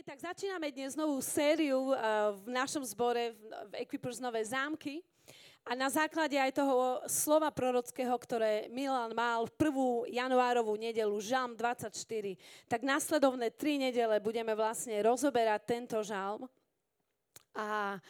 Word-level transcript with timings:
OK, 0.00 0.16
tak 0.16 0.32
začíname 0.32 0.72
dnes 0.72 0.96
novú 0.96 1.20
sériu 1.20 1.92
uh, 1.92 2.32
v 2.32 2.48
našom 2.48 2.80
zbore 2.88 3.36
v, 3.36 3.40
v 3.68 3.72
Equipers 3.84 4.16
Nové 4.16 4.40
zámky. 4.40 5.04
A 5.60 5.76
na 5.76 5.92
základe 5.92 6.40
aj 6.40 6.56
toho 6.56 7.04
slova 7.04 7.52
prorockého, 7.52 8.16
ktoré 8.16 8.72
Milan 8.72 9.12
mal 9.12 9.44
v 9.44 9.52
prvú 9.60 10.08
januárovú 10.08 10.72
nedelu, 10.80 11.12
Žalm 11.20 11.52
24, 11.52 11.92
tak 12.64 12.80
následovné 12.80 13.52
tri 13.52 13.76
nedele 13.76 14.24
budeme 14.24 14.56
vlastne 14.56 14.96
rozoberať 15.04 15.68
tento 15.68 16.00
žalm 16.00 16.48
a, 17.52 18.00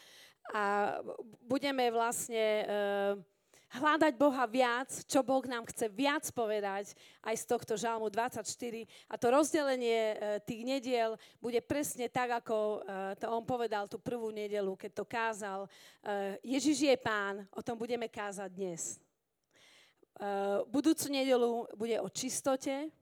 a 0.55 0.63
budeme 1.43 1.91
vlastne 1.91 2.45
uh, 2.71 3.19
hľadať 3.71 4.13
Boha 4.19 4.43
viac, 4.47 4.91
čo 5.07 5.23
Boh 5.23 5.43
nám 5.47 5.63
chce 5.71 5.87
viac 5.87 6.27
povedať 6.35 6.91
aj 7.23 7.35
z 7.39 7.45
tohto 7.47 7.73
žalmu 7.79 8.11
24. 8.11 8.43
A 9.07 9.15
to 9.15 9.27
rozdelenie 9.31 10.01
e, 10.11 10.15
tých 10.43 10.61
nediel 10.67 11.15
bude 11.39 11.59
presne 11.63 12.11
tak, 12.11 12.43
ako 12.43 12.83
e, 12.83 13.15
to 13.15 13.31
on 13.31 13.47
povedal 13.47 13.87
tú 13.87 13.95
prvú 13.95 14.27
nedelu, 14.27 14.75
keď 14.75 14.91
to 14.91 15.05
kázal. 15.07 15.59
E, 15.65 15.69
Ježiš 16.43 16.83
je 16.83 16.95
pán, 16.99 17.47
o 17.55 17.63
tom 17.63 17.79
budeme 17.79 18.11
kázať 18.11 18.51
dnes. 18.51 18.83
Budúcu 20.69 21.07
nedelu 21.09 21.65
bude 21.73 21.97
o 21.97 22.05
čistote 22.11 22.93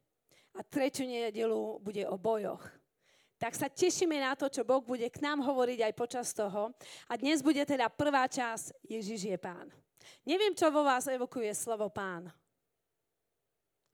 a 0.55 0.59
tretiu 0.63 1.03
nedelu 1.03 1.81
bude 1.81 2.05
o 2.07 2.15
bojoch 2.15 2.63
tak 3.39 3.55
sa 3.55 3.71
tešíme 3.71 4.19
na 4.19 4.35
to, 4.35 4.51
čo 4.51 4.67
Boh 4.67 4.83
bude 4.83 5.07
k 5.07 5.23
nám 5.23 5.39
hovoriť 5.39 5.79
aj 5.87 5.93
počas 5.95 6.35
toho. 6.35 6.75
A 7.07 7.15
dnes 7.15 7.39
bude 7.39 7.63
teda 7.63 7.87
prvá 7.87 8.27
časť 8.27 8.83
Ježiš 8.83 9.31
je 9.31 9.37
pán. 9.39 9.71
Neviem, 10.27 10.53
čo 10.53 10.69
vo 10.69 10.85
vás 10.85 11.09
evokuje 11.09 11.49
slovo 11.57 11.89
pán. 11.89 12.29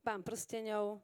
Pán 0.03 0.21
prsteňov. 0.21 0.99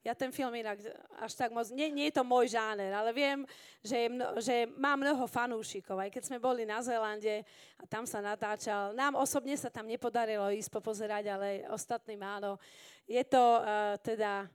Ja 0.00 0.16
ten 0.16 0.32
film 0.32 0.56
inak 0.56 0.80
až 1.20 1.36
tak 1.36 1.52
moc, 1.52 1.68
nie, 1.68 1.92
nie 1.92 2.08
je 2.08 2.16
to 2.16 2.24
môj 2.24 2.56
žáner, 2.56 2.88
ale 2.88 3.12
viem, 3.12 3.44
že, 3.84 3.96
je 4.00 4.08
mno, 4.08 4.26
že 4.40 4.64
má 4.80 4.96
mnoho 4.96 5.28
fanúšikov. 5.28 6.00
Aj 6.00 6.08
keď 6.08 6.24
sme 6.24 6.40
boli 6.40 6.64
na 6.64 6.80
Zélande 6.80 7.44
a 7.76 7.84
tam 7.84 8.08
sa 8.08 8.24
natáčal, 8.24 8.96
nám 8.96 9.20
osobne 9.20 9.52
sa 9.60 9.68
tam 9.68 9.84
nepodarilo 9.84 10.48
ísť 10.56 10.72
popozerať, 10.72 11.24
ale 11.28 11.48
ostatným 11.68 12.24
áno. 12.24 12.56
Je 13.04 13.20
to 13.28 13.60
uh, 13.60 14.00
teda, 14.00 14.48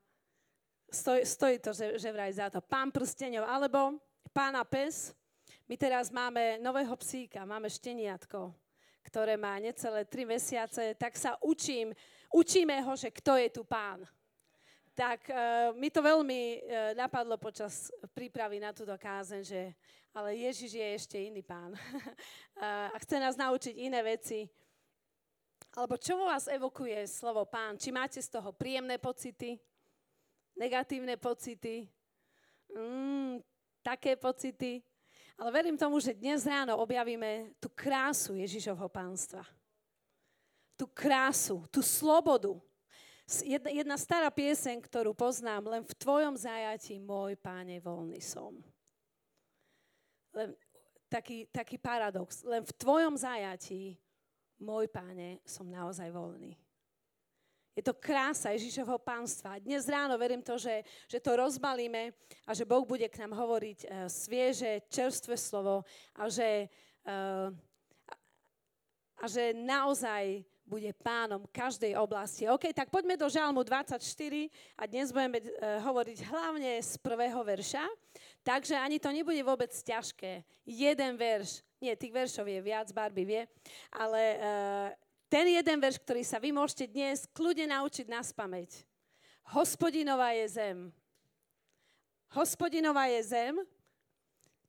stoj, 0.89 1.21
stojí 1.21 1.61
to, 1.61 1.77
že, 1.77 2.01
že 2.01 2.09
vraj 2.09 2.33
za 2.33 2.49
to. 2.49 2.57
Pán 2.65 2.89
prsteňov, 2.89 3.45
alebo 3.45 4.01
pána 4.33 4.65
pes. 4.65 5.13
My 5.69 5.77
teraz 5.77 6.09
máme 6.09 6.57
nového 6.57 6.97
psíka, 6.97 7.45
máme 7.45 7.69
šteniatko 7.69 8.64
ktoré 9.05 9.37
má 9.37 9.61
necelé 9.61 10.01
tri 10.09 10.25
mesiace, 10.25 10.97
tak 10.97 11.13
sa 11.13 11.37
učím, 11.45 11.93
učíme 12.33 12.81
ho, 12.81 12.97
že 12.97 13.13
kto 13.13 13.37
je 13.37 13.49
tu 13.53 13.61
pán. 13.61 14.01
Tak 14.97 15.27
uh, 15.27 15.37
mi 15.77 15.93
to 15.93 16.01
veľmi 16.01 16.41
uh, 16.41 16.59
napadlo 16.97 17.37
počas 17.37 17.93
prípravy 18.15 18.57
na 18.57 18.73
túto 18.73 18.95
kázen, 18.97 19.45
že 19.45 19.75
ale 20.15 20.39
Ježiš 20.39 20.71
je 20.79 20.87
ešte 20.95 21.17
iný 21.19 21.43
pán. 21.43 21.75
uh, 21.75 22.87
a 22.95 22.97
chce 23.03 23.19
nás 23.19 23.35
naučiť 23.35 23.75
iné 23.75 23.99
veci. 24.01 24.47
Alebo 25.75 25.99
čo 25.99 26.15
vo 26.15 26.31
vás 26.31 26.47
evokuje 26.47 27.03
slovo 27.03 27.43
pán? 27.43 27.75
Či 27.75 27.91
máte 27.91 28.23
z 28.23 28.31
toho 28.31 28.55
príjemné 28.55 28.95
pocity? 28.95 29.59
Negatívne 30.55 31.19
pocity? 31.19 31.83
Mm, 32.71 33.43
také 33.83 34.15
pocity? 34.15 34.79
Ale 35.35 35.51
verím 35.51 35.75
tomu, 35.75 35.99
že 35.99 36.15
dnes 36.15 36.47
ráno 36.47 36.79
objavíme 36.79 37.51
tú 37.59 37.67
krásu 37.67 38.39
Ježišovho 38.39 38.87
pánstva. 38.87 39.43
Tú 40.79 40.87
krásu, 40.87 41.67
tú 41.67 41.83
slobodu. 41.83 42.55
Jedna, 43.43 43.99
stará 43.99 44.31
pieseň, 44.31 44.79
ktorú 44.85 45.11
poznám, 45.11 45.67
len 45.67 45.83
v 45.83 45.93
tvojom 45.97 46.35
zajatí, 46.39 47.01
môj 47.01 47.35
páne, 47.35 47.81
voľný 47.83 48.21
som. 48.23 48.55
Len, 50.31 50.55
taký, 51.11 51.49
taký 51.51 51.75
paradox. 51.79 52.45
Len 52.45 52.63
v 52.63 52.73
tvojom 52.75 53.15
zajatí, 53.19 53.97
môj 54.59 54.87
páne, 54.87 55.43
som 55.43 55.67
naozaj 55.67 56.11
voľný. 56.11 56.55
Je 57.75 57.83
to 57.83 57.91
krása 57.91 58.55
Ježišovho 58.55 58.95
pánstva. 59.03 59.59
Dnes 59.59 59.83
ráno 59.91 60.15
verím 60.15 60.39
to, 60.39 60.55
že, 60.55 60.79
že 61.11 61.19
to 61.19 61.35
rozbalíme 61.35 62.15
a 62.47 62.51
že 62.55 62.63
Boh 62.63 62.87
bude 62.87 63.03
k 63.11 63.19
nám 63.19 63.35
hovoriť 63.35 63.79
uh, 63.83 63.87
svieže, 64.07 64.87
čerstvé 64.87 65.35
slovo 65.35 65.83
a 66.15 66.31
že, 66.31 66.71
uh, 67.03 67.51
a 69.19 69.25
že 69.27 69.51
naozaj 69.51 70.47
bude 70.63 70.87
pánom 71.03 71.43
každej 71.51 71.99
oblasti. 71.99 72.47
OK, 72.47 72.71
tak 72.71 72.87
poďme 72.87 73.19
do 73.19 73.27
Žalmu 73.27 73.59
24 73.61 73.99
a 74.79 74.83
dnes 74.87 75.11
budeme 75.11 75.43
uh, 75.43 75.83
hovoriť 75.83 76.31
hlavne 76.31 76.79
z 76.79 76.95
prvého 77.03 77.43
verša. 77.43 77.83
Takže 78.39 78.79
ani 78.79 79.03
to 79.03 79.11
nebude 79.11 79.43
vôbec 79.43 79.75
ťažké. 79.75 80.47
Jeden 80.63 81.19
verš, 81.19 81.59
nie, 81.83 81.91
tých 81.99 82.15
veršov 82.15 82.47
je 82.47 82.63
viac, 82.63 82.87
Barbie 82.95 83.27
vie, 83.27 83.43
ale 83.91 84.21
uh, 84.39 84.89
ten 85.29 85.45
jeden 85.49 85.77
verš, 85.81 85.97
ktorý 86.01 86.21
sa 86.21 86.37
vy 86.37 86.53
môžete 86.53 86.85
dnes 86.89 87.25
kľudne 87.33 87.69
naučiť 87.73 88.07
na 88.09 88.21
spameť. 88.21 88.85
Hospodinová 89.53 90.33
je 90.33 90.45
zem. 90.57 90.77
Hospodinová 92.33 93.09
je 93.13 93.21
zem. 93.29 93.53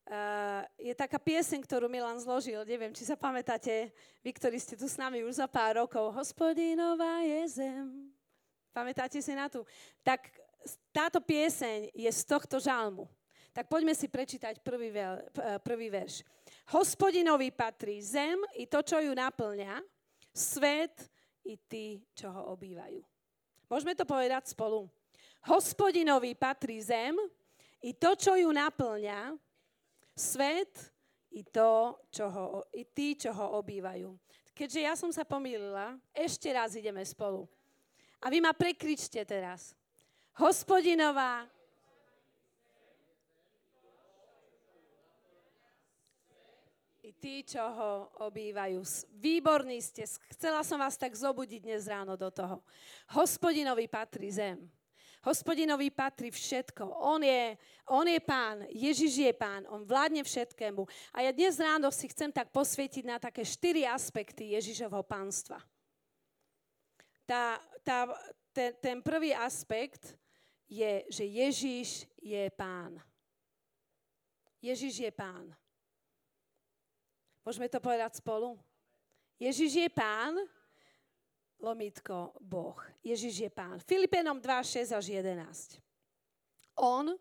Uh, 0.06 0.62
je 0.78 0.94
taká 0.94 1.18
pieseň, 1.18 1.66
ktorú 1.66 1.90
Milan 1.90 2.14
zložil, 2.22 2.62
neviem, 2.62 2.94
či 2.94 3.02
sa 3.02 3.18
pamätáte, 3.18 3.90
vy, 4.22 4.30
ktorí 4.30 4.54
ste 4.54 4.78
tu 4.78 4.86
s 4.86 4.94
nami 4.94 5.26
už 5.26 5.42
za 5.42 5.50
pár 5.50 5.82
rokov. 5.82 6.14
Hospodinová 6.14 7.26
je 7.26 7.58
zem. 7.58 8.14
Pamätáte 8.70 9.18
si 9.18 9.34
na 9.34 9.50
tú? 9.50 9.66
Tak 10.06 10.30
táto 10.94 11.18
pieseň 11.18 11.90
je 11.90 12.06
z 12.06 12.22
tohto 12.22 12.62
žalmu. 12.62 13.10
Tak 13.50 13.66
poďme 13.66 13.96
si 13.96 14.06
prečítať 14.06 14.60
prvý, 14.60 14.92
veľ, 14.94 15.32
prvý 15.64 15.88
verš. 15.90 16.22
Hospodinovi 16.70 17.50
patrí 17.50 17.98
zem 17.98 18.36
i 18.60 18.68
to, 18.68 18.84
čo 18.84 19.00
ju 19.00 19.10
naplňa, 19.10 19.80
svet 20.36 21.08
i 21.48 21.56
tí, 21.56 22.04
čo 22.12 22.28
ho 22.28 22.52
obývajú. 22.52 23.00
Môžeme 23.72 23.96
to 23.96 24.04
povedať 24.04 24.52
spolu. 24.52 24.84
Hospodinovi 25.48 26.36
patrí 26.36 26.76
zem 26.84 27.16
i 27.80 27.96
to, 27.96 28.12
čo 28.18 28.36
ju 28.36 28.52
naplňa, 28.52 29.32
svet 30.12 30.92
i, 31.32 31.40
to, 31.46 31.96
čo 32.12 32.26
ho, 32.28 32.44
i 32.76 32.84
tí, 32.84 33.16
čo 33.16 33.32
ho 33.32 33.56
obývajú. 33.62 34.12
Keďže 34.56 34.80
ja 34.80 34.94
som 34.96 35.12
sa 35.12 35.24
pomýlila, 35.24 35.96
ešte 36.12 36.48
raz 36.48 36.76
ideme 36.76 37.04
spolu. 37.04 37.44
A 38.24 38.32
vy 38.32 38.40
ma 38.40 38.56
prekričte 38.56 39.20
teraz. 39.28 39.76
Hospodinová 40.40 41.44
tí, 47.16 47.42
čo 47.42 47.60
ho 47.60 47.92
obývajú. 48.28 48.84
Výborní 49.16 49.80
ste. 49.80 50.04
Chcela 50.36 50.60
som 50.62 50.76
vás 50.76 50.94
tak 51.00 51.16
zobudiť 51.16 51.60
dnes 51.64 51.88
ráno 51.88 52.14
do 52.14 52.28
toho. 52.28 52.60
Hospodinovi 53.16 53.88
patrí 53.88 54.28
zem. 54.28 54.68
Hospodinovi 55.26 55.90
patrí 55.90 56.30
všetko. 56.30 56.86
On 56.86 57.18
je, 57.18 57.58
on 57.90 58.06
je 58.06 58.20
pán, 58.22 58.62
Ježiš 58.70 59.26
je 59.26 59.32
pán, 59.34 59.66
on 59.66 59.82
vládne 59.82 60.22
všetkému. 60.22 60.86
A 61.10 61.26
ja 61.26 61.34
dnes 61.34 61.58
ráno 61.58 61.90
si 61.90 62.06
chcem 62.06 62.30
tak 62.30 62.54
posvietiť 62.54 63.02
na 63.02 63.18
také 63.18 63.42
štyri 63.42 63.82
aspekty 63.82 64.54
Ježišovho 64.54 65.02
pánstva. 65.02 65.58
Tá, 67.26 67.58
tá, 67.82 68.06
ten, 68.54 68.70
ten 68.78 68.96
prvý 69.02 69.34
aspekt 69.34 70.14
je, 70.70 71.02
že 71.10 71.26
Ježiš 71.26 72.06
je 72.22 72.46
pán. 72.54 73.02
Ježiš 74.62 75.10
je 75.10 75.10
pán. 75.10 75.50
Môžeme 77.46 77.70
to 77.70 77.78
povedať 77.78 78.18
spolu? 78.18 78.58
Ježiš 79.38 79.78
je 79.78 79.86
pán, 79.86 80.34
lomitko 81.62 82.34
Boh. 82.42 82.74
Ježiš 83.06 83.46
je 83.46 83.50
pán. 83.54 83.78
Filipenom 83.86 84.42
2, 84.42 84.82
6 84.82 84.90
až 84.90 85.06
11. 85.14 85.78
On, 86.74 87.14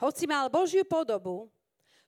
hoci 0.00 0.24
mal 0.24 0.48
Božiu 0.48 0.80
podobu, 0.80 1.52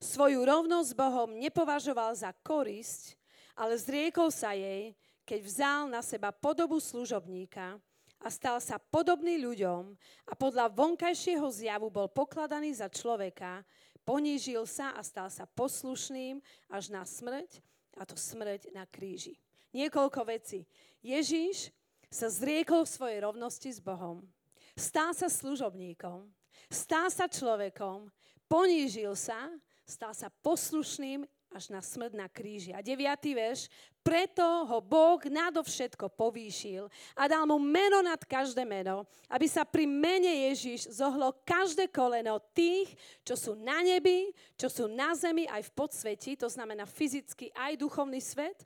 svoju 0.00 0.49
rovnosť 0.49 0.88
s 0.88 0.97
Bohom 0.97 1.29
nepovažoval 1.37 2.17
za 2.17 2.32
korisť, 2.41 3.20
ale 3.53 3.76
zriekol 3.76 4.32
sa 4.32 4.56
jej, 4.56 4.97
keď 5.29 5.41
vzal 5.44 5.82
na 5.93 6.00
seba 6.00 6.32
podobu 6.32 6.81
služobníka 6.81 7.76
a 8.17 8.29
stal 8.32 8.59
sa 8.64 8.81
podobný 8.81 9.38
ľuďom 9.44 9.93
a 10.25 10.32
podľa 10.32 10.73
vonkajšieho 10.73 11.44
zjavu 11.53 11.93
bol 11.93 12.09
pokladaný 12.09 12.73
za 12.81 12.88
človeka, 12.88 13.61
Ponížil 14.09 14.65
sa 14.65 14.97
a 14.97 15.05
stal 15.05 15.29
sa 15.29 15.45
poslušným 15.45 16.41
až 16.73 16.89
na 16.89 17.05
smrť, 17.05 17.61
a 18.01 18.09
to 18.09 18.17
smrť 18.17 18.73
na 18.73 18.89
kríži. 18.89 19.37
Niekoľko 19.77 20.25
vecí. 20.25 20.65
Ježíš 21.05 21.69
sa 22.09 22.33
zriekol 22.33 22.89
svojej 22.89 23.21
rovnosti 23.21 23.69
s 23.69 23.85
Bohom. 23.85 24.25
Stal 24.73 25.13
sa 25.13 25.29
služobníkom. 25.29 26.25
Stal 26.73 27.13
sa 27.13 27.29
človekom. 27.29 28.09
Ponížil 28.49 29.13
sa, 29.13 29.53
stal 29.85 30.17
sa 30.17 30.33
poslušným 30.41 31.29
až 31.59 31.75
na 31.75 31.83
smrť 31.83 32.15
na 32.15 32.31
kríži. 32.31 32.71
A 32.71 32.79
deviatý 32.79 33.35
verš, 33.35 33.67
preto 34.07 34.41
ho 34.41 34.79
Boh 34.79 35.19
nadovšetko 35.19 36.07
povýšil 36.15 36.87
a 37.19 37.27
dal 37.27 37.45
mu 37.51 37.59
meno 37.59 37.99
nad 37.99 38.23
každé 38.23 38.63
meno, 38.63 39.03
aby 39.27 39.51
sa 39.51 39.67
pri 39.67 39.85
mene 39.85 40.49
Ježiš 40.49 40.95
zohlo 40.95 41.35
každé 41.43 41.91
koleno 41.91 42.39
tých, 42.55 42.95
čo 43.27 43.35
sú 43.35 43.53
na 43.59 43.83
nebi, 43.83 44.31
čo 44.55 44.71
sú 44.71 44.87
na 44.87 45.13
zemi 45.19 45.51
aj 45.51 45.67
v 45.67 45.75
podsveti, 45.75 46.39
to 46.39 46.47
znamená 46.47 46.87
fyzicky 46.87 47.51
aj 47.53 47.75
duchovný 47.75 48.23
svet, 48.23 48.63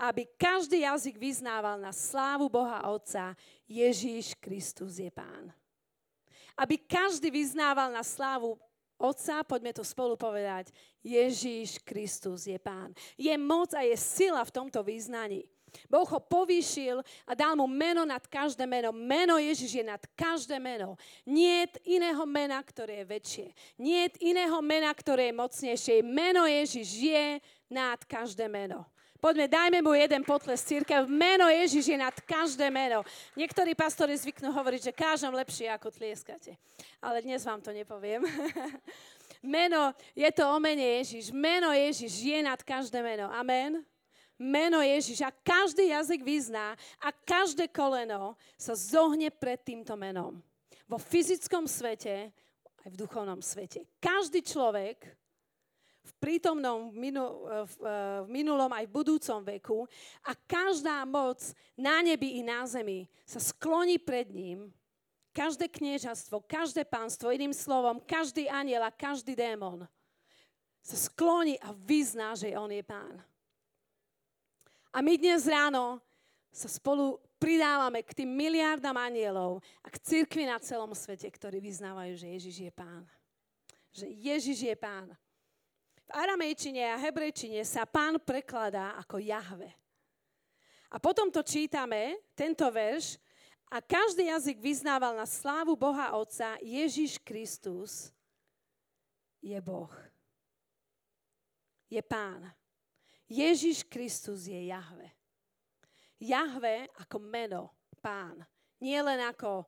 aby 0.00 0.24
každý 0.40 0.82
jazyk 0.88 1.20
vyznával 1.20 1.76
na 1.76 1.92
slávu 1.92 2.48
Boha 2.48 2.80
Otca, 2.88 3.36
Ježíš 3.68 4.34
Kristus 4.40 4.96
je 4.96 5.12
Pán. 5.12 5.52
Aby 6.56 6.80
každý 6.80 7.30
vyznával 7.30 7.92
na 7.92 8.04
slávu 8.04 8.56
Otca, 9.00 9.40
poďme 9.48 9.72
to 9.72 9.80
spolu 9.80 10.12
povedať, 10.20 10.68
Ježíš 11.00 11.80
Kristus 11.80 12.44
je 12.44 12.60
Pán. 12.60 12.92
Je 13.16 13.32
moc 13.40 13.72
a 13.72 13.80
je 13.80 13.96
sila 13.96 14.44
v 14.44 14.52
tomto 14.52 14.84
význaní. 14.84 15.48
Boh 15.86 16.04
ho 16.04 16.20
povýšil 16.20 17.00
a 17.24 17.32
dal 17.32 17.54
mu 17.54 17.64
meno 17.70 18.02
nad 18.02 18.20
každé 18.26 18.66
meno. 18.66 18.90
Meno 18.90 19.38
Ježiš 19.38 19.80
je 19.80 19.84
nad 19.86 20.02
každé 20.18 20.58
meno. 20.58 20.98
Nie 21.22 21.70
iného 21.86 22.26
mena, 22.26 22.58
ktoré 22.60 23.02
je 23.02 23.06
väčšie. 23.06 23.46
Nie 23.78 24.10
iného 24.18 24.58
mena, 24.60 24.90
ktoré 24.90 25.30
je 25.30 25.38
mocnejšie. 25.38 25.96
Meno 26.02 26.44
Ježiš 26.44 26.88
je 26.90 27.26
nad 27.70 28.02
každé 28.04 28.50
meno. 28.50 28.84
Poďme, 29.20 29.52
dajme 29.52 29.84
mu 29.84 29.92
jeden 29.92 30.24
potles 30.24 30.64
církev. 30.64 31.04
Meno 31.04 31.44
Ježiš 31.52 31.92
je 31.92 31.98
nad 32.00 32.16
každé 32.24 32.72
meno. 32.72 33.04
Niektorí 33.36 33.76
pastori 33.76 34.16
zvyknú 34.16 34.48
hovoriť, 34.48 34.88
že 34.88 34.96
kážem 34.96 35.28
lepšie, 35.28 35.68
ako 35.68 35.92
tlieskate. 35.92 36.56
Ale 37.04 37.20
dnes 37.20 37.44
vám 37.44 37.60
to 37.60 37.68
nepoviem. 37.68 38.24
meno, 39.44 39.92
je 40.16 40.30
to 40.32 40.48
o 40.48 40.56
mene 40.56 41.04
Ježiš. 41.04 41.36
Meno 41.36 41.68
Ježiš 41.68 42.12
je 42.16 42.40
nad 42.40 42.56
každé 42.64 43.04
meno. 43.04 43.28
Amen. 43.28 43.84
Meno 44.40 44.80
Ježiš 44.80 45.20
a 45.20 45.28
každý 45.28 45.92
jazyk 45.92 46.24
vyzná 46.24 46.72
a 47.04 47.12
každé 47.12 47.68
koleno 47.68 48.40
sa 48.56 48.72
zohne 48.72 49.28
pred 49.28 49.60
týmto 49.60 49.92
menom. 50.00 50.40
Vo 50.88 50.96
fyzickom 50.96 51.68
svete 51.68 52.32
aj 52.80 52.88
v 52.88 52.96
duchovnom 52.96 53.44
svete. 53.44 53.84
Každý 54.00 54.40
človek 54.40 55.19
prítomnom, 56.20 56.92
v, 56.92 57.00
eh, 57.00 57.64
v 58.22 58.28
minulom 58.28 58.68
aj 58.68 58.84
v 58.84 58.94
budúcom 58.94 59.40
veku 59.40 59.88
a 60.28 60.36
každá 60.36 61.02
moc 61.08 61.40
na 61.74 62.04
nebi 62.04 62.36
i 62.38 62.42
na 62.44 62.68
zemi 62.68 63.08
sa 63.24 63.40
skloní 63.40 63.96
pred 63.96 64.28
ním. 64.28 64.68
Každé 65.32 65.72
kniežastvo, 65.72 66.44
každé 66.44 66.84
pánstvo, 66.84 67.32
iným 67.32 67.54
slovom, 67.56 68.02
každý 68.04 68.50
aniel 68.50 68.84
a 68.84 68.92
každý 68.92 69.32
démon 69.32 69.88
sa 70.82 70.96
skloní 70.96 71.56
a 71.60 71.72
vyzná, 71.72 72.34
že 72.34 72.52
on 72.56 72.68
je 72.68 72.82
pán. 72.82 73.20
A 74.90 74.98
my 75.00 75.14
dnes 75.14 75.46
ráno 75.46 76.02
sa 76.50 76.66
spolu 76.66 77.22
pridávame 77.38 78.02
k 78.02 78.12
tým 78.22 78.30
miliardám 78.34 78.98
anielov 78.98 79.62
a 79.80 79.88
k 79.88 79.96
cirkvi 80.02 80.50
na 80.50 80.58
celom 80.58 80.90
svete, 80.92 81.30
ktorí 81.30 81.62
vyznávajú, 81.62 82.12
že 82.18 82.26
Ježiš 82.26 82.56
je 82.68 82.72
pán. 82.74 83.06
Že 83.94 84.06
Ježiš 84.10 84.58
je 84.66 84.76
pán. 84.76 85.14
V 86.10 86.18
aramejčine 86.18 86.90
a 86.90 86.98
hebrejčine 86.98 87.62
sa 87.62 87.86
pán 87.86 88.18
prekladá 88.18 88.98
ako 88.98 89.22
Jahve. 89.22 89.70
A 90.90 90.98
potom 90.98 91.30
to 91.30 91.38
čítame, 91.46 92.18
tento 92.34 92.66
verš, 92.66 93.14
a 93.70 93.78
každý 93.78 94.26
jazyk 94.26 94.58
vyznával 94.58 95.14
na 95.14 95.22
slávu 95.22 95.78
Boha 95.78 96.10
Otca, 96.18 96.58
Ježiš 96.58 97.22
Kristus 97.22 98.10
je 99.38 99.54
Boh. 99.62 99.94
Je 101.86 102.02
pán. 102.02 102.50
Ježiš 103.30 103.86
Kristus 103.86 104.50
je 104.50 104.66
Jahve. 104.66 105.14
Jahve 106.18 106.90
ako 106.98 107.22
meno, 107.22 107.70
pán. 108.02 108.42
Nie 108.82 108.98
len 109.06 109.22
ako 109.30 109.62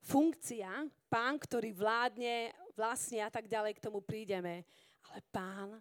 funkcia, 0.00 0.88
pán, 1.12 1.36
ktorý 1.36 1.76
vládne, 1.76 2.56
vlastne 2.72 3.20
a 3.20 3.28
tak 3.28 3.44
ďalej, 3.44 3.76
k 3.76 3.84
tomu 3.84 4.00
prídeme, 4.00 4.64
ale 5.12 5.20
pán 5.28 5.76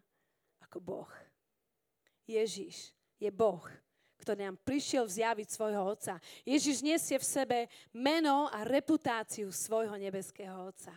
ako 0.60 0.78
Boh. 0.84 1.12
Ježiš 2.28 2.92
je 3.16 3.32
Boh, 3.32 3.64
ktorý 4.20 4.44
nám 4.52 4.60
prišiel 4.60 5.08
zjaviť 5.08 5.48
svojho 5.48 5.80
Otca. 5.88 6.20
Ježiš 6.44 6.84
nesie 6.84 7.16
v 7.16 7.24
sebe 7.24 7.58
meno 7.96 8.52
a 8.52 8.68
reputáciu 8.68 9.48
svojho 9.56 9.96
nebeského 9.96 10.68
Otca. 10.68 10.92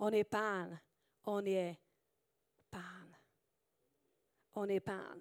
On 0.00 0.10
je 0.10 0.24
pán. 0.24 0.72
On 1.28 1.44
je 1.44 1.76
pán. 2.72 3.08
On 4.56 4.64
je 4.64 4.80
pán 4.80 5.20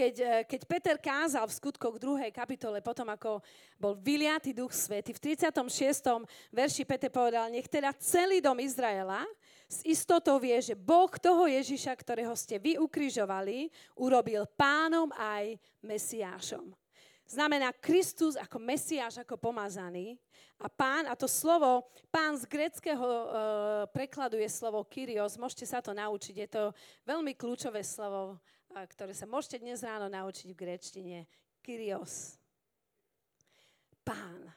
keď, 0.00 0.14
e, 0.16 0.32
keď 0.48 0.60
Peter 0.64 0.96
kázal 0.96 1.44
v 1.44 1.56
skutkoch 1.60 2.00
2. 2.00 2.32
kapitole, 2.32 2.80
potom 2.80 3.04
ako 3.12 3.44
bol 3.76 3.92
vyliatý 4.00 4.56
duch 4.56 4.72
svety, 4.72 5.12
v 5.12 5.20
36. 5.36 6.24
verši 6.48 6.88
Peter 6.88 7.12
povedal, 7.12 7.52
nech 7.52 7.68
teda 7.68 7.92
celý 8.00 8.40
dom 8.40 8.56
Izraela 8.56 9.28
s 9.70 9.86
istotou 9.86 10.42
vie, 10.42 10.58
že 10.58 10.74
Boh 10.74 11.14
toho 11.14 11.46
Ježiša, 11.46 11.94
ktorého 11.94 12.34
ste 12.34 12.58
vy 12.58 12.74
ukrižovali, 12.82 13.70
urobil 13.94 14.42
pánom 14.58 15.14
aj 15.14 15.54
Mesiášom. 15.78 16.74
Znamená 17.30 17.70
Kristus 17.78 18.34
ako 18.34 18.58
Mesiáš, 18.58 19.22
ako 19.22 19.38
pomazaný. 19.38 20.18
A 20.58 20.66
pán, 20.66 21.06
a 21.06 21.14
to 21.14 21.30
slovo, 21.30 21.86
pán 22.10 22.34
z 22.34 22.50
greckého 22.50 22.98
e, 23.06 23.26
prekladu 23.94 24.34
je 24.42 24.50
slovo 24.50 24.82
Kyrios. 24.82 25.38
Môžete 25.38 25.62
sa 25.62 25.78
to 25.78 25.94
naučiť. 25.94 26.34
Je 26.34 26.48
to 26.50 26.62
veľmi 27.06 27.38
kľúčové 27.38 27.86
slovo 27.86 28.42
ktoré 28.70 29.10
sa 29.10 29.26
môžete 29.26 29.58
dnes 29.58 29.82
ráno 29.82 30.06
naučiť 30.06 30.54
v 30.54 30.60
gréčtine. 30.60 31.18
Kyrios. 31.60 32.38
Pán. 34.06 34.54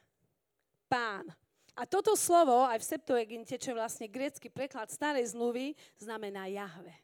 Pán. 0.86 1.26
A 1.74 1.82
toto 1.90 2.14
slovo 2.14 2.62
aj 2.70 2.78
v 2.78 2.88
Septuaginte, 2.94 3.58
čo 3.58 3.74
je 3.74 3.80
vlastne 3.80 4.06
grécky 4.06 4.46
preklad 4.46 4.94
starej 4.94 5.34
zmluvy, 5.34 5.74
znamená 5.98 6.46
Jahve. 6.46 6.94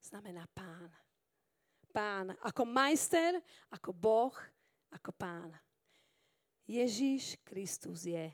Znamená 0.00 0.48
pán. 0.56 0.88
Pán. 1.92 2.32
Ako 2.40 2.64
majster, 2.64 3.36
ako 3.68 3.92
Boh, 3.92 4.34
ako 4.88 5.12
pán. 5.12 5.52
Ježíš 6.64 7.36
Kristus 7.44 8.08
je 8.08 8.32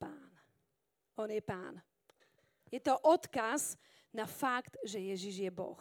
pán. 0.00 0.32
On 1.20 1.28
je 1.28 1.44
pán. 1.44 1.76
Je 2.72 2.80
to 2.80 2.96
odkaz 3.04 3.76
na 4.08 4.24
fakt, 4.24 4.80
že 4.80 4.96
Ježíš 4.96 5.44
je 5.44 5.50
Boh. 5.52 5.80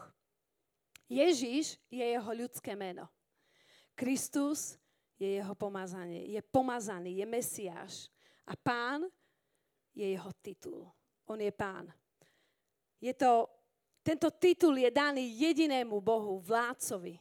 Ježiš 1.07 1.80
je 1.88 2.04
jeho 2.04 2.31
ľudské 2.36 2.75
meno. 2.75 3.07
Kristus 3.96 4.75
je 5.16 5.40
jeho 5.40 5.56
pomazanie. 5.56 6.36
Je 6.36 6.42
pomazaný, 6.44 7.24
je 7.24 7.25
Mesiáš. 7.25 8.12
A 8.50 8.54
pán 8.57 9.06
je 9.94 10.18
jeho 10.18 10.31
titul. 10.42 10.90
On 11.30 11.38
je 11.38 11.54
pán. 11.54 11.86
Je 12.98 13.13
to, 13.13 13.46
tento 14.01 14.34
titul 14.42 14.74
je 14.75 14.89
daný 14.89 15.22
jedinému 15.38 16.01
Bohu, 16.01 16.41
vládcovi. 16.41 17.15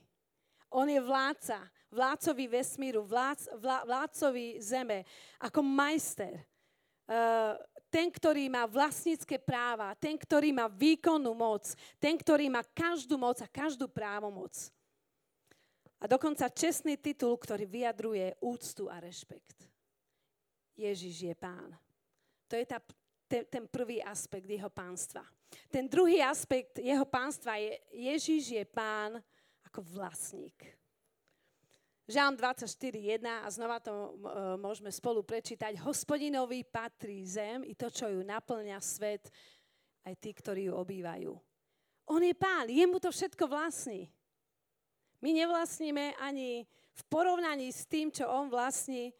On 0.73 0.89
je 0.89 1.01
vládca, 1.01 1.65
vládcovi 1.93 2.45
vesmíru, 2.49 3.05
vládc, 3.05 3.49
vlá, 3.57 3.85
vládcovi 3.85 4.61
zeme, 4.61 5.05
ako 5.41 5.61
majster. 5.65 6.45
Uh, 7.09 7.57
ten, 7.89 8.13
ktorý 8.13 8.53
má 8.53 8.69
vlastnícke 8.69 9.41
práva, 9.41 9.97
ten, 9.97 10.13
ktorý 10.21 10.53
má 10.53 10.69
výkonnú 10.69 11.33
moc, 11.33 11.73
ten, 11.97 12.21
ktorý 12.21 12.53
má 12.53 12.61
každú 12.77 13.17
moc 13.17 13.41
a 13.41 13.49
každú 13.49 13.89
právomoc. 13.89 14.53
A 15.99 16.05
dokonca 16.05 16.53
čestný 16.53 17.01
titul, 17.01 17.41
ktorý 17.41 17.65
vyjadruje 17.65 18.37
úctu 18.45 18.93
a 18.93 19.01
rešpekt. 19.01 19.67
Ježiš 20.79 21.15
je 21.27 21.35
pán. 21.35 21.75
To 22.47 22.55
je 22.55 22.63
tá, 22.63 22.79
ten, 23.27 23.43
ten 23.51 23.65
prvý 23.67 23.99
aspekt 23.99 24.47
jeho 24.47 24.71
pánstva. 24.71 25.27
Ten 25.67 25.91
druhý 25.91 26.23
aspekt 26.23 26.79
jeho 26.79 27.05
pánstva 27.05 27.59
je, 27.59 27.75
Ježiš 27.93 28.43
je 28.55 28.65
pán 28.65 29.19
ako 29.67 29.83
vlastník. 29.83 30.79
Žám 32.09 32.41
24.1 32.41 33.21
a 33.21 33.49
znova 33.53 33.77
to 33.85 33.93
e, 33.93 34.11
môžeme 34.57 34.89
spolu 34.89 35.21
prečítať. 35.21 35.77
Hospodinovi 35.85 36.65
patrí 36.65 37.21
zem 37.29 37.69
i 37.69 37.77
to, 37.77 37.93
čo 37.93 38.09
ju 38.09 38.25
naplňa 38.25 38.81
svet, 38.81 39.29
aj 40.09 40.17
tí, 40.17 40.33
ktorí 40.33 40.73
ju 40.73 40.75
obývajú. 40.79 41.37
On 42.09 42.23
je 42.25 42.33
pán, 42.33 42.65
jemu 42.73 42.97
to 42.97 43.13
všetko 43.13 43.45
vlastní. 43.45 44.09
My 45.21 45.37
nevlastníme 45.37 46.17
ani 46.17 46.65
v 46.97 47.03
porovnaní 47.13 47.69
s 47.69 47.85
tým, 47.85 48.09
čo 48.09 48.25
on 48.25 48.49
vlastní, 48.49 49.13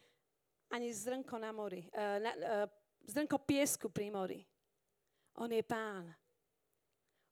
ani 0.69 0.93
zrnko 0.93 1.35
na 1.41 1.51
mori, 1.51 1.89
uh, 1.93 2.17
na, 2.21 2.31
uh, 2.37 2.69
zrnko 3.09 3.37
piesku 3.41 3.89
pri 3.89 4.13
mori. 4.13 4.41
On 5.37 5.49
je 5.49 5.61
pán. 5.65 6.07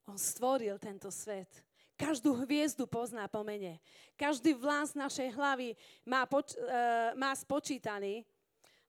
On 0.08 0.18
stvoril 0.18 0.80
tento 0.80 1.12
svet. 1.12 1.64
Každú 1.98 2.46
hviezdu 2.46 2.86
pozná 2.86 3.26
po 3.26 3.42
mene. 3.42 3.82
Každý 4.14 4.54
vlas 4.54 4.94
našej 4.94 5.34
hlavy 5.34 5.74
má, 6.06 6.26
poč- 6.30 6.58
uh, 6.58 7.14
má 7.18 7.34
spočítaný. 7.34 8.26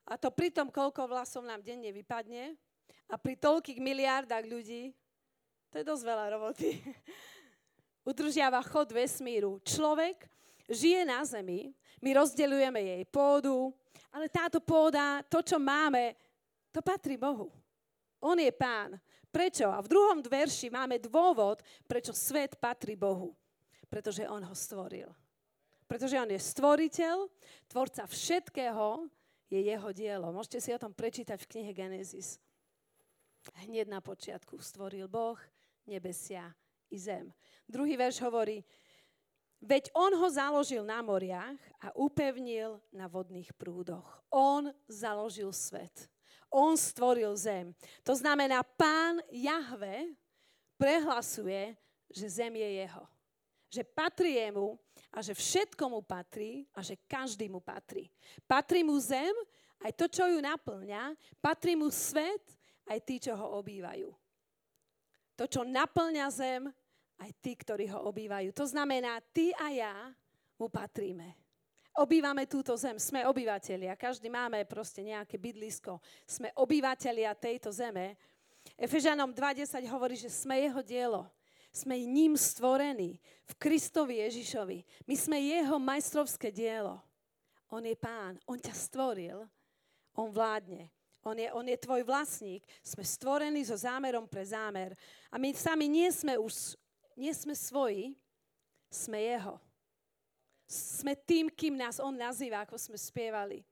A 0.09 0.17
to 0.17 0.33
pri 0.33 0.49
tom, 0.49 0.73
koľko 0.73 1.05
vlasov 1.05 1.45
nám 1.45 1.61
denne 1.61 1.89
vypadne. 1.93 2.57
A 3.09 3.17
pri 3.17 3.37
toľkých 3.37 3.81
miliardách 3.81 4.45
ľudí, 4.45 4.93
to 5.69 5.81
je 5.81 5.85
dosť 5.85 6.03
veľa 6.05 6.25
roboty. 6.37 6.77
udržiava 8.09 8.61
chod 8.65 8.89
vesmíru. 8.89 9.61
Človek 9.61 10.25
žije 10.65 11.05
na 11.05 11.21
zemi, 11.21 11.69
my 12.01 12.09
rozdeľujeme 12.17 12.81
jej 12.81 13.03
pôdu, 13.09 13.69
ale 14.13 14.27
táto 14.29 14.59
pôda, 14.63 15.21
to, 15.25 15.45
čo 15.45 15.61
máme, 15.61 16.17
to 16.73 16.81
patrí 16.81 17.17
Bohu. 17.17 17.49
On 18.19 18.35
je 18.35 18.51
pán. 18.51 18.97
Prečo? 19.29 19.69
A 19.69 19.79
v 19.79 19.91
druhom 19.91 20.19
verši 20.25 20.73
máme 20.73 20.97
dôvod, 20.97 21.61
prečo 21.85 22.11
svet 22.11 22.57
patrí 22.57 22.97
Bohu. 22.97 23.37
Pretože 23.85 24.25
on 24.25 24.41
ho 24.41 24.55
stvoril. 24.57 25.09
Pretože 25.89 26.21
on 26.21 26.29
je 26.29 26.37
stvoriteľ, 26.37 27.25
tvorca 27.65 28.05
všetkého, 28.05 29.09
je 29.49 29.59
jeho 29.65 29.89
dielo. 29.89 30.29
Môžete 30.29 30.61
si 30.61 30.69
o 30.69 30.81
tom 30.81 30.93
prečítať 30.93 31.41
v 31.41 31.49
knihe 31.49 31.71
Genesis. 31.73 32.37
Hneď 33.65 33.89
na 33.89 33.97
počiatku 33.97 34.61
stvoril 34.61 35.09
Boh 35.09 35.37
nebesia 35.89 36.53
i 36.93 36.97
zem. 37.01 37.33
Druhý 37.65 37.97
verš 37.97 38.21
hovorí, 38.21 38.61
veď 39.59 39.91
on 39.95 40.11
ho 40.15 40.27
založil 40.31 40.83
na 40.83 41.03
moriach 41.03 41.59
a 41.83 41.91
upevnil 41.95 42.79
na 42.91 43.07
vodných 43.07 43.51
prúdoch. 43.55 44.07
On 44.31 44.71
založil 44.87 45.51
svet. 45.51 46.07
On 46.49 46.73
stvoril 46.73 47.35
zem. 47.37 47.75
To 48.01 48.17
znamená, 48.17 48.65
pán 48.65 49.21
Jahve 49.29 50.17
prehlasuje, 50.79 51.77
že 52.09 52.25
zem 52.25 52.57
je 52.57 52.69
jeho. 52.81 53.05
Že 53.69 53.83
patrí 53.93 54.41
jemu 54.41 54.81
a 55.13 55.21
že 55.21 55.37
všetko 55.37 55.83
mu 55.93 56.01
patrí 56.01 56.65
a 56.73 56.81
že 56.81 56.97
každý 57.05 57.45
mu 57.45 57.61
patrí. 57.61 58.09
Patrí 58.49 58.81
mu 58.81 58.97
zem, 58.97 59.33
aj 59.85 59.93
to, 59.93 60.05
čo 60.09 60.25
ju 60.25 60.41
naplňa, 60.41 61.13
patrí 61.37 61.77
mu 61.77 61.93
svet, 61.93 62.41
aj 62.89 62.99
tí, 63.05 63.21
čo 63.21 63.37
ho 63.37 63.61
obývajú. 63.61 64.09
To, 65.37 65.45
čo 65.45 65.61
naplňa 65.61 66.25
zem, 66.33 66.73
aj 67.19 67.31
tí, 67.43 67.53
ktorí 67.55 67.91
ho 67.91 68.07
obývajú. 68.07 68.55
To 68.55 68.65
znamená, 68.65 69.19
ty 69.31 69.51
a 69.55 69.67
ja 69.71 69.95
mu 70.55 70.71
patríme 70.71 71.49
obývame 71.99 72.47
túto 72.47 72.79
zem, 72.79 72.95
sme 72.95 73.27
obyvateľia, 73.27 73.99
každý 73.99 74.31
máme 74.31 74.63
proste 74.63 75.03
nejaké 75.03 75.35
bydlisko, 75.35 75.99
sme 76.23 76.47
obyvateľia 76.55 77.35
tejto 77.35 77.75
zeme. 77.75 78.15
Efežanom 78.79 79.35
2.10 79.35 79.83
hovorí, 79.91 80.15
že 80.15 80.31
sme 80.31 80.63
jeho 80.63 80.79
dielo. 80.79 81.27
Sme 81.69 81.99
ním 82.01 82.33
stvorení 82.33 83.19
v 83.45 83.53
Kristovi 83.59 84.25
Ježišovi. 84.25 85.05
My 85.05 85.15
sme 85.19 85.37
jeho 85.37 85.77
majstrovské 85.77 86.49
dielo. 86.49 86.97
On 87.69 87.83
je 87.83 87.93
pán, 87.93 88.39
on 88.49 88.57
ťa 88.57 88.73
stvoril, 88.73 89.45
on 90.17 90.33
vládne. 90.33 90.89
On 91.21 91.35
je, 91.35 91.51
on 91.51 91.67
je 91.67 91.77
tvoj 91.77 92.01
vlastník. 92.07 92.63
Sme 92.81 93.03
stvorení 93.03 93.61
so 93.67 93.75
zámerom 93.75 94.25
pre 94.25 94.41
zámer. 94.41 94.95
A 95.29 95.35
my 95.37 95.51
sami 95.51 95.85
nie 95.85 96.07
sme 96.09 96.39
už, 96.39 96.79
nie 97.19 97.35
sme 97.35 97.51
svoji, 97.51 98.15
sme 98.87 99.19
jeho 99.19 99.59
sme 100.69 101.17
tým, 101.17 101.49
kým 101.49 101.73
nás 101.73 101.97
On 101.97 102.13
nazýva, 102.13 102.61
ako 102.61 102.77
sme 102.77 102.93
spievali. 102.93 103.65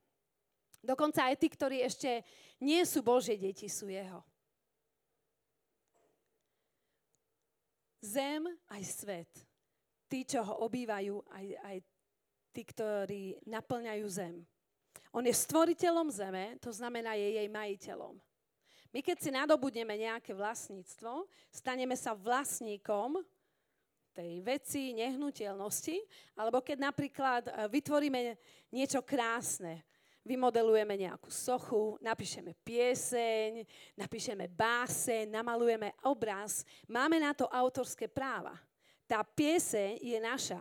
Dokonca 0.81 1.29
aj 1.29 1.37
tí, 1.37 1.47
ktorí 1.53 1.85
ešte 1.85 2.25
nie 2.57 2.81
sú 2.89 3.05
Božie 3.05 3.37
deti, 3.37 3.69
sú 3.69 3.85
Jeho. 3.85 4.25
Zem 8.01 8.49
aj 8.73 8.81
svet. 8.81 9.31
Tí, 10.09 10.25
čo 10.25 10.41
ho 10.41 10.65
obývajú, 10.65 11.21
aj, 11.29 11.47
aj 11.61 11.77
tí, 12.49 12.61
ktorí 12.65 13.37
naplňajú 13.45 14.05
zem. 14.09 14.41
On 15.13 15.21
je 15.21 15.33
stvoriteľom 15.33 16.07
zeme, 16.09 16.57
to 16.57 16.71
znamená, 16.73 17.13
je 17.19 17.35
jej 17.35 17.49
majiteľom. 17.51 18.15
My 18.95 19.03
keď 19.03 19.17
si 19.19 19.29
nadobudneme 19.29 19.99
nejaké 19.99 20.31
vlastníctvo, 20.31 21.27
staneme 21.51 21.93
sa 21.99 22.15
vlastníkom 22.15 23.19
tej 24.17 24.41
veci, 24.41 24.97
nehnuteľnosti, 24.97 25.97
alebo 26.33 26.65
keď 26.65 26.77
napríklad 26.81 27.43
e, 27.45 27.51
vytvoríme 27.69 28.33
niečo 28.73 29.05
krásne, 29.05 29.85
vymodelujeme 30.25 30.97
nejakú 30.97 31.29
sochu, 31.29 32.01
napíšeme 32.01 32.57
pieseň, 32.65 33.61
napíšeme 33.93 34.49
báseň, 34.49 35.29
namalujeme 35.29 35.93
obraz, 36.09 36.65
máme 36.89 37.21
na 37.21 37.37
to 37.37 37.45
autorské 37.45 38.09
práva. 38.09 38.57
Tá 39.05 39.21
pieseň 39.23 40.01
je 40.01 40.17
naša 40.17 40.59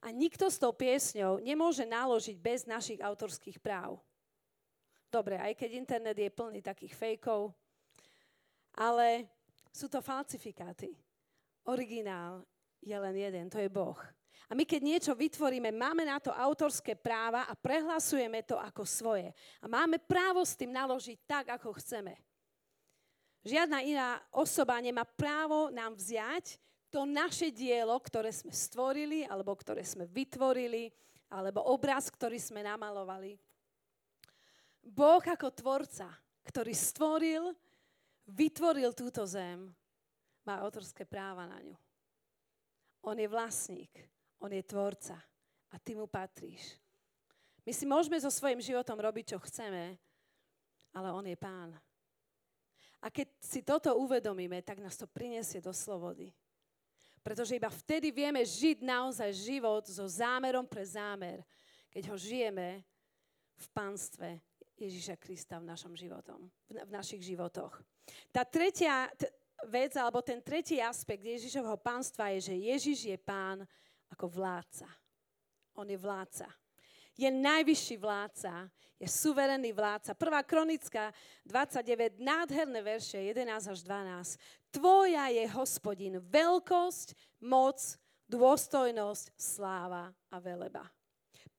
a 0.00 0.08
nikto 0.14 0.46
s 0.48 0.56
tou 0.56 0.72
piesňou 0.72 1.42
nemôže 1.42 1.84
naložiť 1.84 2.38
bez 2.38 2.64
našich 2.64 3.02
autorských 3.02 3.58
práv. 3.58 4.00
Dobre, 5.12 5.36
aj 5.36 5.52
keď 5.58 5.70
internet 5.76 6.16
je 6.16 6.32
plný 6.32 6.64
takých 6.64 6.96
fejkov, 6.96 7.52
ale 8.72 9.28
sú 9.68 9.92
to 9.92 10.00
falsifikáty. 10.00 10.96
Originál 11.68 12.48
je 12.82 12.96
len 12.98 13.14
jeden, 13.14 13.46
to 13.46 13.62
je 13.62 13.70
Boh. 13.70 13.96
A 14.50 14.58
my 14.58 14.68
keď 14.68 14.80
niečo 14.84 15.12
vytvoríme, 15.16 15.72
máme 15.72 16.04
na 16.04 16.20
to 16.20 16.28
autorské 16.28 16.92
práva 16.92 17.48
a 17.48 17.56
prehlasujeme 17.56 18.44
to 18.44 18.60
ako 18.60 18.84
svoje. 18.84 19.32
A 19.62 19.70
máme 19.70 19.96
právo 19.96 20.44
s 20.44 20.52
tým 20.52 20.68
naložiť 20.68 21.18
tak, 21.24 21.56
ako 21.56 21.72
chceme. 21.80 22.20
Žiadna 23.48 23.78
iná 23.80 24.20
osoba 24.28 24.76
nemá 24.78 25.08
právo 25.08 25.72
nám 25.72 25.96
vziať 25.96 26.60
to 26.92 27.08
naše 27.08 27.48
dielo, 27.48 27.96
ktoré 27.96 28.28
sme 28.28 28.52
stvorili, 28.52 29.24
alebo 29.24 29.56
ktoré 29.56 29.80
sme 29.80 30.04
vytvorili, 30.04 30.92
alebo 31.32 31.64
obraz, 31.72 32.12
ktorý 32.12 32.36
sme 32.36 32.60
namalovali. 32.60 33.40
Boh 34.84 35.24
ako 35.24 35.48
tvorca, 35.48 36.12
ktorý 36.44 36.76
stvoril, 36.76 37.56
vytvoril 38.28 38.92
túto 38.92 39.24
zem, 39.24 39.72
má 40.44 40.60
autorské 40.60 41.08
práva 41.08 41.48
na 41.48 41.56
ňu. 41.64 41.76
On 43.02 43.18
je 43.18 43.26
vlastník, 43.26 43.90
on 44.38 44.52
je 44.52 44.62
tvorca 44.62 45.18
a 45.70 45.74
ty 45.78 45.94
mu 45.98 46.06
patríš. 46.06 46.78
My 47.66 47.72
si 47.74 47.86
môžeme 47.86 48.18
so 48.18 48.30
svojím 48.30 48.62
životom 48.62 48.98
robiť, 48.98 49.34
čo 49.34 49.38
chceme, 49.42 49.98
ale 50.94 51.08
on 51.14 51.26
je 51.26 51.38
pán. 51.38 51.70
A 53.02 53.10
keď 53.10 53.26
si 53.42 53.66
toto 53.66 53.98
uvedomíme, 53.98 54.62
tak 54.62 54.78
nás 54.78 54.94
to 54.94 55.10
prinesie 55.10 55.58
do 55.58 55.74
slobody. 55.74 56.30
Pretože 57.22 57.58
iba 57.58 57.70
vtedy 57.70 58.10
vieme 58.10 58.42
žiť 58.42 58.82
naozaj 58.82 59.30
život 59.34 59.86
so 59.86 60.06
zámerom 60.06 60.66
pre 60.66 60.82
zámer, 60.86 61.42
keď 61.90 62.10
ho 62.10 62.16
žijeme 62.18 62.82
v 63.58 63.66
pánstve 63.70 64.42
Ježíša 64.78 65.14
Krista 65.18 65.62
v, 65.62 65.70
našom 65.70 65.94
životom, 65.94 66.50
v 66.66 66.90
našich 66.90 67.22
životoch. 67.22 67.78
Tá 68.34 68.42
tretia, 68.42 69.06
vec, 69.68 69.94
alebo 69.96 70.22
ten 70.22 70.42
tretí 70.42 70.82
aspekt 70.82 71.22
Ježišovho 71.22 71.76
pánstva 71.78 72.34
je, 72.36 72.52
že 72.52 72.54
Ježiš 72.54 72.98
je 73.14 73.18
pán 73.18 73.62
ako 74.10 74.28
vládca. 74.28 74.88
On 75.76 75.88
je 75.88 75.96
vládca. 75.96 76.48
Je 77.12 77.28
najvyšší 77.28 77.96
vládca, 78.00 78.72
je 78.96 79.08
suverénny 79.08 79.72
vládca. 79.72 80.16
Prvá 80.16 80.40
kronická 80.40 81.12
29, 81.44 82.16
nádherné 82.16 82.80
verše 82.80 83.20
11 83.20 83.68
až 83.68 83.78
12. 83.84 84.40
Tvoja 84.72 85.28
je 85.28 85.44
hospodin, 85.52 86.16
veľkosť, 86.22 87.12
moc, 87.44 87.76
dôstojnosť, 88.32 89.36
sláva 89.36 90.08
a 90.32 90.36
veleba. 90.40 90.88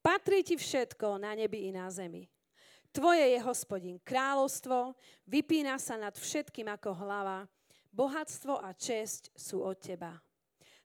Patrí 0.01 0.41
ti 0.41 0.57
všetko 0.57 1.21
na 1.21 1.37
nebi 1.37 1.69
i 1.69 1.71
na 1.71 1.85
zemi. 1.93 2.25
Tvoje 2.93 3.25
je 3.25 3.39
hospodin 3.41 3.97
kráľovstvo, 4.01 4.93
vypína 5.25 5.81
sa 5.81 5.97
nad 5.97 6.13
všetkým 6.13 6.69
ako 6.69 6.93
hlava, 6.93 7.49
Bohatstvo 7.93 8.57
a 8.57 8.73
česť 8.73 9.29
sú 9.37 9.61
od 9.61 9.77
teba. 9.77 10.17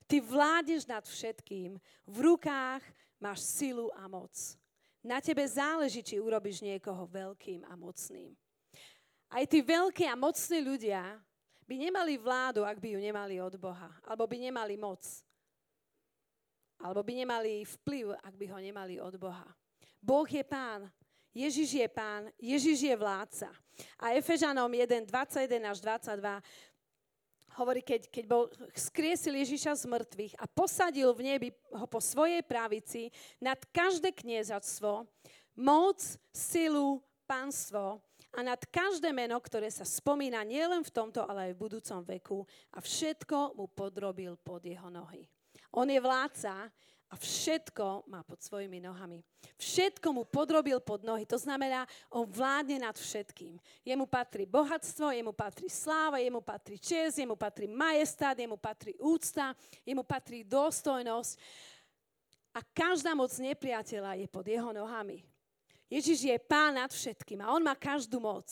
Ty 0.05 0.21
vládeš 0.21 0.85
nad 0.85 1.05
všetkým, 1.05 1.81
v 2.05 2.19
rukách 2.21 2.85
máš 3.17 3.45
silu 3.45 3.89
a 3.97 4.05
moc. 4.09 4.33
Na 5.01 5.21
tebe 5.25 5.41
záleží, 5.49 6.05
či 6.05 6.21
urobíš 6.21 6.61
niekoho 6.61 7.09
veľkým 7.09 7.65
a 7.65 7.73
mocným. 7.81 8.37
Aj 9.29 9.45
tí 9.45 9.61
veľkí 9.65 10.05
a 10.09 10.17
mocní 10.17 10.61
ľudia 10.65 11.01
by 11.69 11.75
nemali 11.77 12.17
vládu, 12.17 12.65
ak 12.65 12.81
by 12.81 12.97
ju 12.97 13.01
nemali 13.01 13.41
od 13.41 13.57
Boha. 13.61 13.93
Alebo 14.09 14.25
by 14.25 14.37
nemali 14.41 14.77
moc. 14.81 15.05
Alebo 16.81 17.05
by 17.05 17.13
nemali 17.25 17.65
vplyv, 17.65 18.17
ak 18.21 18.35
by 18.37 18.47
ho 18.53 18.59
nemali 18.61 18.97
od 19.01 19.17
Boha. 19.21 19.49
Boh 20.01 20.25
je 20.25 20.45
pán. 20.45 20.89
Ježiš 21.37 21.85
je 21.85 21.89
pán. 21.89 22.33
Ježiš 22.41 22.89
je 22.89 22.95
vládca. 22.97 23.53
A 24.01 24.17
Efežanom 24.17 24.73
1, 24.73 25.07
21 25.07 25.71
až 25.71 25.79
22 25.85 26.43
hovorí, 27.59 27.83
keď, 27.83 28.07
keď 28.07 28.25
bol, 28.31 28.47
skriesil 28.73 29.35
Ježiša 29.35 29.75
z 29.75 29.85
mŕtvych 29.91 30.35
a 30.39 30.47
posadil 30.47 31.11
v 31.11 31.35
nebi 31.35 31.49
ho 31.75 31.87
po 31.91 31.99
svojej 31.99 32.41
pravici 32.47 33.11
nad 33.43 33.59
každé 33.75 34.15
kniežatstvo, 34.15 35.03
moc, 35.59 35.99
silu, 36.31 37.03
pánstvo 37.27 37.99
a 38.33 38.41
nad 38.41 38.63
každé 38.71 39.11
meno, 39.11 39.37
ktoré 39.43 39.69
sa 39.69 39.83
spomína 39.83 40.47
nielen 40.47 40.87
v 40.87 40.95
tomto, 40.95 41.27
ale 41.27 41.51
aj 41.51 41.53
v 41.59 41.63
budúcom 41.67 42.01
veku 42.07 42.39
a 42.73 42.79
všetko 42.79 43.59
mu 43.59 43.67
podrobil 43.67 44.39
pod 44.39 44.63
jeho 44.63 44.89
nohy. 44.89 45.27
On 45.75 45.85
je 45.85 46.01
vládca 46.01 46.71
a 47.09 47.17
všetko 47.17 48.05
má 48.05 48.21
pod 48.21 48.37
svojimi 48.45 48.85
nohami. 48.85 49.25
Všetko 49.57 50.13
mu 50.13 50.23
podrobil 50.29 50.77
pod 50.77 51.01
nohy. 51.01 51.25
To 51.25 51.41
znamená, 51.41 51.89
on 52.13 52.29
vládne 52.29 52.85
nad 52.85 52.93
všetkým. 52.93 53.57
Jemu 53.81 54.05
patrí 54.05 54.45
bohatstvo, 54.45 55.17
jemu 55.17 55.33
patrí 55.33 55.73
sláva, 55.73 56.21
jemu 56.21 56.45
patrí 56.45 56.77
čest, 56.77 57.17
jemu 57.17 57.33
patrí 57.33 57.65
majestát, 57.65 58.37
jemu 58.37 58.61
patrí 58.61 58.93
úcta, 59.01 59.57
jemu 59.89 60.05
patrí 60.05 60.45
dôstojnosť. 60.45 61.33
A 62.53 62.61
každá 62.77 63.17
moc 63.17 63.33
nepriateľa 63.41 64.21
je 64.21 64.27
pod 64.29 64.45
jeho 64.45 64.71
nohami. 64.73 65.25
Ježiš 65.89 66.29
je 66.29 66.37
pán 66.37 66.77
nad 66.77 66.93
všetkým 66.93 67.41
a 67.41 67.57
on 67.57 67.65
má 67.65 67.73
každú 67.73 68.21
moc. 68.21 68.45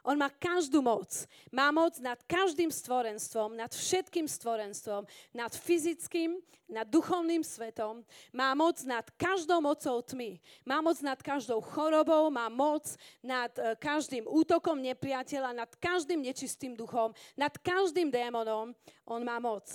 On 0.00 0.16
má 0.16 0.32
každú 0.32 0.80
moc. 0.80 1.28
Má 1.52 1.68
moc 1.68 2.00
nad 2.00 2.16
každým 2.24 2.72
stvorenstvom, 2.72 3.52
nad 3.52 3.68
všetkým 3.68 4.24
stvorenstvom, 4.24 5.04
nad 5.36 5.52
fyzickým, 5.52 6.40
nad 6.72 6.88
duchovným 6.88 7.44
svetom. 7.44 8.00
Má 8.32 8.56
moc 8.56 8.80
nad 8.88 9.04
každou 9.20 9.60
mocou 9.60 10.00
tmy. 10.00 10.40
Má 10.64 10.80
moc 10.80 10.96
nad 11.04 11.20
každou 11.20 11.60
chorobou, 11.60 12.32
má 12.32 12.48
moc 12.48 12.88
nad 13.20 13.52
e, 13.60 13.76
každým 13.76 14.24
útokom 14.24 14.80
nepriateľa, 14.80 15.52
nad 15.52 15.70
každým 15.76 16.24
nečistým 16.24 16.72
duchom, 16.72 17.12
nad 17.36 17.52
každým 17.60 18.08
démonom. 18.08 18.72
On 19.04 19.20
má 19.20 19.36
moc. 19.36 19.68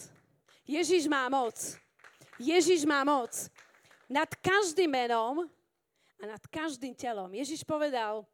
Ježiš 0.66 1.06
má 1.06 1.30
moc. 1.30 1.54
Ježiš 2.42 2.82
má 2.90 3.06
moc. 3.06 3.32
Nad 4.10 4.34
každým 4.42 4.90
menom 4.90 5.46
a 6.18 6.24
nad 6.26 6.42
každým 6.50 6.98
telom. 6.98 7.30
Ježiš 7.30 7.62
povedal, 7.62 8.26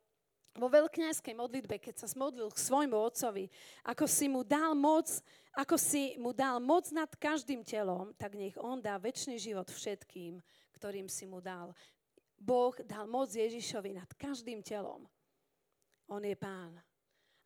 vo 0.56 0.68
veľkňajskej 0.68 1.36
modlitbe, 1.36 1.80
keď 1.80 2.04
sa 2.04 2.08
smodlil 2.12 2.52
k 2.52 2.60
svojmu 2.60 2.98
otcovi, 2.98 3.48
ako 3.88 4.04
si 4.04 4.28
mu 4.28 4.44
dal 4.44 4.76
moc, 4.76 5.08
ako 5.56 5.76
si 5.80 6.20
mu 6.20 6.36
dal 6.36 6.60
moc 6.60 6.92
nad 6.92 7.08
každým 7.16 7.64
telom, 7.64 8.12
tak 8.20 8.36
nech 8.36 8.56
on 8.60 8.84
dá 8.84 9.00
väčší 9.00 9.40
život 9.40 9.72
všetkým, 9.72 10.44
ktorým 10.76 11.08
si 11.08 11.24
mu 11.24 11.40
dal. 11.40 11.72
Boh 12.36 12.76
dal 12.84 13.08
moc 13.08 13.32
Ježišovi 13.32 13.96
nad 13.96 14.10
každým 14.20 14.60
telom. 14.60 15.08
On 16.12 16.20
je 16.20 16.36
pán 16.36 16.76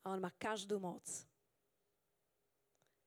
a 0.02 0.06
on 0.10 0.18
má 0.18 0.34
každú 0.34 0.82
moc. 0.82 1.06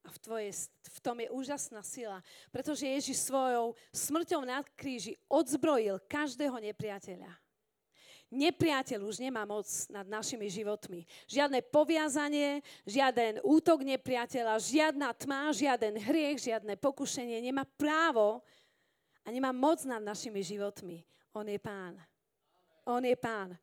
A 0.06 0.14
v, 0.14 0.18
tvoje, 0.22 0.50
v 0.86 0.98
tom 1.02 1.18
je 1.18 1.28
úžasná 1.34 1.82
sila, 1.82 2.22
pretože 2.54 2.86
Ježiš 2.86 3.28
svojou 3.28 3.74
smrťou 3.90 4.46
na 4.46 4.62
kríži 4.78 5.18
odzbrojil 5.26 5.98
každého 6.06 6.54
nepriateľa 6.62 7.47
nepriateľ 8.28 9.08
už 9.08 9.24
nemá 9.24 9.48
moc 9.48 9.64
nad 9.88 10.04
našimi 10.04 10.48
životmi. 10.52 11.08
Žiadne 11.28 11.64
poviazanie, 11.72 12.60
žiaden 12.84 13.40
útok 13.40 13.84
nepriateľa, 13.84 14.60
žiadna 14.60 15.12
tma, 15.16 15.48
žiaden 15.52 15.96
hriech, 15.96 16.44
žiadne 16.44 16.76
pokušenie 16.76 17.40
nemá 17.40 17.64
právo 17.64 18.44
a 19.24 19.28
nemá 19.32 19.52
moc 19.52 19.80
nad 19.88 20.00
našimi 20.04 20.44
životmi. 20.44 21.04
On 21.32 21.44
je 21.44 21.60
pán. 21.60 21.96
On 22.84 23.00
je 23.00 23.16
pán. 23.16 23.56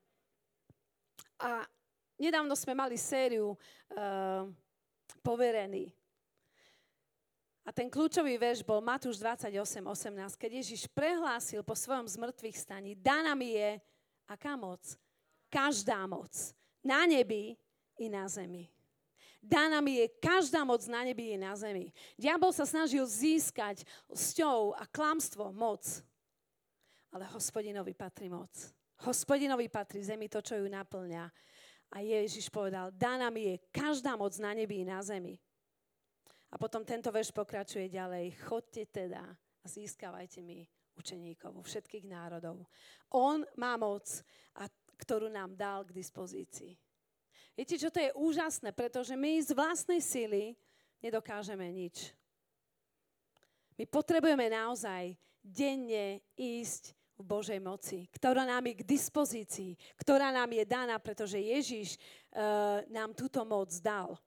A 1.41 1.65
nedávno 2.17 2.53
sme 2.57 2.73
mali 2.73 2.97
sériu 2.97 3.53
uh, 3.53 4.45
poverený. 5.21 5.93
A 7.65 7.73
ten 7.73 7.89
kľúčový 7.89 8.37
verš 8.37 8.61
bol 8.61 8.77
Matúš 8.77 9.17
28, 9.17 9.49
18, 9.81 10.37
keď 10.37 10.51
Ježiš 10.61 10.85
prehlásil 10.93 11.65
po 11.65 11.73
svojom 11.73 12.05
zmrtvých 12.05 12.61
staní, 12.61 12.93
daná 12.93 13.33
mi 13.33 13.57
je 13.57 13.81
Aká 14.25 14.57
moc? 14.57 14.81
Každá 15.49 16.05
moc. 16.09 16.33
Na 16.83 17.05
nebi 17.05 17.57
i 17.97 18.09
na 18.09 18.27
zemi. 18.27 18.69
Daná 19.45 19.77
mi 19.77 20.01
je 20.01 20.09
každá 20.17 20.65
moc 20.65 20.81
na 20.89 21.05
nebi 21.05 21.33
i 21.33 21.37
na 21.37 21.53
zemi. 21.53 21.93
Diabol 22.17 22.49
sa 22.49 22.65
snažil 22.65 23.05
získať 23.05 23.85
sťou 24.09 24.73
a 24.73 24.89
klamstvo 24.89 25.53
moc. 25.53 25.85
Ale 27.13 27.29
hospodinovi 27.29 27.93
patrí 27.93 28.25
moc. 28.25 28.49
Hospodinovi 29.05 29.69
patrí 29.69 30.01
zemi 30.01 30.25
to, 30.25 30.41
čo 30.41 30.57
ju 30.57 30.65
naplňa. 30.65 31.29
A 31.93 32.01
Ježiš 32.01 32.49
povedal, 32.49 32.89
daná 32.89 33.29
mi 33.29 33.53
je 33.53 33.55
každá 33.69 34.17
moc 34.17 34.33
na 34.41 34.51
nebi 34.57 34.81
i 34.81 34.89
na 34.89 34.97
zemi. 35.05 35.37
A 36.49 36.57
potom 36.57 36.81
tento 36.81 37.13
verš 37.13 37.29
pokračuje 37.29 37.85
ďalej. 37.93 38.33
Chodte 38.49 38.89
teda 38.89 39.21
a 39.37 39.65
získavajte 39.69 40.41
mi 40.41 40.65
učeníkov, 40.95 41.61
všetkých 41.61 42.07
národov. 42.07 42.65
On 43.11 43.43
má 43.59 43.75
moc, 43.75 44.07
a, 44.55 44.67
ktorú 44.99 45.27
nám 45.27 45.53
dal 45.55 45.83
k 45.83 45.95
dispozícii. 45.95 46.73
Viete, 47.55 47.79
čo 47.79 47.87
to 47.87 48.03
je 48.03 48.11
úžasné, 48.15 48.75
pretože 48.75 49.15
my 49.15 49.39
z 49.39 49.55
vlastnej 49.55 50.03
sily 50.03 50.59
nedokážeme 50.99 51.63
nič. 51.71 52.11
My 53.79 53.87
potrebujeme 53.87 54.51
naozaj 54.51 55.15
denne 55.39 56.23
ísť 56.35 56.95
v 57.15 57.23
Božej 57.23 57.59
moci, 57.63 58.11
ktorá 58.11 58.43
nám 58.43 58.67
je 58.67 58.75
k 58.83 58.87
dispozícii, 58.87 59.71
ktorá 59.95 60.35
nám 60.35 60.51
je 60.51 60.63
daná, 60.67 60.99
pretože 60.99 61.39
Ježiš 61.39 61.95
uh, 61.95 62.83
nám 62.91 63.15
túto 63.15 63.39
moc 63.47 63.71
dal. 63.79 64.19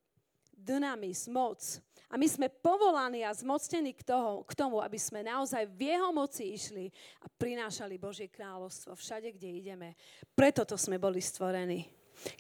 Dynamis, 0.57 1.29
moc. 1.29 1.61
A 2.09 2.17
my 2.17 2.25
sme 2.25 2.49
povolaní 2.49 3.21
a 3.21 3.37
zmocnení 3.37 3.93
k, 3.93 4.01
toho, 4.01 4.41
k 4.49 4.57
tomu, 4.57 4.81
aby 4.81 4.97
sme 4.97 5.21
naozaj 5.21 5.69
v 5.69 5.93
jeho 5.93 6.09
moci 6.09 6.57
išli 6.57 6.89
a 7.21 7.29
prinášali 7.29 8.01
Božie 8.01 8.33
kráľovstvo 8.33 8.97
všade, 8.97 9.29
kde 9.37 9.49
ideme. 9.61 9.89
Preto 10.33 10.65
to 10.65 10.81
sme 10.81 10.97
boli 10.97 11.21
stvorení. 11.21 11.85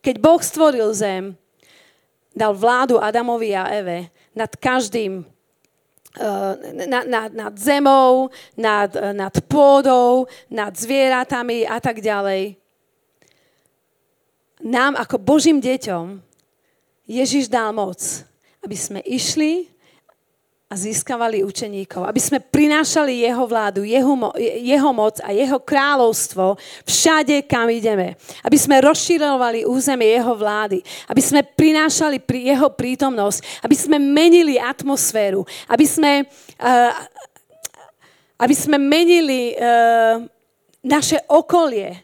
Keď 0.00 0.16
Boh 0.16 0.40
stvoril 0.40 0.88
zem, 0.96 1.36
dal 2.32 2.56
vládu 2.56 2.96
Adamovi 2.96 3.52
a 3.52 3.68
Eve 3.68 4.08
nad 4.32 4.48
každým 4.56 5.20
eh, 6.16 6.54
nad, 6.88 7.04
nad, 7.04 7.28
nad 7.36 7.54
zemou, 7.60 8.32
nad, 8.56 8.88
nad 9.12 9.34
pôdou, 9.44 10.24
nad 10.48 10.72
zvieratami 10.72 11.68
a 11.68 11.76
tak 11.76 12.00
ďalej. 12.00 12.56
Nám 14.64 14.96
ako 14.96 15.20
Božím 15.20 15.60
deťom 15.60 16.24
Ježiš 17.04 17.52
dal 17.52 17.76
moc 17.76 18.00
aby 18.64 18.76
sme 18.76 19.00
išli 19.06 19.78
a 20.68 20.76
získavali 20.76 21.40
učeníkov, 21.48 22.04
aby 22.04 22.20
sme 22.20 22.44
prinášali 22.44 23.24
jeho 23.24 23.44
vládu, 23.48 23.88
jeho, 23.88 24.12
mo- 24.12 24.36
jeho 24.36 24.90
moc 24.92 25.16
a 25.24 25.32
jeho 25.32 25.56
kráľovstvo 25.56 26.60
všade, 26.84 27.40
kam 27.48 27.72
ideme. 27.72 28.20
Aby 28.44 28.60
sme 28.60 28.84
rozširovali 28.84 29.64
územie 29.64 30.12
jeho 30.12 30.36
vlády, 30.36 30.84
aby 31.08 31.22
sme 31.24 31.40
prinášali 31.40 32.20
pri 32.20 32.52
jeho 32.52 32.68
prítomnosť, 32.68 33.64
aby 33.64 33.72
sme 33.72 33.96
menili 33.96 34.60
atmosféru, 34.60 35.40
aby 35.72 35.88
sme, 35.88 36.28
uh, 36.60 36.92
aby 38.36 38.52
sme 38.52 38.76
menili 38.76 39.56
uh, 39.56 40.20
naše 40.84 41.16
okolie, 41.32 41.96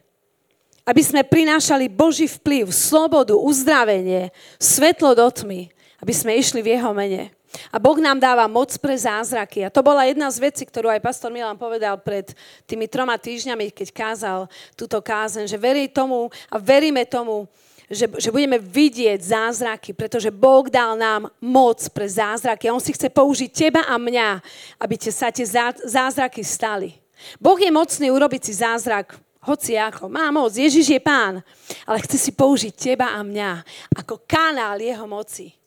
aby 0.89 1.05
sme 1.05 1.21
prinášali 1.21 1.93
Boží 1.93 2.25
vplyv, 2.25 2.73
slobodu, 2.73 3.37
uzdravenie, 3.37 4.33
svetlo 4.57 5.13
do 5.13 5.29
tmy 5.29 5.69
aby 6.05 6.13
sme 6.13 6.37
išli 6.37 6.61
v 6.61 6.77
jeho 6.77 6.93
mene. 6.93 7.33
A 7.73 7.81
Boh 7.81 7.97
nám 7.97 8.21
dáva 8.21 8.45
moc 8.45 8.77
pre 8.77 8.93
zázraky. 8.93 9.65
A 9.65 9.73
to 9.73 9.81
bola 9.81 10.05
jedna 10.05 10.29
z 10.29 10.37
vecí, 10.45 10.69
ktorú 10.69 10.93
aj 10.93 11.01
pastor 11.01 11.33
Milan 11.33 11.57
povedal 11.57 11.97
pred 11.97 12.37
tými 12.69 12.85
troma 12.85 13.17
týždňami, 13.17 13.73
keď 13.73 13.89
kázal 13.89 14.39
túto 14.77 15.01
kázen, 15.01 15.49
že 15.49 15.57
verí 15.57 15.89
tomu 15.89 16.29
a 16.53 16.61
veríme 16.61 17.09
tomu, 17.09 17.49
že, 17.89 18.05
že 18.21 18.29
budeme 18.29 18.61
vidieť 18.61 19.17
zázraky, 19.17 19.97
pretože 19.97 20.29
Boh 20.29 20.69
dal 20.69 20.93
nám 20.93 21.33
moc 21.41 21.81
pre 21.89 22.05
zázraky. 22.05 22.69
A 22.69 22.77
On 22.77 22.85
si 22.85 22.93
chce 22.93 23.09
použiť 23.09 23.49
teba 23.49 23.89
a 23.89 23.97
mňa, 23.97 24.45
aby 24.85 25.01
te, 25.01 25.09
sa 25.09 25.33
tie 25.33 25.49
zázraky 25.89 26.45
stali. 26.45 26.93
Boh 27.41 27.57
je 27.57 27.73
mocný 27.73 28.13
urobiť 28.13 28.45
si 28.45 28.53
zázrak 28.61 29.17
hoci 29.41 29.81
ako. 29.81 30.13
Má 30.13 30.29
moc, 30.29 30.53
Ježiš 30.53 30.85
je 30.85 31.01
pán, 31.01 31.41
ale 31.89 32.05
chce 32.05 32.29
si 32.29 32.31
použiť 32.33 32.73
teba 32.77 33.17
a 33.17 33.25
mňa 33.25 33.65
ako 34.05 34.21
kanál 34.29 34.77
jeho 34.77 35.09
moci 35.09 35.64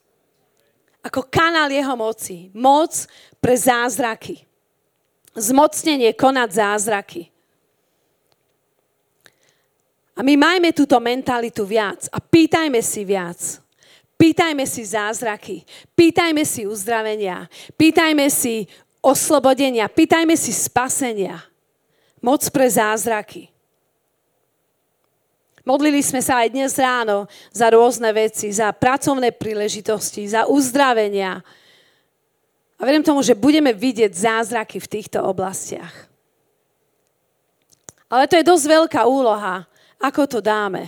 ako 1.08 1.32
kanál 1.32 1.72
jeho 1.72 1.96
moci. 1.96 2.52
Moc 2.52 3.08
pre 3.40 3.56
zázraky. 3.56 4.44
Zmocnenie 5.38 6.12
konať 6.14 6.50
zázraky. 6.52 7.32
A 10.18 10.26
my 10.26 10.34
majme 10.34 10.74
túto 10.74 10.98
mentalitu 10.98 11.62
viac 11.62 12.10
a 12.10 12.18
pýtajme 12.18 12.82
si 12.82 13.06
viac. 13.06 13.62
Pýtajme 14.18 14.66
si 14.66 14.82
zázraky, 14.82 15.62
pýtajme 15.94 16.42
si 16.42 16.66
uzdravenia, 16.66 17.46
pýtajme 17.78 18.26
si 18.34 18.66
oslobodenia, 18.98 19.86
pýtajme 19.86 20.34
si 20.34 20.50
spasenia. 20.50 21.38
Moc 22.18 22.42
pre 22.50 22.66
zázraky. 22.66 23.54
Modlili 25.68 26.00
sme 26.00 26.24
sa 26.24 26.48
aj 26.48 26.56
dnes 26.56 26.72
ráno 26.80 27.28
za 27.52 27.68
rôzne 27.68 28.08
veci, 28.16 28.48
za 28.56 28.72
pracovné 28.72 29.36
príležitosti, 29.36 30.24
za 30.24 30.48
uzdravenia. 30.48 31.44
A 32.80 32.82
verím 32.88 33.04
tomu, 33.04 33.20
že 33.20 33.36
budeme 33.36 33.76
vidieť 33.76 34.08
zázraky 34.16 34.80
v 34.80 34.88
týchto 34.88 35.20
oblastiach. 35.20 36.08
Ale 38.08 38.32
to 38.32 38.40
je 38.40 38.48
dosť 38.48 38.66
veľká 38.80 39.02
úloha. 39.04 39.68
Ako 40.00 40.24
to 40.24 40.40
dáme? 40.40 40.88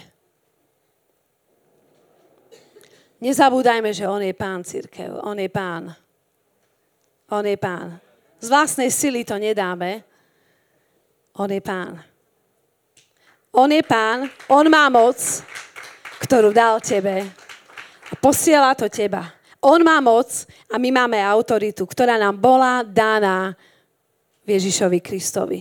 Nezabúdajme, 3.20 3.92
že 3.92 4.08
On 4.08 4.24
je 4.24 4.32
pán 4.32 4.64
církev. 4.64 5.12
On 5.28 5.36
je 5.36 5.52
pán. 5.52 5.92
On 7.28 7.44
je 7.44 7.60
pán. 7.60 8.00
Z 8.40 8.48
vlastnej 8.48 8.88
sily 8.88 9.28
to 9.28 9.36
nedáme. 9.36 10.08
On 11.36 11.52
je 11.52 11.60
pán. 11.60 12.00
On 13.54 13.70
je 13.70 13.82
pán, 13.82 14.30
on 14.46 14.66
má 14.70 14.86
moc, 14.94 15.18
ktorú 16.22 16.54
dal 16.54 16.78
tebe. 16.82 17.26
A 18.10 18.14
posiela 18.18 18.78
to 18.78 18.86
teba. 18.90 19.34
On 19.60 19.82
má 19.84 20.00
moc 20.00 20.48
a 20.72 20.80
my 20.80 20.90
máme 20.94 21.20
autoritu, 21.20 21.84
ktorá 21.84 22.16
nám 22.16 22.40
bola 22.40 22.86
daná 22.86 23.58
Ježišovi 24.48 25.00
Kristovi. 25.04 25.60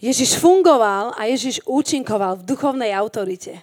Ježiš 0.00 0.40
fungoval 0.40 1.12
a 1.14 1.28
Ježiš 1.28 1.60
účinkoval 1.68 2.40
v 2.40 2.46
duchovnej 2.48 2.90
autorite. 2.96 3.60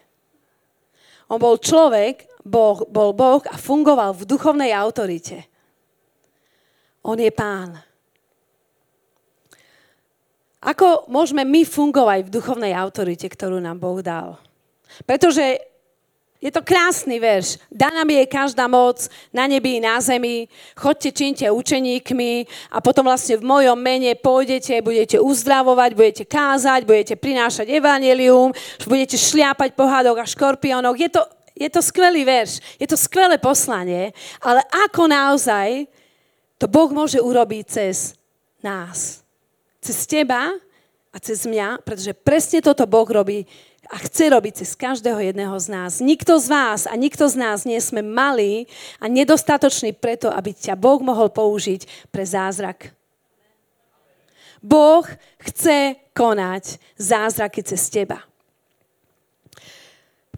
On 1.27 1.41
bol 1.41 1.59
človek, 1.59 2.29
boh, 2.45 2.87
bol 2.87 3.11
Boh 3.11 3.43
a 3.49 3.57
fungoval 3.57 4.15
v 4.15 4.23
duchovnej 4.23 4.71
autorite. 4.71 5.43
On 7.03 7.17
je 7.17 7.33
pán. 7.33 7.75
Ako 10.57 11.05
môžeme 11.05 11.45
my 11.45 11.61
fungovať 11.61 12.25
v 12.25 12.33
duchovnej 12.33 12.73
autorite, 12.73 13.29
ktorú 13.29 13.61
nám 13.61 13.77
Boh 13.77 14.01
dal? 14.01 14.41
Pretože 15.05 15.61
je 16.37 16.53
to 16.53 16.61
krásny 16.61 17.17
verš. 17.17 17.57
Daná 17.73 18.05
mi 18.05 18.21
je 18.21 18.29
každá 18.29 18.69
moc 18.69 19.09
na 19.33 19.49
nebi 19.49 19.77
i 19.77 19.83
na 19.83 19.97
zemi. 19.97 20.45
Chodte, 20.77 21.09
činte 21.09 21.49
učeníkmi 21.49 22.45
a 22.69 22.77
potom 22.77 23.09
vlastne 23.09 23.41
v 23.41 23.45
mojom 23.45 23.77
mene 23.77 24.13
pôjdete, 24.13 24.85
budete 24.85 25.17
uzdravovať, 25.17 25.91
budete 25.97 26.23
kázať, 26.29 26.85
budete 26.85 27.17
prinášať 27.17 27.73
evanelium, 27.73 28.53
budete 28.85 29.17
šliapať 29.17 29.73
pohádok 29.73 30.21
a 30.21 30.29
škorpiónok. 30.29 30.95
Je 31.01 31.09
to, 31.09 31.21
je 31.57 31.69
to 31.73 31.81
skvelý 31.81 32.21
verš, 32.21 32.61
je 32.77 32.85
to 32.85 32.97
skvelé 32.97 33.41
poslanie, 33.41 34.13
ale 34.37 34.61
ako 34.85 35.09
naozaj 35.09 35.89
to 36.61 36.69
Boh 36.69 36.89
môže 36.93 37.17
urobiť 37.17 37.65
cez 37.65 38.13
nás. 38.61 39.25
Cez 39.87 40.03
teba 40.03 40.51
a 41.15 41.17
cez 41.23 41.47
mňa, 41.47 41.79
pretože 41.79 42.11
presne 42.11 42.59
toto 42.59 42.83
Boh 42.83 43.07
robí 43.07 43.47
a 43.87 43.95
chce 44.03 44.27
robiť 44.27 44.59
cez 44.59 44.75
každého 44.75 45.15
jedného 45.31 45.55
z 45.55 45.67
nás. 45.71 46.03
Nikto 46.03 46.43
z 46.43 46.51
vás 46.51 46.91
a 46.91 46.93
nikto 46.99 47.23
z 47.31 47.39
nás 47.39 47.63
nie 47.63 47.79
sme 47.79 48.03
malí 48.03 48.67
a 48.99 49.07
nedostatoční 49.07 49.95
preto, 49.95 50.27
aby 50.27 50.51
ťa 50.51 50.75
Boh 50.75 50.99
mohol 50.99 51.31
použiť 51.31 52.11
pre 52.11 52.27
zázrak. 52.27 52.91
Boh 54.59 55.07
chce 55.39 55.95
konať 56.11 56.83
zázraky 56.99 57.63
cez 57.63 57.87
teba. 57.87 58.27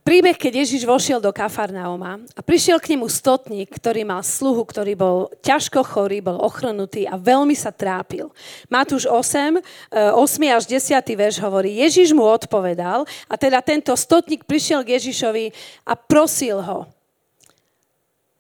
Príbeh, 0.09 0.33
keď 0.33 0.65
Ježiš 0.65 0.89
vošiel 0.89 1.21
do 1.21 1.29
Kafarnauma 1.29 2.17
a 2.33 2.41
prišiel 2.41 2.81
k 2.81 2.97
nemu 2.97 3.05
stotník, 3.05 3.69
ktorý 3.69 4.01
mal 4.01 4.25
sluhu, 4.25 4.65
ktorý 4.65 4.97
bol 4.97 5.29
ťažko 5.45 5.85
chorý, 5.85 6.17
bol 6.17 6.41
ochrnutý 6.41 7.05
a 7.05 7.13
veľmi 7.13 7.53
sa 7.53 7.69
trápil. 7.69 8.33
Matúš 8.73 9.05
8, 9.05 9.61
8 9.93 10.17
e, 10.17 10.49
až 10.49 10.65
10 10.65 11.13
verš 11.13 11.37
hovorí, 11.45 11.77
Ježiš 11.85 12.09
mu 12.17 12.25
odpovedal 12.25 13.05
a 13.29 13.33
teda 13.37 13.61
tento 13.61 13.93
stotník 13.93 14.49
prišiel 14.49 14.81
k 14.81 14.97
Ježišovi 14.97 15.53
a 15.85 15.93
prosil 15.93 16.57
ho. 16.57 16.89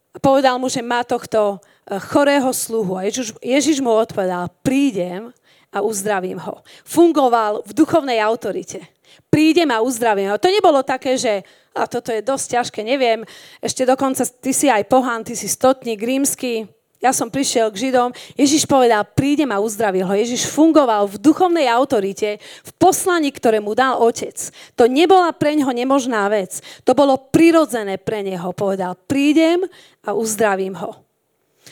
A 0.09 0.17
povedal 0.17 0.57
mu, 0.57 0.73
že 0.73 0.81
má 0.81 1.05
tohto 1.05 1.61
e, 1.85 2.01
chorého 2.01 2.49
sluhu. 2.49 2.97
A 2.97 3.05
Ježiš, 3.05 3.37
Ježiš 3.45 3.77
mu 3.77 3.93
odpovedal, 3.93 4.49
prídem 4.65 5.29
a 5.69 5.85
uzdravím 5.85 6.41
ho. 6.41 6.65
Fungoval 6.81 7.61
v 7.61 7.77
duchovnej 7.77 8.17
autorite 8.25 8.89
prídem 9.29 9.69
a 9.71 9.81
uzdravím 9.83 10.33
ho. 10.33 10.41
To 10.41 10.49
nebolo 10.49 10.81
také, 10.81 11.15
že 11.15 11.45
a 11.73 11.85
toto 11.85 12.09
je 12.09 12.25
dosť 12.25 12.47
ťažké, 12.59 12.79
neviem, 12.81 13.23
ešte 13.61 13.85
dokonca 13.85 14.25
ty 14.25 14.51
si 14.51 14.67
aj 14.67 14.89
pohán, 14.89 15.21
ty 15.23 15.37
si 15.37 15.45
stotník 15.45 16.01
rímsky, 16.01 16.67
ja 16.99 17.15
som 17.15 17.31
prišiel 17.31 17.71
k 17.71 17.87
Židom, 17.87 18.11
Ježiš 18.35 18.67
povedal, 18.67 19.07
prídem 19.07 19.55
a 19.55 19.63
uzdravil 19.63 20.03
ho. 20.03 20.11
Ježiš 20.11 20.51
fungoval 20.51 21.07
v 21.07 21.15
duchovnej 21.15 21.71
autorite, 21.71 22.43
v 22.43 22.71
poslaní, 22.75 23.31
ktoré 23.31 23.63
mu 23.63 23.71
dal 23.71 23.95
otec. 24.03 24.35
To 24.75 24.83
nebola 24.83 25.31
pre 25.31 25.55
neho 25.55 25.71
nemožná 25.71 26.27
vec. 26.27 26.59
To 26.83 26.91
bolo 26.91 27.15
prirodzené 27.31 27.95
pre 28.03 28.19
neho. 28.19 28.51
Povedal, 28.51 28.99
prídem 29.07 29.63
a 30.03 30.11
uzdravím 30.11 30.75
ho. 30.75 30.99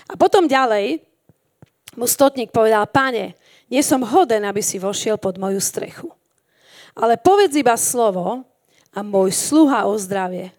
A 0.08 0.16
potom 0.16 0.48
ďalej 0.48 1.04
mu 2.00 2.08
stotník 2.08 2.56
povedal, 2.56 2.88
pane, 2.88 3.36
nie 3.68 3.84
som 3.84 4.08
hoden, 4.08 4.48
aby 4.48 4.64
si 4.64 4.80
vošiel 4.80 5.20
pod 5.20 5.36
moju 5.36 5.60
strechu. 5.60 6.08
Ale 6.96 7.20
povedz 7.20 7.52
iba 7.60 7.76
slovo 7.76 8.48
a 8.98 9.06
môj 9.06 9.30
sluha 9.30 9.86
o 9.86 9.94
zdravie. 9.94 10.50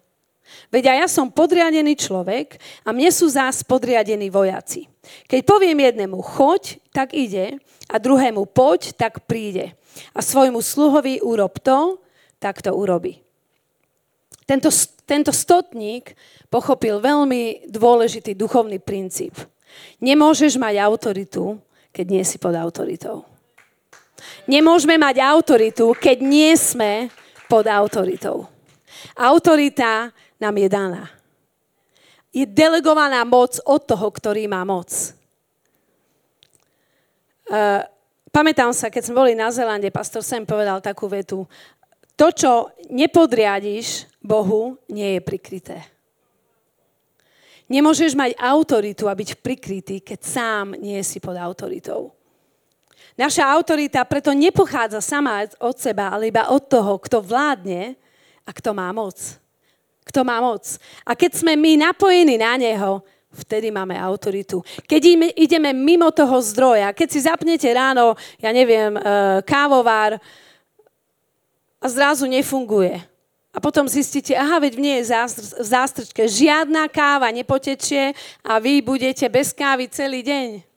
Veď 0.71 0.95
aj 0.95 0.97
ja 1.03 1.07
som 1.11 1.27
podriadený 1.27 1.99
človek 1.99 2.55
a 2.87 2.95
mne 2.95 3.11
sú 3.11 3.27
zás 3.27 3.61
podriadení 3.67 4.31
vojaci. 4.31 4.87
Keď 5.27 5.41
poviem 5.43 5.83
jednému 5.83 6.23
choď, 6.23 6.79
tak 6.95 7.11
ide 7.11 7.59
a 7.91 7.95
druhému 7.99 8.47
poď, 8.47 8.95
tak 8.95 9.27
príde. 9.27 9.75
A 10.15 10.23
svojmu 10.23 10.63
sluhovi 10.63 11.19
urob 11.19 11.59
to, 11.59 11.99
tak 12.39 12.63
to 12.63 12.71
urobí. 12.71 13.19
Tento, 14.47 14.71
tento 15.05 15.29
stotník 15.35 16.15
pochopil 16.49 16.97
veľmi 16.97 17.69
dôležitý 17.69 18.33
duchovný 18.33 18.81
princíp. 18.81 19.37
Nemôžeš 20.01 20.57
mať 20.57 20.81
autoritu, 20.81 21.61
keď 21.93 22.05
nie 22.09 22.23
si 22.25 22.41
pod 22.41 22.57
autoritou. 22.57 23.27
Nemôžeme 24.49 24.97
mať 24.97 25.21
autoritu, 25.21 25.93
keď 25.93 26.17
nie 26.25 26.53
sme 26.57 27.13
pod 27.49 27.65
autoritou. 27.65 28.45
Autorita 29.17 30.13
nám 30.37 30.55
je 30.55 30.69
daná. 30.69 31.03
Je 32.29 32.45
delegovaná 32.45 33.25
moc 33.25 33.57
od 33.65 33.81
toho, 33.81 34.07
ktorý 34.13 34.45
má 34.45 34.61
moc. 34.61 34.93
Uh, 37.49 37.81
pamätám 38.29 38.69
sa, 38.69 38.93
keď 38.93 39.09
sme 39.09 39.25
boli 39.25 39.33
na 39.33 39.49
Zelande, 39.49 39.89
pastor 39.89 40.21
sem 40.21 40.45
povedal 40.45 40.77
takú 40.77 41.09
vetu. 41.09 41.49
To, 42.13 42.29
čo 42.29 42.69
nepodriadiš 42.93 44.05
Bohu, 44.21 44.77
nie 44.85 45.17
je 45.17 45.21
prikryté. 45.25 45.77
Nemôžeš 47.65 48.13
mať 48.13 48.37
autoritu 48.37 49.09
a 49.09 49.17
byť 49.17 49.41
prikrytý, 49.41 50.01
keď 50.05 50.19
sám 50.21 50.65
nie 50.77 51.01
si 51.01 51.17
pod 51.17 51.37
autoritou. 51.37 52.13
Naša 53.19 53.51
autorita 53.51 54.07
preto 54.07 54.31
nepochádza 54.31 55.03
sama 55.03 55.43
od 55.59 55.75
seba, 55.75 56.15
ale 56.15 56.31
iba 56.31 56.47
od 56.47 56.63
toho, 56.63 56.95
kto 57.03 57.19
vládne 57.19 57.99
a 58.47 58.55
kto 58.55 58.71
má 58.71 58.87
moc. 58.95 59.35
Kto 60.07 60.23
má 60.23 60.39
moc. 60.39 60.79
A 61.03 61.19
keď 61.19 61.43
sme 61.43 61.59
my 61.59 61.83
napojení 61.83 62.39
na 62.39 62.55
Neho, 62.55 63.03
vtedy 63.35 63.75
máme 63.75 63.99
autoritu. 63.99 64.63
Keď 64.87 65.35
ideme 65.35 65.75
mimo 65.75 66.15
toho 66.15 66.39
zdroja, 66.39 66.95
keď 66.95 67.07
si 67.11 67.19
zapnete 67.27 67.67
ráno, 67.75 68.15
ja 68.39 68.55
neviem, 68.55 68.95
e, 68.95 69.01
kávovár 69.43 70.15
a 71.83 71.85
zrazu 71.91 72.23
nefunguje. 72.23 73.03
A 73.51 73.59
potom 73.59 73.83
zistíte, 73.83 74.31
aha, 74.31 74.63
veď 74.63 74.79
v 74.79 74.83
nie 74.83 74.95
je 75.03 75.11
v 75.59 75.65
zástrčke. 75.67 76.23
Žiadna 76.23 76.87
káva 76.87 77.27
nepotečie 77.35 78.15
a 78.47 78.63
vy 78.63 78.79
budete 78.79 79.27
bez 79.27 79.51
kávy 79.51 79.91
celý 79.91 80.23
deň. 80.23 80.68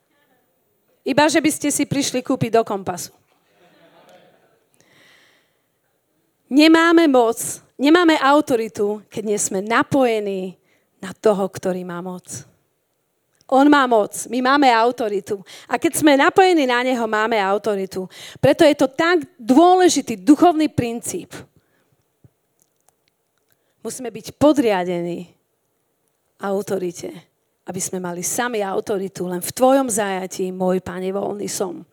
Iba, 1.03 1.27
že 1.27 1.43
by 1.43 1.51
ste 1.51 1.69
si 1.75 1.83
prišli 1.83 2.23
kúpiť 2.23 2.59
do 2.59 2.63
kompasu. 2.63 3.11
Nemáme 6.47 7.09
moc, 7.11 7.39
nemáme 7.81 8.15
autoritu, 8.21 9.03
keď 9.11 9.23
nie 9.25 9.41
sme 9.41 9.65
napojení 9.65 10.55
na 11.03 11.11
toho, 11.11 11.49
ktorý 11.49 11.83
má 11.83 11.99
moc. 12.05 12.47
On 13.49 13.67
má 13.69 13.85
moc, 13.85 14.15
my 14.31 14.39
máme 14.41 14.69
autoritu. 14.71 15.43
A 15.69 15.77
keď 15.77 15.93
sme 15.99 16.17
napojení 16.17 16.65
na 16.65 16.81
Neho, 16.81 17.05
máme 17.05 17.37
autoritu. 17.41 18.09
Preto 18.41 18.65
je 18.65 18.77
to 18.79 18.89
tak 18.89 19.27
dôležitý 19.37 20.17
duchovný 20.17 20.73
princíp. 20.73 21.35
Musíme 23.83 24.15
byť 24.15 24.39
podriadení 24.39 25.27
autorite 26.39 27.32
aby 27.67 27.81
sme 27.81 28.03
mali 28.03 28.27
sami 28.27 28.61
autoritu, 28.65 29.31
len 29.31 29.39
v 29.39 29.55
tvojom 29.55 29.87
zajatí, 29.87 30.51
môj 30.51 30.83
Pane, 30.83 31.15
voľný 31.15 31.47
som. 31.47 31.87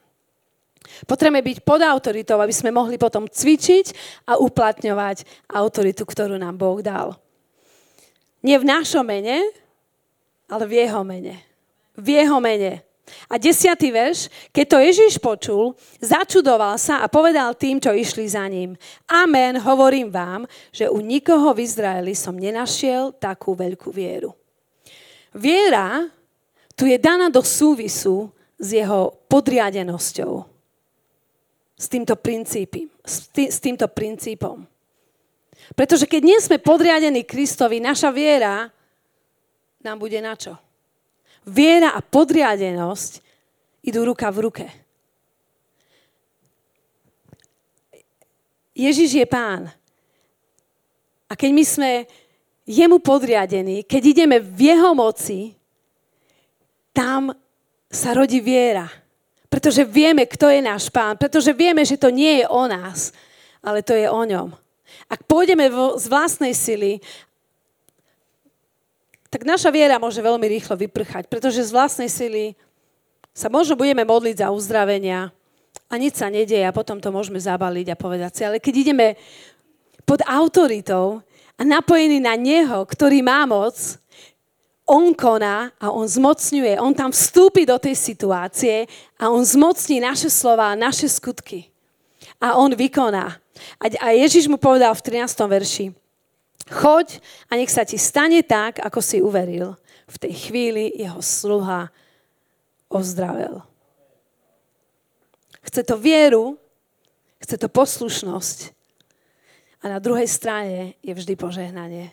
Potrebujeme 1.06 1.46
byť 1.46 1.58
pod 1.62 1.82
autoritou, 1.86 2.42
aby 2.42 2.54
sme 2.56 2.74
mohli 2.74 2.98
potom 2.98 3.30
cvičiť 3.30 3.94
a 4.26 4.42
uplatňovať 4.42 5.48
autoritu, 5.54 6.02
ktorú 6.02 6.42
nám 6.42 6.58
Boh 6.58 6.82
dal. 6.82 7.14
Nie 8.42 8.58
v 8.58 8.66
našom 8.66 9.06
mene, 9.06 9.44
ale 10.50 10.64
v 10.66 10.74
jeho 10.82 11.02
mene. 11.06 11.36
V 11.94 12.08
jeho 12.18 12.40
mene. 12.42 12.82
A 13.30 13.42
desiatý 13.42 13.90
verš, 13.90 14.30
keď 14.54 14.66
to 14.70 14.78
Ježiš 14.80 15.14
počul, 15.18 15.74
začudoval 15.98 16.78
sa 16.78 17.02
a 17.02 17.10
povedal 17.10 17.58
tým, 17.58 17.82
čo 17.82 17.94
išli 17.94 18.26
za 18.30 18.46
ním. 18.46 18.78
Amen, 19.10 19.58
hovorím 19.60 20.14
vám, 20.14 20.46
že 20.70 20.90
u 20.90 21.02
nikoho 21.02 21.52
v 21.54 21.66
Izraeli 21.66 22.14
som 22.14 22.38
nenašiel 22.38 23.18
takú 23.18 23.58
veľkú 23.58 23.90
vieru. 23.90 24.39
Viera 25.40 26.04
tu 26.76 26.84
je 26.84 27.00
daná 27.00 27.32
do 27.32 27.40
súvisu 27.40 28.28
s 28.60 28.76
jeho 28.76 29.16
podriadenosťou. 29.32 30.44
S 31.80 31.88
týmto, 31.88 32.20
princípom, 32.20 32.92
s, 33.08 33.32
tý, 33.32 33.48
s 33.48 33.64
týmto 33.64 33.88
princípom. 33.88 34.68
Pretože 35.80 36.04
keď 36.04 36.22
nie 36.28 36.40
sme 36.44 36.60
podriadení 36.60 37.24
Kristovi, 37.24 37.80
naša 37.80 38.12
viera 38.12 38.68
nám 39.80 39.96
bude 39.96 40.20
na 40.20 40.36
čo? 40.36 40.60
Viera 41.48 41.96
a 41.96 42.04
podriadenosť 42.04 43.24
idú 43.88 44.04
ruka 44.04 44.28
v 44.28 44.40
ruke. 44.44 44.68
Ježiš 48.76 49.24
je 49.24 49.28
pán. 49.28 49.72
A 51.28 51.34
keď 51.36 51.52
my 51.52 51.64
sme 51.64 51.92
jemu 52.70 53.02
podriadení, 53.02 53.82
keď 53.82 54.02
ideme 54.06 54.38
v 54.38 54.70
jeho 54.70 54.94
moci, 54.94 55.58
tam 56.94 57.34
sa 57.90 58.14
rodí 58.14 58.38
viera. 58.38 58.86
Pretože 59.50 59.82
vieme, 59.82 60.30
kto 60.30 60.46
je 60.54 60.62
náš 60.62 60.94
pán. 60.94 61.18
Pretože 61.18 61.50
vieme, 61.58 61.82
že 61.82 61.98
to 61.98 62.14
nie 62.14 62.46
je 62.46 62.46
o 62.46 62.70
nás, 62.70 63.10
ale 63.66 63.82
to 63.82 63.98
je 63.98 64.06
o 64.06 64.22
ňom. 64.22 64.54
Ak 65.10 65.26
pôjdeme 65.26 65.66
z 65.98 66.06
vlastnej 66.06 66.54
sily, 66.54 67.02
tak 69.34 69.42
naša 69.46 69.74
viera 69.74 69.98
môže 69.98 70.22
veľmi 70.22 70.46
rýchlo 70.46 70.78
vyprchať, 70.78 71.26
pretože 71.30 71.66
z 71.66 71.74
vlastnej 71.74 72.10
sily 72.10 72.54
sa 73.34 73.50
možno 73.50 73.78
budeme 73.78 74.06
modliť 74.06 74.46
za 74.46 74.54
uzdravenia 74.54 75.34
a 75.90 75.94
nič 75.98 76.22
sa 76.22 76.30
nedieje 76.30 76.66
a 76.66 76.74
potom 76.74 77.02
to 77.02 77.10
môžeme 77.14 77.38
zabaliť 77.38 77.94
a 77.94 77.98
povedať 77.98 78.32
si. 78.34 78.42
Ale 78.46 78.58
keď 78.62 78.74
ideme 78.90 79.08
pod 80.06 80.22
autoritou 80.26 81.22
a 81.60 81.62
napojení 81.68 82.24
na 82.24 82.40
Neho, 82.40 82.88
ktorý 82.88 83.20
má 83.20 83.44
moc, 83.44 84.00
on 84.88 85.12
koná 85.14 85.70
a 85.78 85.92
on 85.92 86.08
zmocňuje. 86.08 86.80
On 86.80 86.96
tam 86.96 87.12
vstúpi 87.12 87.68
do 87.68 87.78
tej 87.78 87.94
situácie 87.94 88.88
a 89.20 89.30
on 89.30 89.44
zmocní 89.44 90.02
naše 90.02 90.32
slova, 90.32 90.74
naše 90.74 91.06
skutky. 91.12 91.70
A 92.40 92.56
on 92.56 92.72
vykoná. 92.74 93.38
A 93.78 94.16
Ježiš 94.16 94.48
mu 94.48 94.56
povedal 94.56 94.96
v 94.96 95.04
13. 95.04 95.36
verši, 95.46 95.86
choď 96.72 97.20
a 97.52 97.60
nech 97.60 97.70
sa 97.70 97.84
ti 97.84 98.00
stane 98.00 98.40
tak, 98.42 98.80
ako 98.80 99.04
si 99.04 99.20
uveril. 99.20 99.76
V 100.10 100.16
tej 100.18 100.34
chvíli 100.50 100.96
jeho 100.96 101.22
sluha 101.22 101.92
ozdravel. 102.90 103.62
Chce 105.62 105.86
to 105.86 106.00
vieru, 106.02 106.58
chce 107.44 107.62
to 107.62 107.70
poslušnosť 107.70 108.79
a 109.80 109.86
na 109.88 110.00
druhej 110.00 110.28
strane 110.28 111.00
je 111.00 111.14
vždy 111.16 111.34
požehnanie. 111.40 112.12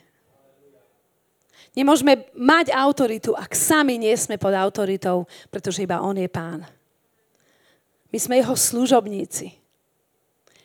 Nemôžeme 1.77 2.25
mať 2.33 2.73
autoritu, 2.73 3.37
ak 3.37 3.53
sami 3.53 4.01
nie 4.01 4.17
sme 4.17 4.41
pod 4.41 4.57
autoritou, 4.57 5.29
pretože 5.53 5.85
iba 5.85 6.01
On 6.01 6.17
je 6.17 6.31
Pán. 6.31 6.65
My 8.09 8.19
sme 8.23 8.41
Jeho 8.41 8.57
služobníci. 8.57 9.53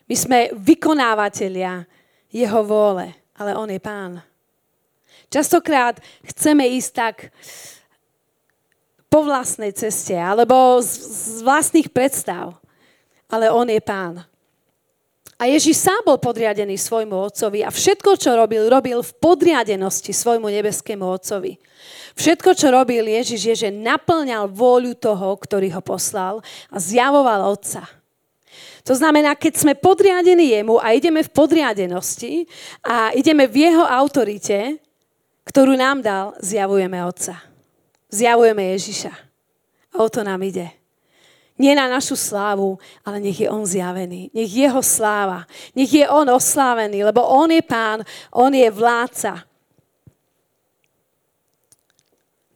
My 0.07 0.15
sme 0.15 0.39
vykonávateľia 0.55 1.83
Jeho 2.31 2.61
vôle, 2.63 3.11
ale 3.35 3.51
On 3.59 3.67
je 3.67 3.81
Pán. 3.81 4.23
Častokrát 5.27 5.99
chceme 6.23 6.63
ísť 6.79 6.91
tak 6.95 7.15
po 9.11 9.27
vlastnej 9.27 9.75
ceste 9.75 10.15
alebo 10.15 10.79
z, 10.79 10.95
z 11.11 11.39
vlastných 11.43 11.91
predstav, 11.91 12.55
ale 13.27 13.51
On 13.51 13.67
je 13.67 13.83
Pán. 13.83 14.30
A 15.41 15.49
Ježiš 15.49 15.81
sám 15.81 16.05
bol 16.05 16.21
podriadený 16.21 16.77
svojmu 16.77 17.17
otcovi 17.17 17.65
a 17.65 17.73
všetko, 17.73 18.13
čo 18.13 18.37
robil, 18.37 18.69
robil 18.69 19.01
v 19.01 19.11
podriadenosti 19.17 20.13
svojmu 20.13 20.45
nebeskému 20.53 21.01
otcovi. 21.01 21.57
Všetko, 22.13 22.53
čo 22.53 22.69
robil 22.69 23.01
Ježiš, 23.01 23.41
je, 23.49 23.55
že 23.65 23.69
naplňal 23.73 24.45
vôľu 24.45 24.93
toho, 24.93 25.33
ktorý 25.41 25.73
ho 25.73 25.81
poslal 25.81 26.45
a 26.69 26.77
zjavoval 26.77 27.57
otca. 27.57 27.89
To 28.85 28.93
znamená, 28.93 29.33
keď 29.33 29.65
sme 29.65 29.73
podriadení 29.73 30.61
jemu 30.61 30.77
a 30.77 30.93
ideme 30.93 31.25
v 31.25 31.33
podriadenosti 31.33 32.45
a 32.85 33.09
ideme 33.17 33.49
v 33.49 33.65
jeho 33.65 33.85
autorite, 33.85 34.77
ktorú 35.49 35.73
nám 35.73 36.05
dal, 36.05 36.37
zjavujeme 36.37 37.01
otca. 37.01 37.41
Zjavujeme 38.13 38.77
Ježiša. 38.77 39.13
A 39.97 40.05
o 40.05 40.07
to 40.09 40.21
nám 40.21 40.45
ide. 40.45 40.80
Nie 41.61 41.77
na 41.77 41.85
našu 41.85 42.17
slávu, 42.17 42.81
ale 43.05 43.21
nech 43.21 43.37
je 43.37 43.45
On 43.45 43.61
zjavený. 43.61 44.33
Nech 44.33 44.49
Jeho 44.49 44.81
sláva. 44.81 45.45
Nech 45.77 45.93
je 45.93 46.09
On 46.09 46.25
oslávený, 46.25 47.05
lebo 47.05 47.21
On 47.21 47.45
je 47.45 47.61
Pán, 47.61 48.01
On 48.33 48.49
je 48.49 48.65
vládca. 48.65 49.45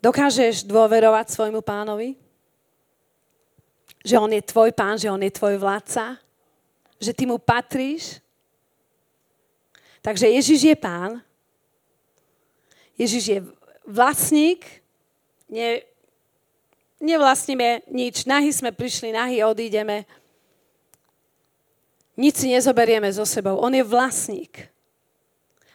Dokážeš 0.01 0.65
dôverovať 0.65 1.33
svojmu 1.33 1.61
pánovi? 1.61 2.17
Že 4.05 4.21
on 4.21 4.31
je 4.37 4.41
tvoj 4.41 4.69
pán, 4.69 5.01
že 5.01 5.09
on 5.09 5.17
je 5.17 5.33
tvoj 5.33 5.57
vládca? 5.57 6.21
Že 7.01 7.11
ty 7.13 7.23
mu 7.25 7.41
patríš? 7.41 8.21
Takže 10.05 10.29
Ježiš 10.29 10.61
je 10.61 10.75
pán. 10.77 11.25
Ježiš 12.93 13.23
je 13.25 13.39
vlastník. 13.89 14.61
Nie, 15.49 15.89
nevlastníme 17.05 17.85
nič, 17.93 18.25
nahy 18.25 18.49
sme 18.49 18.73
prišli, 18.73 19.13
nahy 19.13 19.45
odídeme. 19.45 20.09
Nič 22.17 22.41
si 22.41 22.47
nezoberieme 22.49 23.07
so 23.13 23.27
sebou. 23.27 23.61
On 23.61 23.69
je 23.69 23.85
vlastník. 23.85 24.65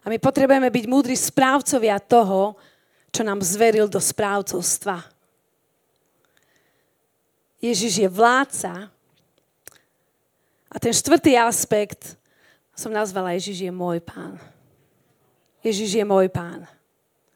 A 0.02 0.08
my 0.08 0.16
potrebujeme 0.16 0.72
byť 0.72 0.84
múdri 0.88 1.14
správcovia 1.14 2.00
toho, 2.00 2.56
čo 3.12 3.22
nám 3.22 3.44
zveril 3.44 3.86
do 3.86 4.00
správcovstva. 4.00 5.04
Ježiš 7.60 8.00
je 8.00 8.08
vládca. 8.08 8.88
A 10.70 10.76
ten 10.80 10.94
štvrtý 10.94 11.36
aspekt 11.36 12.16
som 12.72 12.88
nazvala 12.88 13.36
Ježiš 13.36 13.68
je 13.68 13.72
môj 13.74 14.00
pán. 14.00 14.40
Ježiš 15.60 16.00
je 16.00 16.04
môj 16.08 16.32
pán. 16.32 16.64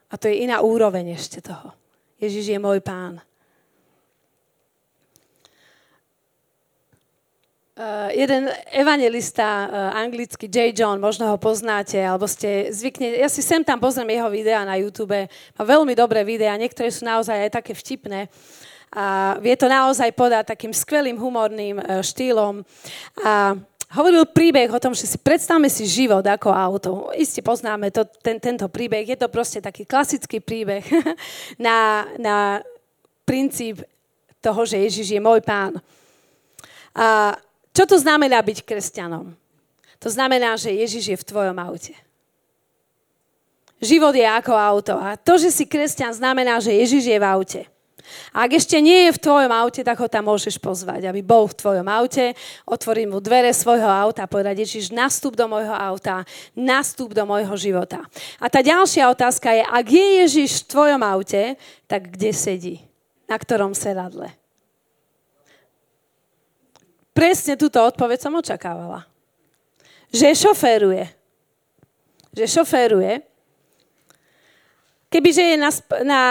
A 0.08 0.16
to 0.16 0.32
je 0.32 0.40
iná 0.48 0.64
úroveň 0.64 1.12
ešte 1.12 1.44
toho. 1.44 1.76
Ježiš 2.16 2.56
je 2.56 2.58
môj 2.62 2.80
pán. 2.80 3.20
Uh, 7.74 8.06
jeden 8.14 8.46
evangelista 8.70 9.66
uh, 9.90 10.46
J. 10.46 10.70
John, 10.70 11.02
možno 11.02 11.26
ho 11.26 11.34
poznáte, 11.34 11.98
alebo 11.98 12.22
ste 12.30 12.70
zvykne, 12.70 13.18
ja 13.18 13.26
si 13.26 13.42
sem 13.42 13.66
tam 13.66 13.82
pozriem 13.82 14.14
jeho 14.14 14.30
videá 14.30 14.62
na 14.62 14.78
YouTube, 14.78 15.26
má 15.58 15.62
veľmi 15.66 15.90
dobré 15.98 16.22
videá, 16.22 16.54
niektoré 16.54 16.86
sú 16.94 17.02
naozaj 17.02 17.34
aj 17.34 17.50
také 17.50 17.74
vtipné. 17.74 18.30
A 18.94 19.34
vie 19.42 19.58
to 19.58 19.66
naozaj 19.66 20.06
podať 20.14 20.54
takým 20.54 20.70
skvelým 20.70 21.18
humorným 21.18 21.82
uh, 21.82 21.98
štýlom. 21.98 22.62
A 23.26 23.58
hovoril 23.90 24.22
príbeh 24.30 24.70
o 24.70 24.78
tom, 24.78 24.94
že 24.94 25.10
si 25.10 25.18
predstavme 25.18 25.66
si 25.66 25.82
život 25.90 26.22
ako 26.22 26.54
auto. 26.54 27.10
Isté 27.10 27.42
poznáme 27.42 27.90
to, 27.90 28.06
ten, 28.22 28.38
tento 28.38 28.70
príbeh. 28.70 29.02
Je 29.02 29.18
to 29.18 29.26
proste 29.26 29.58
taký 29.58 29.82
klasický 29.82 30.38
príbeh 30.38 30.86
na, 31.58 32.06
na 32.22 32.62
princíp 33.26 33.82
toho, 34.38 34.62
že 34.62 34.78
Ježiš 34.78 35.10
je 35.10 35.18
môj 35.18 35.42
pán. 35.42 35.74
A 36.94 37.34
čo 37.74 37.84
to 37.90 37.98
znamená 37.98 38.38
byť 38.38 38.62
kresťanom? 38.62 39.34
To 39.98 40.08
znamená, 40.08 40.54
že 40.54 40.70
Ježiš 40.70 41.04
je 41.10 41.16
v 41.18 41.26
tvojom 41.26 41.58
aute. 41.58 41.94
Život 43.82 44.14
je 44.14 44.24
ako 44.24 44.54
auto. 44.54 44.94
A 44.96 45.18
to, 45.18 45.36
že 45.36 45.50
si 45.50 45.66
kresťan, 45.66 46.14
znamená, 46.14 46.62
že 46.62 46.72
Ježiš 46.72 47.04
je 47.10 47.18
v 47.18 47.26
aute. 47.26 47.62
A 48.36 48.44
ak 48.44 48.60
ešte 48.60 48.76
nie 48.84 49.08
je 49.08 49.16
v 49.16 49.22
tvojom 49.22 49.48
aute, 49.48 49.80
tak 49.80 49.96
ho 49.96 50.08
tam 50.12 50.28
môžeš 50.28 50.60
pozvať, 50.60 51.08
aby 51.08 51.24
bol 51.24 51.48
v 51.48 51.56
tvojom 51.56 51.88
aute, 51.88 52.36
otvoriť 52.68 53.06
mu 53.08 53.18
dvere 53.18 53.48
svojho 53.50 53.88
auta 53.88 54.28
a 54.28 54.30
povedať, 54.30 54.60
Ježiš, 54.62 54.92
nastup 54.92 55.32
do 55.32 55.48
môjho 55.48 55.72
auta, 55.72 56.22
nastup 56.52 57.16
do 57.16 57.24
môjho 57.24 57.56
života. 57.56 58.04
A 58.36 58.52
tá 58.52 58.60
ďalšia 58.60 59.08
otázka 59.08 59.56
je, 59.56 59.64
ak 59.64 59.86
je 59.88 60.06
Ježiš 60.20 60.50
v 60.62 60.68
tvojom 60.68 61.00
aute, 61.00 61.56
tak 61.88 62.12
kde 62.12 62.30
sedí? 62.36 62.76
Na 63.24 63.40
ktorom 63.40 63.72
sedadle? 63.72 64.43
Presne 67.14 67.54
túto 67.54 67.78
odpoveď 67.78 68.18
som 68.18 68.34
očakávala. 68.34 69.06
Že 70.10 70.50
šoféruje. 70.50 71.06
Že 72.34 72.44
šoféruje. 72.58 73.22
Kebyže 75.14 75.54
je 75.54 75.56
na, 75.56 75.70
na 76.02 76.22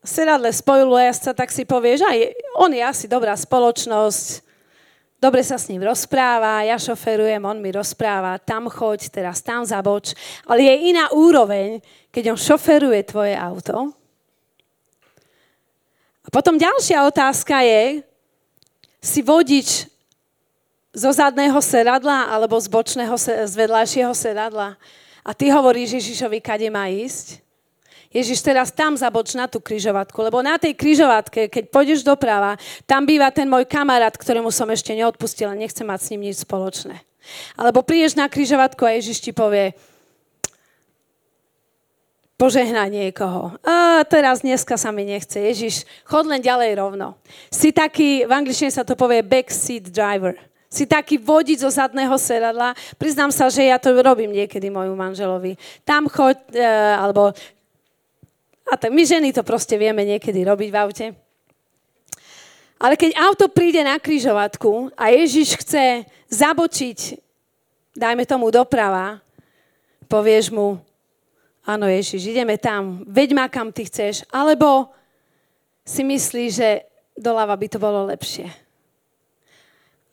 sedadle 0.00 0.48
spojulujazca, 0.48 1.36
tak 1.36 1.52
si 1.52 1.68
povie, 1.68 2.00
že 2.00 2.08
aj 2.08 2.18
on 2.56 2.72
je 2.72 2.80
asi 2.80 3.04
dobrá 3.04 3.36
spoločnosť, 3.36 4.40
dobre 5.20 5.44
sa 5.44 5.60
s 5.60 5.68
ním 5.68 5.84
rozpráva, 5.84 6.64
ja 6.64 6.80
šoferujem, 6.80 7.44
on 7.44 7.60
mi 7.60 7.68
rozpráva, 7.76 8.40
tam 8.40 8.72
choď, 8.72 9.12
teraz 9.12 9.44
tam 9.44 9.68
zaboč. 9.68 10.16
Ale 10.48 10.64
je 10.64 10.96
iná 10.96 11.12
úroveň, 11.12 11.84
keď 12.08 12.32
on 12.32 12.40
šoferuje 12.40 13.04
tvoje 13.04 13.36
auto. 13.36 13.92
A 16.24 16.28
potom 16.32 16.56
ďalšia 16.56 17.04
otázka 17.04 17.60
je, 17.60 18.00
si 19.04 19.20
vodič 19.20 19.92
zo 20.96 21.12
zadného 21.12 21.60
sedadla 21.60 22.32
alebo 22.32 22.56
z 22.56 22.72
bočného, 22.72 23.12
z 23.20 23.52
vedľajšieho 23.52 24.16
sedadla. 24.16 24.80
A 25.20 25.30
ty 25.36 25.52
hovoríš 25.52 26.00
Ježišovi, 26.00 26.40
kade 26.40 26.72
má 26.72 26.88
ísť? 26.88 27.44
Ježiš, 28.08 28.40
teraz 28.40 28.72
tam 28.72 28.96
zaboč 28.96 29.36
na 29.36 29.44
tú 29.44 29.60
kryžovatku, 29.60 30.16
lebo 30.24 30.40
na 30.40 30.56
tej 30.56 30.72
kryžovatke, 30.72 31.52
keď 31.52 31.68
pôjdeš 31.68 32.00
doprava, 32.00 32.56
tam 32.88 33.04
býva 33.04 33.28
ten 33.28 33.44
môj 33.44 33.68
kamarát, 33.68 34.14
ktorému 34.16 34.48
som 34.48 34.72
ešte 34.72 34.96
neodpustila, 34.96 35.52
nechcem 35.52 35.84
mať 35.84 36.00
s 36.00 36.10
ním 36.16 36.32
nič 36.32 36.48
spoločné. 36.48 36.96
Alebo 37.60 37.84
prídeš 37.84 38.16
na 38.16 38.24
kryžovatku 38.30 38.88
a 38.88 38.96
Ježiš 38.96 39.20
ti 39.20 39.36
povie, 39.36 39.76
požehnať 42.40 42.88
niekoho. 42.92 43.56
A 43.64 44.04
teraz 44.04 44.44
dneska 44.44 44.76
sa 44.76 44.92
mi 44.92 45.08
nechce. 45.08 45.40
Ježiš, 45.40 45.88
chod 46.04 46.28
len 46.28 46.40
ďalej 46.40 46.76
rovno. 46.76 47.16
Si 47.48 47.72
taký, 47.72 48.28
v 48.28 48.32
angličtine 48.32 48.68
sa 48.68 48.84
to 48.84 48.92
povie 48.92 49.24
backseat 49.24 49.88
driver. 49.88 50.36
Si 50.76 50.84
taký 50.84 51.16
vodič 51.16 51.64
zo 51.64 51.72
zadného 51.72 52.12
sedadla. 52.20 52.76
Priznám 53.00 53.32
sa, 53.32 53.48
že 53.48 53.64
ja 53.64 53.80
to 53.80 53.96
robím 53.96 54.28
niekedy 54.28 54.68
môjmu 54.68 54.92
manželovi. 54.92 55.56
Tam 55.88 56.04
choď, 56.04 56.36
e, 56.52 56.60
alebo... 57.00 57.32
A 58.68 58.76
tak 58.76 58.92
my 58.92 59.00
ženy 59.00 59.32
to 59.32 59.40
proste 59.40 59.80
vieme 59.80 60.04
niekedy 60.04 60.44
robiť 60.44 60.68
v 60.68 60.76
aute. 60.76 61.06
Ale 62.76 62.92
keď 63.00 63.16
auto 63.16 63.48
príde 63.48 63.80
na 63.80 63.96
kryžovatku 63.96 64.92
a 64.92 65.08
Ježiš 65.08 65.64
chce 65.64 66.04
zabočiť, 66.28 67.16
dajme 67.96 68.28
tomu 68.28 68.52
doprava, 68.52 69.24
povieš 70.12 70.52
mu, 70.52 70.76
áno 71.64 71.88
Ježiš, 71.88 72.36
ideme 72.36 72.60
tam, 72.60 73.00
veď 73.08 73.32
ma 73.32 73.48
kam 73.48 73.72
ty 73.72 73.88
chceš, 73.88 74.28
alebo 74.28 74.92
si 75.88 76.04
myslíš, 76.04 76.50
že 76.52 76.84
doľava 77.16 77.56
by 77.56 77.66
to 77.72 77.78
bolo 77.80 78.12
lepšie. 78.12 78.65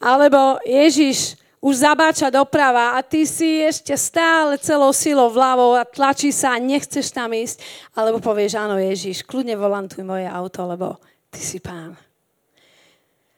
Alebo 0.04 0.60
Ježiš 0.68 1.39
už 1.63 1.80
zabáča 1.80 2.28
doprava 2.28 3.00
a 3.00 3.00
ty 3.00 3.24
si 3.24 3.63
ešte 3.63 3.96
stále 3.96 4.60
celou 4.60 4.92
silou 4.92 5.32
vľavo 5.32 5.80
a 5.80 5.88
tlačí 5.88 6.36
sa 6.36 6.60
a 6.60 6.60
nechceš 6.60 7.16
tam 7.16 7.32
ísť, 7.32 7.63
alebo 7.96 8.20
povieš, 8.20 8.60
áno 8.60 8.76
Ježiš, 8.76 9.24
kľudne 9.24 9.56
volantuj 9.56 10.04
moje 10.04 10.28
auto, 10.28 10.68
lebo 10.68 11.00
ty 11.32 11.39
si 11.39 11.63
pán. 11.63 11.96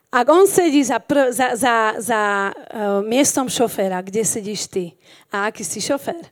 Ak 0.09 0.25
on 0.25 0.49
sedí 0.49 0.81
za, 0.81 0.97
pr- 0.97 1.29
za, 1.29 1.53
za, 1.53 2.01
za 2.01 2.21
uh, 2.49 3.05
miestom 3.05 3.45
šoféra, 3.45 4.01
kde 4.01 4.25
sedíš 4.25 4.73
ty? 4.73 4.97
A 5.29 5.53
aký 5.53 5.61
si 5.61 5.77
šofér? 5.77 6.25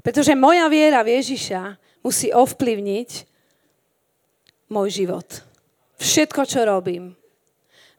Pretože 0.00 0.32
moja 0.32 0.64
viera 0.72 1.04
v 1.04 1.20
Ježiša 1.20 1.76
musí 2.00 2.32
ovplyvniť 2.32 3.28
môj 4.72 4.88
život. 5.04 5.28
Všetko, 6.00 6.48
čo 6.48 6.64
robím, 6.64 7.12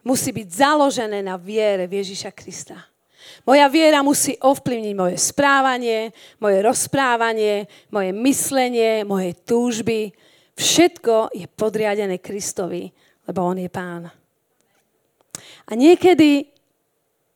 musí 0.02 0.34
byť 0.34 0.48
založené 0.50 1.22
na 1.22 1.38
viere 1.38 1.86
v 1.86 2.02
Ježiša 2.02 2.30
Krista. 2.34 2.78
Moja 3.46 3.66
viera 3.70 4.02
musí 4.02 4.34
ovplyvniť 4.38 4.94
moje 4.94 5.16
správanie, 5.18 6.10
moje 6.38 6.58
rozprávanie, 6.62 7.66
moje 7.90 8.10
myslenie, 8.14 9.06
moje 9.06 9.34
túžby. 9.46 10.14
Všetko 10.54 11.34
je 11.34 11.46
podriadené 11.50 12.18
Kristovi, 12.18 12.90
lebo 13.26 13.38
On 13.42 13.58
je 13.58 13.70
Pán. 13.70 14.10
A 15.66 15.72
niekedy 15.74 16.50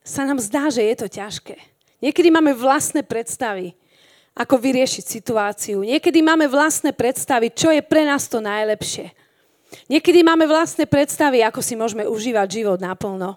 sa 0.06 0.22
nám 0.22 0.38
zdá, 0.38 0.70
že 0.70 0.86
je 0.86 0.94
to 0.94 1.08
ťažké. 1.10 1.58
Niekedy 2.02 2.28
máme 2.30 2.54
vlastné 2.54 3.02
predstavy, 3.02 3.74
ako 4.36 4.60
vyriešiť 4.60 5.04
situáciu. 5.06 5.80
Niekedy 5.80 6.20
máme 6.20 6.44
vlastné 6.46 6.92
predstavy, 6.92 7.50
čo 7.50 7.72
je 7.72 7.80
pre 7.80 8.04
nás 8.04 8.28
to 8.28 8.38
najlepšie. 8.38 9.10
Niekedy 9.86 10.24
máme 10.24 10.48
vlastné 10.48 10.88
predstavy, 10.88 11.44
ako 11.44 11.60
si 11.60 11.76
môžeme 11.76 12.08
užívať 12.08 12.48
život 12.48 12.80
naplno. 12.80 13.36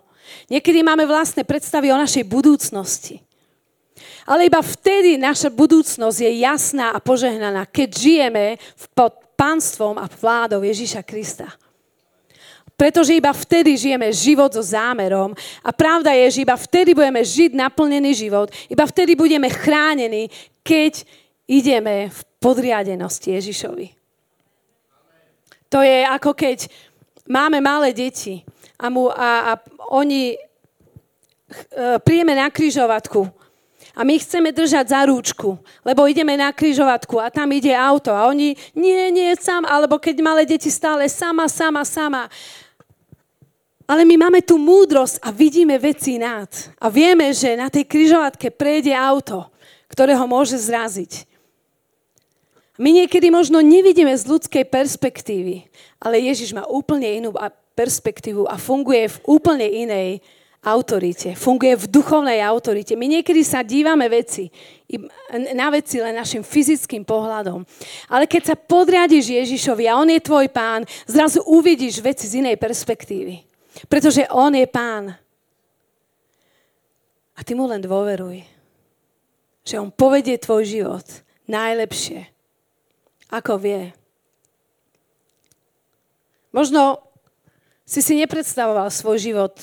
Niekedy 0.49 0.85
máme 0.85 1.05
vlastné 1.09 1.43
predstavy 1.43 1.89
o 1.89 1.97
našej 1.99 2.25
budúcnosti. 2.25 3.19
Ale 4.29 4.45
iba 4.45 4.61
vtedy 4.61 5.17
naša 5.17 5.49
budúcnosť 5.49 6.17
je 6.21 6.31
jasná 6.45 6.93
a 6.93 7.01
požehnaná, 7.01 7.65
keď 7.65 7.89
žijeme 7.97 8.61
pod 8.93 9.17
pánstvom 9.33 9.97
a 9.97 10.05
vládou 10.05 10.61
Ježíša 10.61 11.01
Krista. 11.01 11.49
Pretože 12.79 13.11
iba 13.11 13.35
vtedy 13.35 13.75
žijeme 13.75 14.07
život 14.15 14.55
so 14.55 14.63
zámerom 14.63 15.35
a 15.59 15.69
pravda 15.75 16.15
je, 16.15 16.39
že 16.39 16.43
iba 16.47 16.55
vtedy 16.55 16.95
budeme 16.95 17.19
žiť 17.19 17.51
naplnený 17.51 18.11
život, 18.15 18.47
iba 18.71 18.87
vtedy 18.87 19.19
budeme 19.19 19.51
chránení, 19.51 20.31
keď 20.63 21.03
ideme 21.43 22.07
v 22.07 22.19
podriadenosti 22.39 23.35
Ježišovi. 23.35 23.98
To 25.69 25.79
je 25.85 26.05
ako 26.05 26.33
keď 26.33 26.65
máme 27.29 27.61
malé 27.61 27.93
deti 27.93 28.41
a, 28.77 28.89
mu, 28.89 29.13
a, 29.13 29.53
a 29.53 29.61
oni 29.93 30.33
e, 30.33 30.37
príjeme 32.01 32.33
na 32.33 32.49
kryžovatku 32.49 33.29
a 33.93 34.01
my 34.01 34.15
chceme 34.17 34.49
držať 34.55 34.85
za 34.95 35.01
rúčku, 35.05 35.59
lebo 35.83 36.07
ideme 36.07 36.33
na 36.39 36.49
kryžovatku 36.55 37.19
a 37.19 37.27
tam 37.27 37.51
ide 37.51 37.75
auto 37.75 38.15
a 38.15 38.25
oni 38.31 38.55
nie, 38.73 39.11
nie, 39.11 39.29
sám, 39.37 39.67
alebo 39.67 39.99
keď 39.99 40.15
malé 40.23 40.47
deti 40.47 40.71
stále 40.71 41.05
sama, 41.11 41.51
sama, 41.51 41.83
sama. 41.83 42.31
Ale 43.89 44.05
my 44.05 44.15
máme 44.21 44.45
tú 44.45 44.61
múdrosť 44.61 45.17
a 45.25 45.33
vidíme 45.33 45.73
veci 45.81 46.21
nad. 46.21 46.47
A 46.77 46.93
vieme, 46.93 47.33
že 47.33 47.57
na 47.57 47.73
tej 47.73 47.89
kryžovatke 47.89 48.53
prejde 48.53 48.93
auto, 48.93 49.49
ktoré 49.89 50.13
ho 50.13 50.29
môže 50.29 50.61
zraziť. 50.61 51.25
My 52.79 52.95
niekedy 52.95 53.27
možno 53.27 53.59
nevidíme 53.59 54.15
z 54.15 54.23
ľudskej 54.23 54.63
perspektívy, 54.71 55.67
ale 55.99 56.23
Ježiš 56.31 56.55
má 56.55 56.63
úplne 56.63 57.11
inú 57.19 57.35
perspektívu 57.75 58.47
a 58.47 58.55
funguje 58.55 59.11
v 59.11 59.17
úplne 59.27 59.67
inej 59.67 60.23
autorite. 60.63 61.35
Funguje 61.35 61.75
v 61.75 61.91
duchovnej 61.91 62.39
autorite. 62.39 62.95
My 62.95 63.11
niekedy 63.11 63.43
sa 63.43 63.63
dívame 63.63 64.07
veci, 64.07 64.47
na 65.55 65.67
veci 65.71 65.99
len 65.99 66.15
našim 66.15 66.43
fyzickým 66.43 67.03
pohľadom. 67.03 67.67
Ale 68.11 68.27
keď 68.27 68.51
sa 68.51 68.55
podriadiš 68.55 69.27
Ježišovi 69.27 69.83
a 69.87 69.99
On 69.99 70.07
je 70.07 70.19
tvoj 70.23 70.47
pán, 70.47 70.87
zrazu 71.03 71.43
uvidíš 71.47 71.99
veci 71.99 72.31
z 72.31 72.43
inej 72.43 72.55
perspektívy. 72.59 73.43
Pretože 73.87 74.27
On 74.33 74.51
je 74.51 74.67
Pán. 74.67 75.13
A 77.37 77.39
ty 77.45 77.55
mu 77.55 77.63
len 77.69 77.79
dôveruj, 77.79 78.43
že 79.63 79.79
On 79.79 79.87
povedie 79.87 80.35
tvoj 80.35 80.67
život 80.67 81.07
najlepšie, 81.47 82.27
ako 83.29 83.61
vie. 83.61 83.93
Možno 86.49 86.97
si 87.85 88.01
si 88.01 88.17
nepredstavoval 88.17 88.89
svoj 88.89 89.17
život 89.21 89.53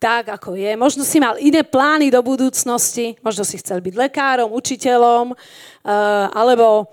tak, 0.00 0.28
ako 0.28 0.52
je. 0.52 0.76
Možno 0.76 1.00
si 1.00 1.16
mal 1.16 1.40
iné 1.40 1.64
plány 1.64 2.12
do 2.12 2.20
budúcnosti. 2.20 3.16
Možno 3.24 3.40
si 3.40 3.56
chcel 3.56 3.80
byť 3.80 3.94
lekárom, 3.96 4.52
učiteľom, 4.52 5.32
uh, 5.32 6.28
alebo 6.28 6.92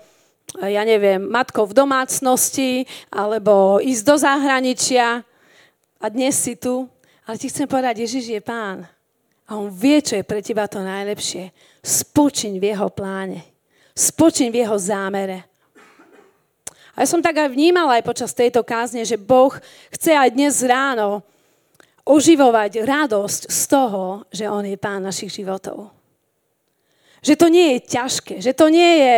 ja 0.64 0.84
neviem, 0.84 1.20
matkou 1.20 1.68
v 1.68 1.76
domácnosti, 1.76 2.88
alebo 3.08 3.80
ísť 3.80 4.02
do 4.04 4.16
zahraničia 4.16 5.24
a 6.00 6.04
dnes 6.08 6.36
si 6.36 6.56
tu, 6.56 6.88
ale 7.24 7.36
ti 7.40 7.52
chcem 7.52 7.68
povedať, 7.68 8.04
Ježiš 8.04 8.32
je 8.32 8.40
pán. 8.40 8.84
A 9.48 9.60
on 9.60 9.68
vie, 9.68 10.00
čo 10.00 10.16
je 10.16 10.24
pre 10.24 10.40
teba 10.40 10.64
to 10.64 10.80
najlepšie. 10.80 11.52
Spočiň 11.84 12.56
v 12.56 12.64
jeho 12.72 12.88
pláne. 12.88 13.44
Spočiň 13.92 14.48
v 14.48 14.56
jeho 14.64 14.76
zámere. 14.80 15.51
A 16.92 17.04
ja 17.04 17.08
som 17.08 17.24
tak 17.24 17.40
aj 17.40 17.48
vnímala 17.48 17.96
aj 17.96 18.04
počas 18.04 18.36
tejto 18.36 18.60
kázne, 18.60 19.00
že 19.04 19.16
Boh 19.16 19.52
chce 19.88 20.12
aj 20.12 20.36
dnes 20.36 20.60
ráno 20.60 21.24
oživovať 22.04 22.84
radosť 22.84 23.42
z 23.48 23.62
toho, 23.70 24.26
že 24.28 24.44
On 24.50 24.60
je 24.60 24.76
pán 24.76 25.00
našich 25.00 25.32
životov. 25.32 25.88
Že 27.22 27.34
to 27.38 27.46
nie 27.48 27.66
je 27.78 27.78
ťažké, 27.86 28.34
že 28.42 28.52
to 28.52 28.66
nie 28.68 28.92
je 28.98 29.16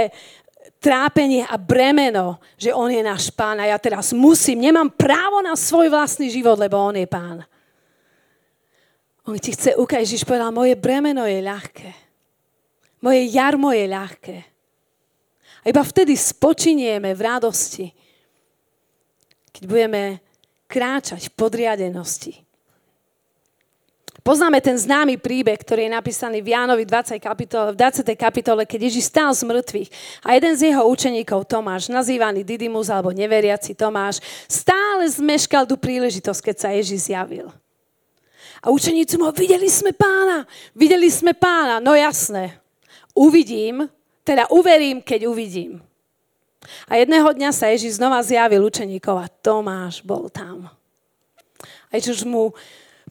trápenie 0.78 1.48
a 1.48 1.56
bremeno, 1.56 2.36
že 2.60 2.76
On 2.76 2.92
je 2.92 3.00
náš 3.00 3.32
pán 3.32 3.56
a 3.56 3.72
ja 3.72 3.80
teraz 3.80 4.12
musím, 4.12 4.68
nemám 4.68 4.92
právo 4.92 5.40
na 5.40 5.56
svoj 5.56 5.88
vlastný 5.88 6.28
život, 6.28 6.60
lebo 6.60 6.76
On 6.76 6.92
je 6.92 7.08
pán. 7.08 7.40
On 9.24 9.32
ti 9.40 9.56
chce 9.56 9.72
ukázať, 9.80 10.04
Ježiš 10.04 10.28
povedal, 10.28 10.52
moje 10.52 10.76
bremeno 10.76 11.24
je 11.24 11.40
ľahké. 11.40 11.90
Moje 13.00 13.32
jarmo 13.32 13.72
je 13.72 13.84
ľahké. 13.88 14.36
A 15.64 15.72
iba 15.72 15.80
vtedy 15.80 16.12
spočinieme 16.12 17.16
v 17.16 17.20
radosti, 17.24 17.86
keď 19.48 19.64
budeme 19.64 20.02
kráčať 20.68 21.32
v 21.32 21.36
podriadenosti. 21.40 22.44
Poznáme 24.24 24.56
ten 24.64 24.72
známy 24.72 25.20
príbeh, 25.20 25.60
ktorý 25.60 25.84
je 25.84 25.96
napísaný 26.00 26.40
v 26.40 26.56
Jánovi 26.56 26.88
20. 26.88 27.20
Kapitole, 27.20 27.76
v 27.76 27.80
20. 27.80 28.08
kapitole, 28.16 28.62
keď 28.64 28.88
Ježiš 28.88 29.12
stál 29.12 29.28
z 29.36 29.44
mŕtvych 29.44 29.88
a 30.24 30.32
jeden 30.32 30.52
z 30.56 30.72
jeho 30.72 30.88
učeníkov, 30.88 31.44
Tomáš, 31.44 31.92
nazývaný 31.92 32.40
Didymus 32.40 32.88
alebo 32.88 33.12
neveriaci 33.12 33.76
Tomáš, 33.76 34.24
stále 34.48 35.04
zmeškal 35.12 35.68
tú 35.68 35.76
príležitosť, 35.76 36.40
keď 36.40 36.56
sa 36.56 36.72
Ježiš 36.72 37.12
zjavil. 37.12 37.52
A 38.64 38.72
učeníci 38.72 39.20
mu, 39.20 39.28
videli 39.28 39.68
sme 39.68 39.92
pána, 39.92 40.48
videli 40.72 41.12
sme 41.12 41.36
pána. 41.36 41.84
No 41.84 41.92
jasné, 41.92 42.56
uvidím, 43.12 43.84
teda 44.24 44.48
uverím, 44.48 45.04
keď 45.04 45.28
uvidím. 45.28 45.84
A 46.88 46.96
jedného 46.96 47.28
dňa 47.28 47.50
sa 47.52 47.68
Ježiš 47.68 48.00
znova 48.00 48.24
zjavil 48.24 48.64
učeníkov 48.64 49.16
a 49.20 49.28
Tomáš 49.28 50.00
bol 50.00 50.32
tam. 50.32 50.72
A 51.92 52.00
Ježiš 52.00 52.24
mu 52.24 52.56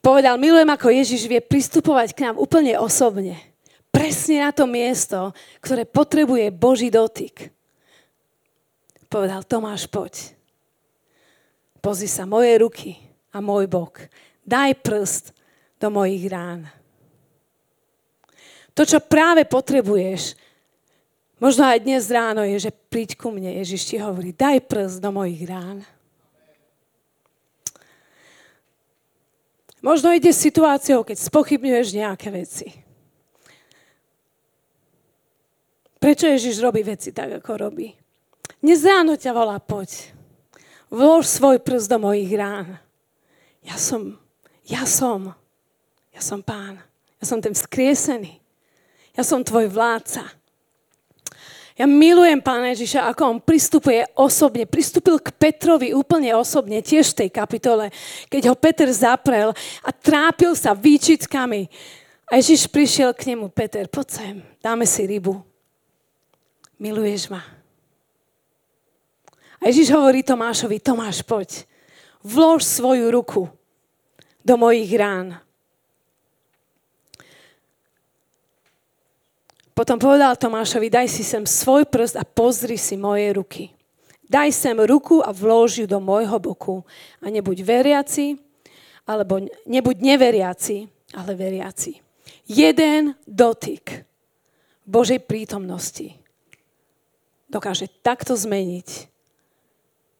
povedal, 0.01 0.41
milujem, 0.41 0.67
ako 0.73 0.89
Ježiš 0.89 1.29
vie 1.29 1.39
pristupovať 1.39 2.17
k 2.17 2.27
nám 2.27 2.35
úplne 2.41 2.75
osobne. 2.81 3.37
Presne 3.93 4.41
na 4.41 4.49
to 4.49 4.65
miesto, 4.65 5.31
ktoré 5.61 5.85
potrebuje 5.85 6.49
Boží 6.49 6.89
dotyk. 6.89 7.53
Povedal, 9.05 9.45
Tomáš, 9.45 9.85
poď. 9.85 10.33
Pozri 11.77 12.09
sa, 12.09 12.25
moje 12.25 12.57
ruky 12.57 12.97
a 13.29 13.37
môj 13.37 13.69
bok. 13.69 14.09
Daj 14.41 14.81
prst 14.81 15.29
do 15.77 15.93
mojich 15.93 16.25
rán. 16.25 16.65
To, 18.73 18.81
čo 18.81 18.97
práve 18.97 19.45
potrebuješ, 19.45 20.33
Možno 21.41 21.65
aj 21.65 21.81
dnes 21.81 22.09
ráno 22.09 22.45
je, 22.45 22.69
že 22.69 22.71
príď 22.89 23.17
ku 23.17 23.33
mne, 23.33 23.49
Ježiš 23.61 23.89
ti 23.89 23.95
hovorí, 23.97 24.33
daj 24.33 24.65
prst 24.69 24.97
do 25.01 25.09
mojich 25.09 25.43
rán. 25.49 25.81
Možno 29.83 30.15
ide 30.15 30.31
situáciou, 30.31 31.03
keď 31.03 31.19
spochybňuješ 31.19 31.87
nejaké 31.99 32.31
veci. 32.31 32.67
Prečo 35.99 36.27
Ježiš 36.27 36.63
robí 36.63 36.83
veci 36.83 37.11
tak, 37.11 37.43
ako 37.43 37.67
robí? 37.67 37.91
Dnes 38.63 38.79
ráno 38.83 39.19
ťa 39.19 39.35
volá, 39.35 39.59
poď. 39.59 40.15
Vlož 40.87 41.27
svoj 41.27 41.59
prst 41.59 41.91
do 41.91 41.99
mojich 41.99 42.31
rán. 42.31 42.79
Ja 43.59 43.75
som, 43.75 44.15
ja 44.63 44.87
som, 44.87 45.35
ja 46.15 46.23
som 46.23 46.39
pán. 46.39 46.79
Ja 47.19 47.25
som 47.27 47.43
ten 47.43 47.51
vzkriesený. 47.51 48.39
Ja 49.15 49.23
som 49.23 49.43
tvoj 49.43 49.67
vládca. 49.67 50.27
Ja 51.73 51.89
milujem 51.89 52.37
Pána 52.37 52.69
Ježiša, 52.77 53.09
ako 53.09 53.21
on 53.25 53.37
pristupuje 53.41 54.05
osobne. 54.13 54.69
Pristúpil 54.69 55.17
k 55.17 55.33
Petrovi 55.33 55.89
úplne 55.97 56.37
osobne, 56.37 56.85
tiež 56.85 57.13
v 57.13 57.25
tej 57.25 57.29
kapitole, 57.33 57.89
keď 58.29 58.53
ho 58.53 58.55
Peter 58.55 58.85
zaprel 58.93 59.49
a 59.81 59.89
trápil 59.89 60.53
sa 60.53 60.77
výčitkami. 60.77 61.65
A 62.29 62.37
Ježiš 62.37 62.69
prišiel 62.69 63.17
k 63.17 63.33
nemu, 63.33 63.49
Peter, 63.49 63.89
poď 63.89 64.07
sem, 64.09 64.35
dáme 64.61 64.85
si 64.85 65.01
rybu. 65.09 65.41
Miluješ 66.77 67.33
ma. 67.33 67.41
A 69.57 69.71
Ježiš 69.71 69.95
hovorí 69.95 70.21
Tomášovi, 70.21 70.77
Tomáš, 70.77 71.25
poď, 71.25 71.65
vlož 72.21 72.61
svoju 72.61 73.09
ruku 73.09 73.49
do 74.45 74.59
mojich 74.59 74.93
rán. 74.93 75.41
Potom 79.73 79.97
povedal 79.97 80.37
Tomášovi, 80.37 80.93
daj 80.93 81.09
si 81.09 81.25
sem 81.25 81.45
svoj 81.49 81.89
prst 81.89 82.15
a 82.17 82.23
pozri 82.25 82.77
si 82.77 82.93
moje 82.93 83.33
ruky. 83.33 83.73
Daj 84.29 84.53
sem 84.53 84.77
ruku 84.77 85.21
a 85.25 85.33
vlož 85.33 85.81
ju 85.81 85.85
do 85.89 85.97
môjho 85.97 86.37
boku. 86.37 86.85
A 87.21 87.33
nebuď 87.33 87.65
veriaci, 87.65 88.37
alebo 89.09 89.41
nebuď 89.65 89.97
neveriaci, 89.99 90.87
ale 91.17 91.31
veriaci. 91.33 91.99
Jeden 92.45 93.17
dotyk 93.25 94.05
Božej 94.85 95.21
prítomnosti 95.25 96.17
dokáže 97.49 97.89
takto 98.01 98.33
zmeniť 98.33 99.09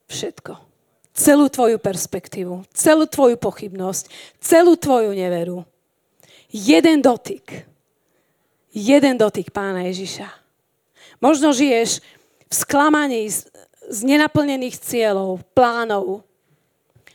všetko. 0.09 0.53
Celú 1.13 1.45
tvoju 1.49 1.77
perspektívu, 1.77 2.65
celú 2.73 3.05
tvoju 3.05 3.37
pochybnosť, 3.37 4.09
celú 4.41 4.73
tvoju 4.77 5.13
neveru. 5.13 5.61
Jeden 6.49 7.01
dotyk 7.01 7.65
jeden 8.73 9.15
dotyk 9.21 9.53
pána 9.53 9.85
Ježiša. 9.87 10.27
Možno 11.21 11.53
žiješ 11.53 12.01
v 12.49 12.53
sklamaní 12.53 13.29
z, 13.29 13.47
z 13.87 13.99
nenaplnených 14.03 14.81
cieľov, 14.81 15.45
plánov. 15.53 16.25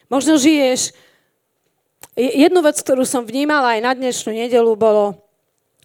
Možno 0.06 0.38
žiješ... 0.38 0.94
Jednu 2.18 2.66
vec, 2.66 2.74
ktorú 2.82 3.06
som 3.06 3.22
vnímala 3.22 3.78
aj 3.78 3.80
na 3.82 3.92
dnešnú 3.94 4.34
nedelu, 4.34 4.74
bolo 4.74 5.14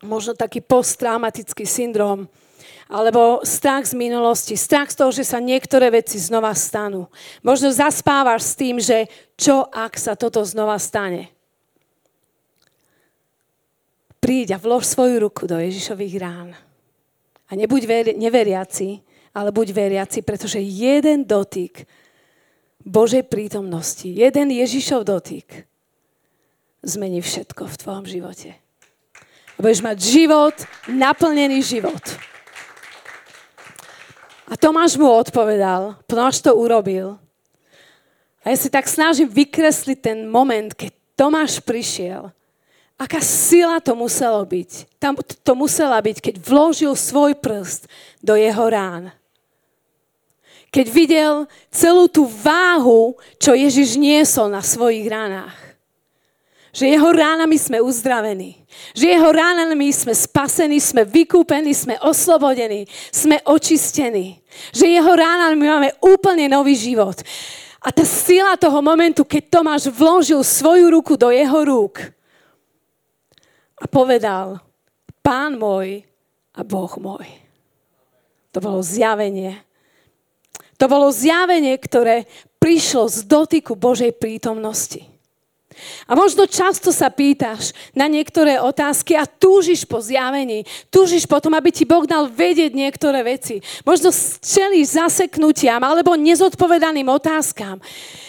možno 0.01 0.34
taký 0.34 0.65
posttraumatický 0.65 1.61
syndrom, 1.61 2.26
alebo 2.89 3.45
strach 3.45 3.86
z 3.86 3.93
minulosti, 3.93 4.57
strach 4.57 4.89
z 4.89 4.97
toho, 4.97 5.13
že 5.13 5.30
sa 5.30 5.38
niektoré 5.38 5.93
veci 5.93 6.17
znova 6.17 6.57
stanú. 6.57 7.05
Možno 7.45 7.69
zaspávaš 7.69 8.49
s 8.49 8.57
tým, 8.57 8.82
že 8.82 9.05
čo 9.38 9.61
ak 9.69 9.93
sa 9.93 10.17
toto 10.17 10.41
znova 10.41 10.82
stane. 10.82 11.30
Príď 14.24 14.55
a 14.55 14.61
vlož 14.61 14.88
svoju 14.88 15.19
ruku 15.28 15.43
do 15.43 15.59
Ježišových 15.59 16.15
rán. 16.15 16.55
A 17.43 17.59
nebuď 17.59 17.82
veri- 17.84 18.15
neveriaci, 18.15 19.03
ale 19.36 19.51
buď 19.51 19.76
veriaci, 19.76 20.24
pretože 20.24 20.63
jeden 20.63 21.28
dotyk 21.28 21.84
Božej 22.88 23.28
prítomnosti, 23.28 24.07
jeden 24.07 24.47
Ježišov 24.47 25.03
dotyk 25.03 25.67
zmení 26.84 27.19
všetko 27.19 27.67
v 27.67 27.80
tvojom 27.80 28.05
živote. 28.07 28.55
A 29.55 29.57
budeš 29.59 29.84
mať 29.84 29.97
život, 29.99 30.55
naplnený 30.88 31.59
život. 31.59 32.03
A 34.47 34.55
Tomáš 34.55 34.95
mu 34.95 35.07
odpovedal, 35.07 35.99
Tomáš 36.07 36.39
to 36.39 36.55
urobil. 36.55 37.19
A 38.43 38.51
ja 38.51 38.57
si 38.59 38.67
tak 38.67 38.88
snažím 38.88 39.32
vykresliť 39.32 39.99
ten 39.99 40.17
moment, 40.28 40.71
keď 40.76 40.91
Tomáš 41.15 41.63
prišiel 41.63 42.32
Aká 42.97 43.19
sila 43.19 43.81
to 43.81 43.97
muselo 43.97 44.45
byť. 44.45 45.01
Tam 45.01 45.17
to 45.17 45.53
musela 45.57 45.97
byť, 45.97 46.17
keď 46.21 46.35
vložil 46.39 46.93
svoj 46.93 47.33
prst 47.35 47.89
do 48.21 48.37
jeho 48.37 48.65
rán. 48.69 49.09
Keď 50.73 50.85
videl 50.89 51.33
celú 51.69 52.09
tú 52.09 52.25
váhu, 52.25 53.13
čo 53.37 53.53
Ježiš 53.53 53.97
niesol 53.97 54.49
na 54.49 54.61
svojich 54.65 55.05
ránach. 55.05 55.53
Že 56.73 56.97
jeho 56.97 57.09
ránami 57.13 57.53
sme 57.61 57.77
uzdravení. 57.85 58.65
Že 58.97 59.05
jeho 59.13 59.29
ránami 59.29 59.93
sme 59.93 60.17
spasení, 60.17 60.81
sme 60.81 61.05
vykúpení, 61.05 61.69
sme 61.77 62.01
oslobodení, 62.01 62.89
sme 63.13 63.37
očistení. 63.45 64.41
Že 64.73 64.97
jeho 64.97 65.13
ránami 65.13 65.61
máme 65.61 65.89
úplne 66.01 66.49
nový 66.49 66.73
život. 66.73 67.21
A 67.77 67.93
tá 67.93 68.01
sila 68.01 68.57
toho 68.57 68.81
momentu, 68.81 69.21
keď 69.21 69.43
Tomáš 69.53 69.93
vložil 69.93 70.41
svoju 70.41 70.89
ruku 70.89 71.13
do 71.13 71.29
jeho 71.29 71.61
rúk, 71.61 72.01
a 73.84 73.86
povedal, 73.91 74.63
pán 75.19 75.59
môj 75.59 76.07
a 76.55 76.63
Boh 76.63 76.93
môj. 76.95 77.27
To 78.55 78.63
bolo 78.63 78.79
zjavenie. 78.79 79.59
To 80.79 80.88
bolo 80.88 81.11
zjavenie, 81.11 81.75
ktoré 81.75 82.23
prišlo 82.63 83.11
z 83.11 83.27
dotyku 83.27 83.75
Božej 83.75 84.15
prítomnosti. 84.15 85.03
A 86.05 86.13
možno 86.13 86.45
často 86.45 86.93
sa 86.93 87.09
pýtaš 87.09 87.73
na 87.97 88.05
niektoré 88.05 88.61
otázky 88.61 89.17
a 89.17 89.25
túžiš 89.25 89.89
po 89.89 89.97
zjavení. 89.97 90.63
Túžiš 90.93 91.25
potom, 91.25 91.49
aby 91.57 91.73
ti 91.73 91.81
Boh 91.84 92.05
dal 92.05 92.29
vedieť 92.29 92.77
niektoré 92.77 93.25
veci. 93.25 93.57
Možno 93.81 94.13
čelíš 94.39 95.01
zaseknutiam 95.01 95.81
alebo 95.81 96.13
nezodpovedaným 96.13 97.09
otázkam. 97.09 97.81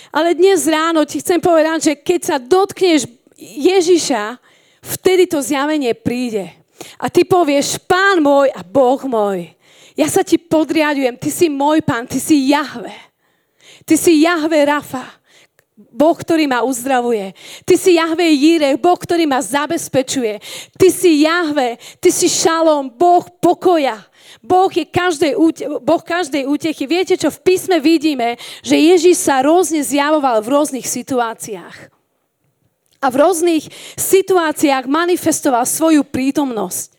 Ale 0.08 0.32
dnes 0.32 0.64
ráno 0.64 1.04
ti 1.04 1.20
chcem 1.20 1.36
povedať, 1.36 1.78
že 1.84 1.94
keď 2.00 2.20
sa 2.24 2.36
dotkneš 2.40 3.04
Ježiša, 3.36 4.40
vtedy 4.84 5.24
to 5.24 5.40
zjavenie 5.40 5.96
príde. 5.96 6.52
A 7.00 7.08
ty 7.08 7.24
povieš, 7.24 7.80
pán 7.88 8.20
môj 8.20 8.52
a 8.52 8.60
Boh 8.60 9.00
môj, 9.08 9.48
ja 9.94 10.10
sa 10.10 10.26
ti 10.26 10.36
podriadujem, 10.36 11.14
ty 11.14 11.30
si 11.30 11.46
môj 11.46 11.78
pán, 11.86 12.04
ty 12.10 12.18
si 12.18 12.50
Jahve. 12.50 12.90
Ty 13.86 13.94
si 13.94 14.26
Jahve 14.26 14.66
Rafa, 14.66 15.06
Boh, 15.74 16.14
ktorý 16.18 16.50
ma 16.50 16.66
uzdravuje. 16.66 17.30
Ty 17.62 17.74
si 17.78 17.94
Jahve 17.94 18.26
Jíre, 18.26 18.74
Boh, 18.74 18.98
ktorý 18.98 19.26
ma 19.26 19.38
zabezpečuje. 19.38 20.42
Ty 20.74 20.88
si 20.90 21.22
Jahve, 21.22 21.78
ty 22.02 22.10
si 22.10 22.26
Šalom, 22.26 22.90
Boh 22.90 23.22
pokoja. 23.38 24.02
Boh 24.42 24.70
je 24.70 24.82
každej, 24.82 25.38
boh 25.78 26.02
každej 26.02 26.50
útechy. 26.50 26.90
Viete, 26.90 27.14
čo 27.14 27.30
v 27.30 27.42
písme 27.42 27.78
vidíme? 27.78 28.34
Že 28.66 28.76
Ježíš 28.98 29.30
sa 29.30 29.46
rôzne 29.46 29.86
zjavoval 29.86 30.42
v 30.42 30.50
rôznych 30.50 30.86
situáciách 30.90 31.93
a 33.04 33.12
v 33.12 33.20
rôznych 33.20 33.68
situáciách 34.00 34.88
manifestoval 34.88 35.68
svoju 35.68 36.00
prítomnosť. 36.08 36.96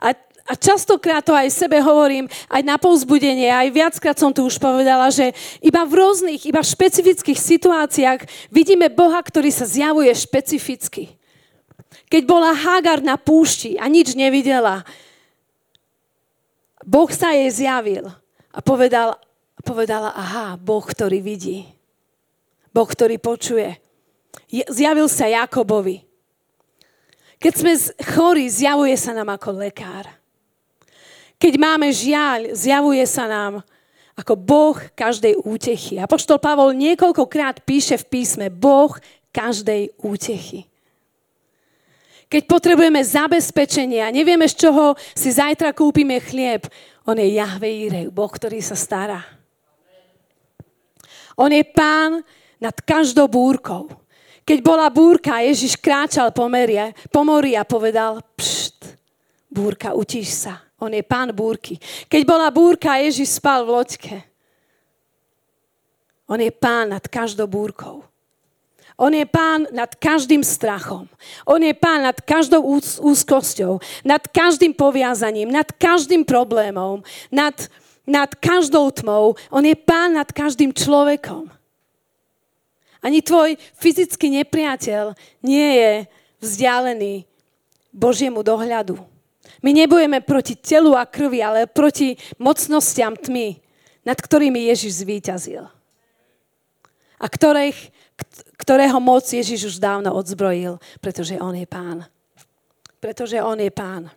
A, 0.00 0.16
a 0.48 0.52
častokrát 0.56 1.20
to 1.20 1.36
aj 1.36 1.52
sebe 1.52 1.76
hovorím, 1.84 2.24
aj 2.48 2.62
na 2.64 2.80
povzbudenie, 2.80 3.52
aj 3.52 3.68
viackrát 3.68 4.16
som 4.16 4.32
tu 4.32 4.48
už 4.48 4.56
povedala, 4.56 5.12
že 5.12 5.36
iba 5.60 5.84
v 5.84 6.00
rôznych, 6.00 6.48
iba 6.48 6.64
v 6.64 6.72
špecifických 6.72 7.36
situáciách 7.36 8.48
vidíme 8.48 8.88
Boha, 8.88 9.20
ktorý 9.20 9.52
sa 9.52 9.68
zjavuje 9.68 10.08
špecificky. 10.16 11.12
Keď 12.08 12.22
bola 12.24 12.56
Hagar 12.56 13.04
na 13.04 13.20
púšti 13.20 13.76
a 13.76 13.84
nič 13.92 14.16
nevidela, 14.16 14.88
Boh 16.80 17.12
sa 17.12 17.36
jej 17.36 17.52
zjavil 17.52 18.08
a 18.50 18.58
povedal, 18.64 19.20
povedala, 19.60 20.16
aha, 20.16 20.56
Boh, 20.56 20.82
ktorý 20.82 21.20
vidí. 21.20 21.68
Boh, 22.72 22.88
ktorý 22.88 23.20
počuje 23.20 23.81
zjavil 24.52 25.08
sa 25.08 25.24
Jakobovi. 25.32 26.04
Keď 27.40 27.52
sme 27.56 27.72
chorí, 28.14 28.46
zjavuje 28.46 28.94
sa 28.94 29.16
nám 29.16 29.34
ako 29.34 29.56
lekár. 29.56 30.06
Keď 31.40 31.58
máme 31.58 31.90
žiaľ, 31.90 32.54
zjavuje 32.54 33.02
sa 33.08 33.26
nám 33.26 33.66
ako 34.14 34.38
Boh 34.38 34.78
každej 34.94 35.40
útechy. 35.42 35.98
Poštol 36.04 36.38
Pavol 36.38 36.76
niekoľkokrát 36.76 37.64
píše 37.66 37.98
v 37.98 38.06
písme 38.06 38.46
Boh 38.52 38.94
každej 39.34 39.90
útechy. 40.04 40.68
Keď 42.30 42.48
potrebujeme 42.48 43.02
zabezpečenie 43.02 44.00
a 44.00 44.14
nevieme, 44.14 44.48
z 44.48 44.68
čoho 44.68 44.96
si 45.12 45.28
zajtra 45.34 45.76
kúpime 45.76 46.16
chlieb, 46.22 46.64
on 47.04 47.18
je 47.18 47.36
Jahve 47.36 47.68
Jireh, 47.68 48.08
Boh, 48.08 48.30
ktorý 48.30 48.62
sa 48.62 48.78
stará. 48.78 49.20
On 51.36 51.50
je 51.50 51.64
pán 51.66 52.22
nad 52.62 52.76
každou 52.78 53.26
búrkou. 53.26 54.01
Keď 54.42 54.58
bola 54.58 54.90
búrka, 54.90 55.38
Ježiš 55.38 55.78
kráčal 55.78 56.34
po, 56.34 56.50
merie, 56.50 56.90
po 57.14 57.22
mori 57.22 57.54
a 57.54 57.62
povedal, 57.62 58.18
pšt, 58.34 58.98
búrka, 59.46 59.94
utíš 59.94 60.48
sa, 60.48 60.66
On 60.82 60.90
je 60.90 61.02
pán 61.06 61.30
búrky. 61.30 61.78
Keď 62.10 62.22
bola 62.26 62.50
búrka, 62.50 62.98
Ježiš 62.98 63.38
spal 63.38 63.62
v 63.62 63.70
loďke. 63.70 64.16
On 66.26 66.40
je 66.40 66.50
pán 66.50 66.90
nad 66.90 67.04
každou 67.06 67.46
búrkou. 67.46 68.02
On 68.98 69.10
je 69.10 69.24
pán 69.24 69.66
nad 69.72 69.88
každým 69.94 70.44
strachom. 70.44 71.08
On 71.46 71.58
je 71.58 71.74
pán 71.74 72.02
nad 72.02 72.18
každou 72.18 72.62
úzkosťou, 73.02 73.80
nad 74.04 74.22
každým 74.26 74.74
poviazaním, 74.76 75.48
nad 75.50 75.70
každým 75.70 76.26
problémom, 76.26 77.02
nad, 77.32 77.56
nad 78.04 78.30
každou 78.36 78.90
tmou. 78.90 79.34
On 79.50 79.64
je 79.64 79.74
pán 79.74 80.18
nad 80.18 80.28
každým 80.28 80.74
človekom. 80.74 81.50
Ani 83.02 83.18
tvoj 83.18 83.58
fyzický 83.74 84.30
nepriateľ 84.42 85.18
nie 85.42 85.68
je 85.82 85.92
vzdialený 86.38 87.26
Božiemu 87.90 88.46
dohľadu. 88.46 88.94
My 89.62 89.70
nebojeme 89.74 90.22
proti 90.22 90.54
telu 90.54 90.94
a 90.94 91.06
krvi, 91.06 91.42
ale 91.42 91.66
proti 91.66 92.14
mocnostiam 92.38 93.18
tmy, 93.18 93.58
nad 94.06 94.18
ktorými 94.18 94.70
Ježiš 94.70 95.02
zvíťazil. 95.02 95.66
A 97.22 97.26
ktorých, 97.26 97.78
ktorého 98.58 98.98
moc 98.98 99.22
Ježiš 99.26 99.74
už 99.74 99.76
dávno 99.78 100.14
odzbrojil, 100.14 100.82
pretože 100.98 101.38
On 101.38 101.54
je 101.54 101.66
Pán. 101.66 102.06
Pretože 102.98 103.38
On 103.38 103.58
je 103.58 103.70
Pán. 103.70 104.10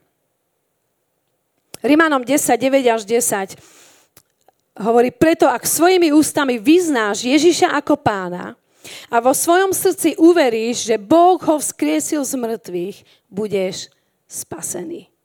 Rimanom 1.86 2.26
10, 2.26 2.58
9 2.58 2.82
až 2.90 3.06
10 3.06 3.58
hovorí, 4.82 5.14
preto 5.14 5.46
ak 5.46 5.70
svojimi 5.70 6.10
ústami 6.10 6.58
vyznáš 6.58 7.30
Ježiša 7.30 7.78
ako 7.78 8.02
pána 8.02 8.58
a 9.10 9.22
vo 9.22 9.34
svojom 9.34 9.74
srdci 9.74 10.18
uveríš, 10.18 10.90
že 10.90 10.96
Boh 11.02 11.38
ho 11.42 11.56
vzkriesil 11.60 12.22
z 12.26 12.34
mŕtvych, 12.38 12.98
budeš 13.30 13.90
spasený. 14.26 15.16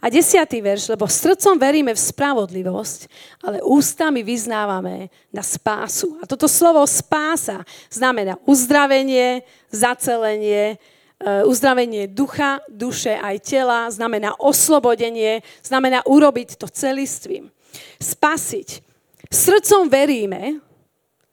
A 0.00 0.08
desiatý 0.08 0.64
verš, 0.64 0.88
lebo 0.96 1.04
srdcom 1.04 1.60
veríme 1.60 1.92
v 1.92 2.00
spravodlivosť, 2.00 3.00
ale 3.44 3.60
ústami 3.60 4.24
vyznávame 4.24 5.12
na 5.28 5.44
spásu. 5.44 6.16
A 6.18 6.24
toto 6.24 6.48
slovo 6.48 6.80
spása 6.88 7.60
znamená 7.92 8.40
uzdravenie, 8.48 9.44
zacelenie, 9.68 10.80
e, 11.20 11.44
uzdravenie 11.44 12.08
ducha, 12.08 12.64
duše 12.72 13.12
aj 13.12 13.36
tela, 13.44 13.92
znamená 13.92 14.32
oslobodenie, 14.40 15.44
znamená 15.60 16.00
urobiť 16.08 16.56
to 16.56 16.64
celistvým. 16.64 17.52
Spasiť. 18.00 18.80
Srdcom 19.28 19.92
veríme, 19.92 20.64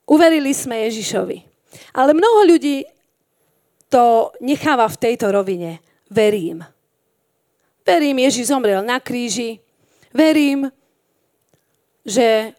uverili 0.04 0.52
sme 0.52 0.92
Ježišovi. 0.92 1.57
Ale 1.94 2.14
mnoho 2.14 2.48
ľudí 2.50 2.86
to 3.88 4.36
necháva 4.44 4.88
v 4.92 5.00
tejto 5.00 5.32
rovine. 5.32 5.80
Verím. 6.12 6.64
Verím, 7.88 8.20
Ježiš 8.20 8.52
zomrel 8.52 8.84
na 8.84 9.00
kríži. 9.00 9.64
Verím, 10.12 10.68
že 12.04 12.56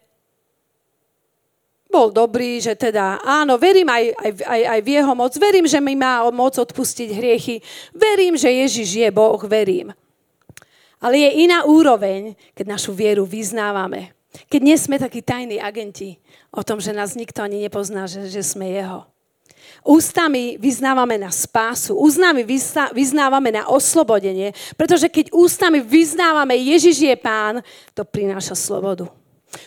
bol 1.89 2.13
dobrý, 2.13 2.61
že 2.61 2.77
teda 2.77 3.17
áno, 3.25 3.57
verím 3.57 3.89
aj, 3.89 4.13
aj, 4.13 4.31
aj, 4.45 4.61
aj 4.77 4.79
v 4.85 4.89
jeho 4.93 5.13
moc, 5.17 5.33
verím, 5.41 5.65
že 5.65 5.81
mi 5.81 5.97
má 5.97 6.21
moc 6.29 6.53
odpustiť 6.53 7.09
hriechy, 7.17 7.65
verím, 7.97 8.37
že 8.37 8.53
Ježiš 8.53 8.89
je 8.93 9.09
Boh, 9.09 9.41
verím. 9.49 9.89
Ale 11.01 11.17
je 11.17 11.49
iná 11.49 11.65
úroveň, 11.65 12.37
keď 12.53 12.65
našu 12.77 12.93
vieru 12.93 13.25
vyznávame. 13.25 14.13
Keď 14.29 14.61
nie 14.61 14.77
sme 14.77 15.01
takí 15.01 15.25
tajní 15.25 15.57
agenti 15.57 16.21
o 16.53 16.61
tom, 16.61 16.77
že 16.77 16.93
nás 16.93 17.17
nikto 17.17 17.41
ani 17.41 17.65
nepozná, 17.65 18.05
že, 18.05 18.29
že 18.29 18.45
sme 18.45 18.69
jeho. 18.69 19.09
Ústami 19.85 20.59
vyznávame 20.59 21.15
na 21.15 21.31
spásu, 21.31 21.95
ústami 21.95 22.43
vyznávame 22.93 23.49
na 23.49 23.71
oslobodenie, 23.71 24.51
pretože 24.75 25.07
keď 25.07 25.31
ústami 25.31 25.79
vyznávame 25.79 26.57
Ježiš 26.57 26.99
je 26.99 27.15
pán, 27.15 27.63
to 27.95 28.03
prináša 28.03 28.59
slobodu. 28.59 29.07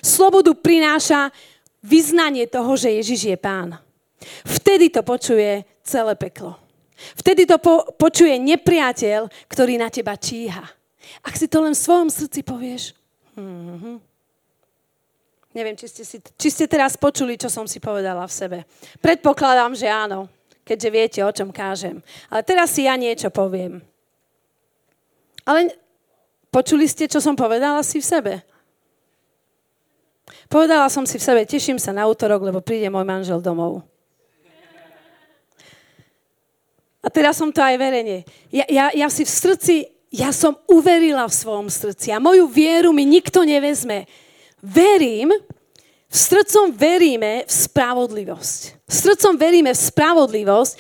Slobodu 0.05 0.53
prináša 0.55 1.33
vyznanie 1.83 2.47
toho, 2.47 2.77
že 2.79 2.93
Ježiš 3.03 3.35
je 3.35 3.37
pán. 3.41 3.81
Vtedy 4.47 4.93
to 4.93 5.03
počuje 5.03 5.67
celé 5.83 6.15
peklo. 6.15 6.55
Vtedy 7.19 7.49
to 7.49 7.59
po, 7.59 7.83
počuje 7.99 8.39
nepriateľ, 8.39 9.27
ktorý 9.51 9.75
na 9.75 9.91
teba 9.91 10.15
číha. 10.15 10.63
Ak 11.27 11.35
si 11.35 11.51
to 11.51 11.59
len 11.67 11.75
v 11.75 11.83
svojom 11.83 12.09
srdci 12.15 12.47
povieš, 12.47 12.95
mm-hmm, 13.35 14.12
Neviem, 15.53 15.77
či 15.77 15.87
ste, 15.89 16.03
si, 16.05 16.17
či 16.17 16.49
ste 16.49 16.65
teraz 16.65 16.97
počuli, 16.97 17.37
čo 17.37 17.53
som 17.53 17.69
si 17.69 17.77
povedala 17.77 18.25
v 18.25 18.33
sebe. 18.33 18.59
Predpokladám, 19.05 19.77
že 19.77 19.85
áno, 19.85 20.33
keďže 20.65 20.89
viete, 20.89 21.21
o 21.21 21.29
čom 21.29 21.53
kážem. 21.53 22.01
Ale 22.33 22.41
teraz 22.41 22.73
si 22.73 22.89
ja 22.89 22.97
niečo 22.97 23.29
poviem. 23.29 23.85
Ale 25.45 25.77
počuli 26.49 26.89
ste, 26.89 27.05
čo 27.05 27.21
som 27.21 27.37
povedala 27.37 27.85
si 27.85 28.01
v 28.01 28.09
sebe? 28.09 28.35
Povedala 30.49 30.89
som 30.89 31.05
si 31.05 31.21
v 31.21 31.25
sebe, 31.25 31.41
teším 31.45 31.77
sa 31.77 31.93
na 31.93 32.09
útorok, 32.09 32.49
lebo 32.49 32.65
príde 32.65 32.89
môj 32.89 33.05
manžel 33.05 33.45
domov. 33.45 33.85
A 37.03 37.11
teraz 37.11 37.37
som 37.37 37.51
to 37.51 37.59
aj 37.59 37.77
verejne. 37.77 38.23
Ja, 38.49 38.65
ja, 38.71 38.87
ja 38.95 39.09
si 39.11 39.27
v 39.27 39.33
srdci, 39.33 39.75
ja 40.15 40.31
som 40.31 40.55
uverila 40.71 41.27
v 41.27 41.35
svojom 41.35 41.69
srdci 41.69 42.15
a 42.15 42.23
moju 42.23 42.47
vieru 42.47 42.95
mi 42.95 43.03
nikto 43.03 43.43
nevezme 43.43 44.07
verím, 44.63 45.35
v 46.13 46.17
srdcom 46.17 46.71
veríme 46.77 47.49
v 47.49 47.53
spravodlivosť. 47.53 48.61
V 48.85 48.95
srdcom 48.95 49.35
veríme 49.35 49.73
v 49.73 49.81
spravodlivosť, 49.81 50.75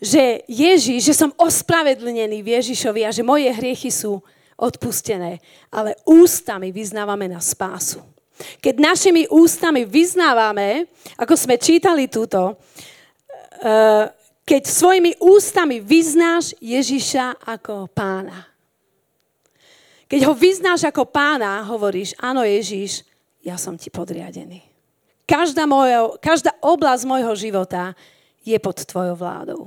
že 0.00 0.40
Ježiš, 0.48 1.12
že 1.12 1.14
som 1.14 1.36
ospravedlnený 1.36 2.40
v 2.40 2.56
Ježišovi 2.56 3.04
a 3.04 3.12
že 3.12 3.20
moje 3.20 3.52
hriechy 3.52 3.92
sú 3.92 4.24
odpustené. 4.56 5.44
Ale 5.68 5.96
ústami 6.08 6.72
vyznávame 6.72 7.28
na 7.28 7.44
spásu. 7.44 8.00
Keď 8.64 8.80
našimi 8.80 9.28
ústami 9.28 9.84
vyznávame, 9.84 10.88
ako 11.20 11.36
sme 11.36 11.60
čítali 11.60 12.08
túto, 12.08 12.56
eh, 13.60 14.08
keď 14.48 14.62
svojimi 14.64 15.20
ústami 15.20 15.84
vyznáš 15.84 16.56
Ježiša 16.56 17.44
ako 17.44 17.92
pána. 17.92 18.48
Keď 20.08 20.26
ho 20.26 20.32
vyznáš 20.32 20.88
ako 20.88 21.06
pána, 21.06 21.60
hovoríš, 21.68 22.16
áno 22.18 22.42
Ježiš, 22.42 23.04
ja 23.40 23.56
som 23.56 23.76
ti 23.76 23.88
podriadený. 23.88 24.60
Každá, 25.24 25.64
moja, 25.64 26.10
každá 26.18 26.52
oblasť 26.58 27.06
môjho 27.06 27.32
života 27.38 27.94
je 28.42 28.58
pod 28.58 28.82
tvojou 28.82 29.14
vládou. 29.14 29.60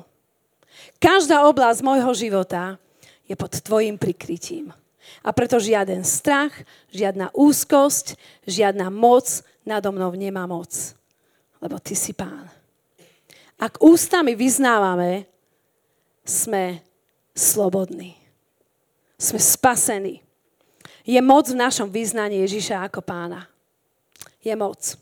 Každá 1.00 1.48
oblasť 1.48 1.80
môjho 1.80 2.12
života 2.12 2.76
je 3.24 3.36
pod 3.40 3.54
tvojim 3.64 3.96
prikrytím. 3.96 4.76
A 5.24 5.32
preto 5.32 5.60
žiaden 5.60 6.04
strach, 6.04 6.52
žiadna 6.92 7.32
úzkosť, 7.32 8.20
žiadna 8.44 8.92
moc 8.92 9.44
nado 9.64 9.96
mnou 9.96 10.12
nemá 10.16 10.44
moc. 10.44 10.72
Lebo 11.64 11.80
ty 11.80 11.96
si 11.96 12.12
pán. 12.12 12.52
Ak 13.56 13.80
ústami 13.80 14.36
vyznávame, 14.36 15.32
sme 16.28 16.84
slobodní. 17.32 18.20
Sme 19.16 19.40
spasení. 19.40 20.20
Je 21.08 21.20
moc 21.24 21.48
v 21.48 21.60
našom 21.60 21.88
vyznaní 21.88 22.44
Ježiša 22.44 22.84
ako 22.92 23.00
pána 23.00 23.53
je 24.44 24.54
moc. 24.60 25.00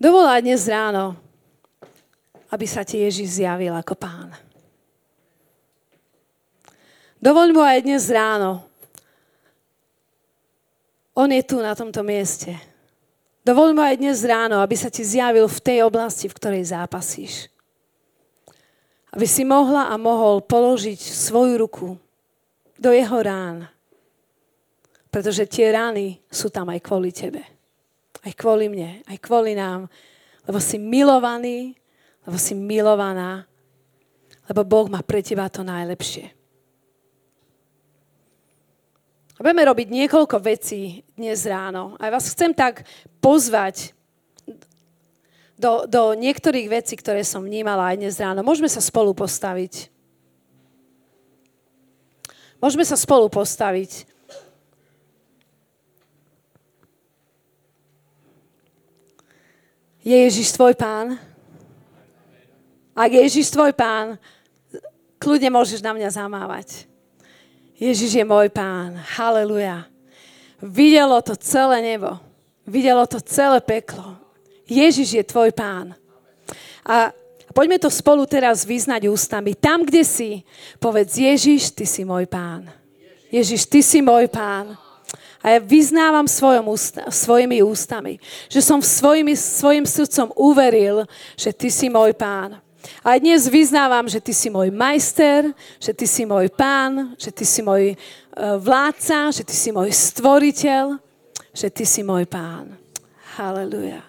Dovol 0.00 0.24
aj 0.30 0.40
dnes 0.46 0.62
ráno, 0.64 1.18
aby 2.48 2.64
sa 2.64 2.86
ti 2.86 3.02
Ježiš 3.02 3.42
zjavil 3.42 3.74
ako 3.76 3.94
pán. 3.98 4.32
Dovoľ 7.20 7.48
mu 7.52 7.60
aj 7.60 7.84
dnes 7.84 8.08
ráno. 8.08 8.64
On 11.12 11.28
je 11.28 11.42
tu 11.44 11.60
na 11.60 11.76
tomto 11.76 12.00
mieste. 12.00 12.56
Dovoľ 13.44 13.76
mu 13.76 13.82
aj 13.84 14.00
dnes 14.00 14.24
ráno, 14.24 14.64
aby 14.64 14.72
sa 14.72 14.88
ti 14.88 15.04
zjavil 15.04 15.44
v 15.44 15.60
tej 15.60 15.78
oblasti, 15.84 16.32
v 16.32 16.36
ktorej 16.38 16.72
zápasíš. 16.72 17.52
Aby 19.12 19.26
si 19.28 19.44
mohla 19.44 19.92
a 19.92 20.00
mohol 20.00 20.40
položiť 20.40 20.96
svoju 20.96 21.60
ruku 21.60 21.88
do 22.80 22.88
jeho 22.88 23.20
rán 23.20 23.68
pretože 25.10 25.50
tie 25.50 25.74
rány 25.74 26.22
sú 26.30 26.48
tam 26.48 26.70
aj 26.70 26.80
kvôli 26.80 27.10
tebe. 27.10 27.42
Aj 28.22 28.32
kvôli 28.32 28.70
mne, 28.70 29.02
aj 29.10 29.18
kvôli 29.18 29.58
nám. 29.58 29.90
Lebo 30.46 30.62
si 30.62 30.78
milovaný, 30.78 31.74
lebo 32.24 32.38
si 32.38 32.54
milovaná, 32.54 33.44
lebo 34.46 34.62
Boh 34.62 34.86
má 34.86 35.02
pre 35.02 35.22
teba 35.22 35.50
to 35.50 35.66
najlepšie. 35.66 36.30
Budeme 39.40 39.64
robiť 39.64 39.88
niekoľko 39.88 40.36
vecí 40.36 41.00
dnes 41.16 41.48
ráno. 41.48 41.96
A 41.96 42.12
vás 42.12 42.28
chcem 42.28 42.52
tak 42.52 42.84
pozvať 43.24 43.96
do, 45.56 45.88
do 45.88 46.12
niektorých 46.12 46.68
vecí, 46.68 46.92
ktoré 46.92 47.24
som 47.24 47.40
vnímala 47.40 47.88
aj 47.88 47.96
dnes 48.04 48.20
ráno. 48.20 48.44
Môžeme 48.44 48.68
sa 48.68 48.84
spolu 48.84 49.16
postaviť. 49.16 49.88
Môžeme 52.60 52.84
sa 52.84 53.00
spolu 53.00 53.32
postaviť. 53.32 54.04
Je 60.00 60.16
Ježiš 60.16 60.56
tvoj 60.56 60.72
pán? 60.72 61.20
Ak 62.96 63.12
je 63.12 63.20
Ježiš 63.20 63.52
tvoj 63.52 63.76
pán, 63.76 64.16
kľudne 65.20 65.52
môžeš 65.52 65.84
na 65.84 65.92
mňa 65.92 66.08
zamávať. 66.08 66.88
Ježiš 67.76 68.16
je 68.16 68.24
môj 68.24 68.48
pán. 68.48 68.96
Haleluja. 68.96 69.84
Videlo 70.60 71.20
to 71.20 71.36
celé 71.36 71.84
nebo. 71.84 72.16
Videlo 72.64 73.04
to 73.04 73.20
celé 73.20 73.60
peklo. 73.60 74.16
Ježiš 74.68 75.20
je 75.20 75.24
tvoj 75.24 75.52
pán. 75.52 75.92
A 76.84 77.12
poďme 77.52 77.76
to 77.76 77.92
spolu 77.92 78.24
teraz 78.24 78.64
vyznať 78.64 79.08
ústami. 79.08 79.52
Tam, 79.52 79.84
kde 79.84 80.04
si, 80.04 80.30
povedz 80.80 81.16
Ježiš, 81.20 81.76
ty 81.76 81.84
si 81.84 82.08
môj 82.08 82.24
pán. 82.24 82.68
Ježiš, 83.28 83.68
ty 83.68 83.84
si 83.84 84.00
môj 84.00 84.32
pán. 84.32 84.76
A 85.40 85.56
ja 85.56 85.60
vyznávam 85.60 86.28
ústa, 86.68 87.08
svojimi 87.08 87.64
ústami, 87.64 88.20
že 88.52 88.60
som 88.60 88.84
svojimi, 88.84 89.32
svojim 89.32 89.88
srdcom 89.88 90.36
uveril, 90.36 91.08
že 91.32 91.52
ty 91.52 91.72
si 91.72 91.88
môj 91.88 92.12
pán. 92.12 92.60
A 93.04 93.16
dnes 93.16 93.48
vyznávam, 93.48 94.08
že 94.08 94.20
ty 94.20 94.32
si 94.32 94.48
môj 94.48 94.72
majster, 94.72 95.52
že 95.80 95.92
ty 95.92 96.06
si 96.08 96.24
môj 96.24 96.48
pán, 96.52 97.16
že 97.16 97.32
ty 97.32 97.44
si 97.44 97.60
môj 97.60 97.92
uh, 97.92 98.56
vládca, 98.56 99.32
že 99.32 99.44
ty 99.44 99.56
si 99.56 99.68
môj 99.72 99.92
stvoriteľ, 99.92 100.96
že 101.52 101.68
ty 101.68 101.84
si 101.84 102.00
môj 102.00 102.24
pán. 102.28 102.76
Haleluja. 103.36 104.04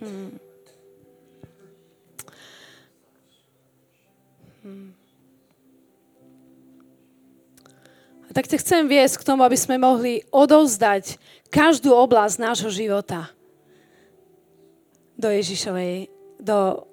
Hmm. 0.00 0.39
Tak 8.40 8.56
ťa 8.56 8.62
chcem 8.64 8.82
viesť 8.88 9.20
k 9.20 9.26
tomu, 9.28 9.44
aby 9.44 9.52
sme 9.52 9.76
mohli 9.76 10.24
odovzdať 10.32 11.20
každú 11.52 11.92
oblasť 11.92 12.40
nášho 12.40 12.72
života 12.72 13.28
do 15.12 15.28
Ježišovej, 15.28 16.08
do, 16.40 16.88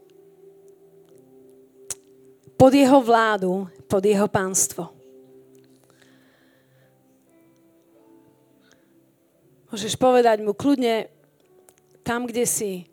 pod 2.60 2.76
jeho 2.76 3.00
vládu, 3.00 3.64
pod 3.88 4.04
jeho 4.04 4.28
pánstvo. 4.28 4.92
Môžeš 9.72 9.96
povedať 9.96 10.44
mu 10.44 10.52
kľudne, 10.52 11.08
tam, 12.04 12.28
kde 12.28 12.44
si, 12.44 12.92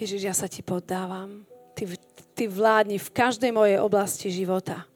Ježiš, 0.00 0.22
ja 0.24 0.32
sa 0.32 0.48
ti 0.48 0.64
poddávam. 0.64 1.44
Ty, 1.76 1.92
ty 2.32 2.48
vládni 2.48 2.96
v 2.96 3.12
každej 3.12 3.52
mojej 3.52 3.76
oblasti 3.84 4.32
života. 4.32 4.88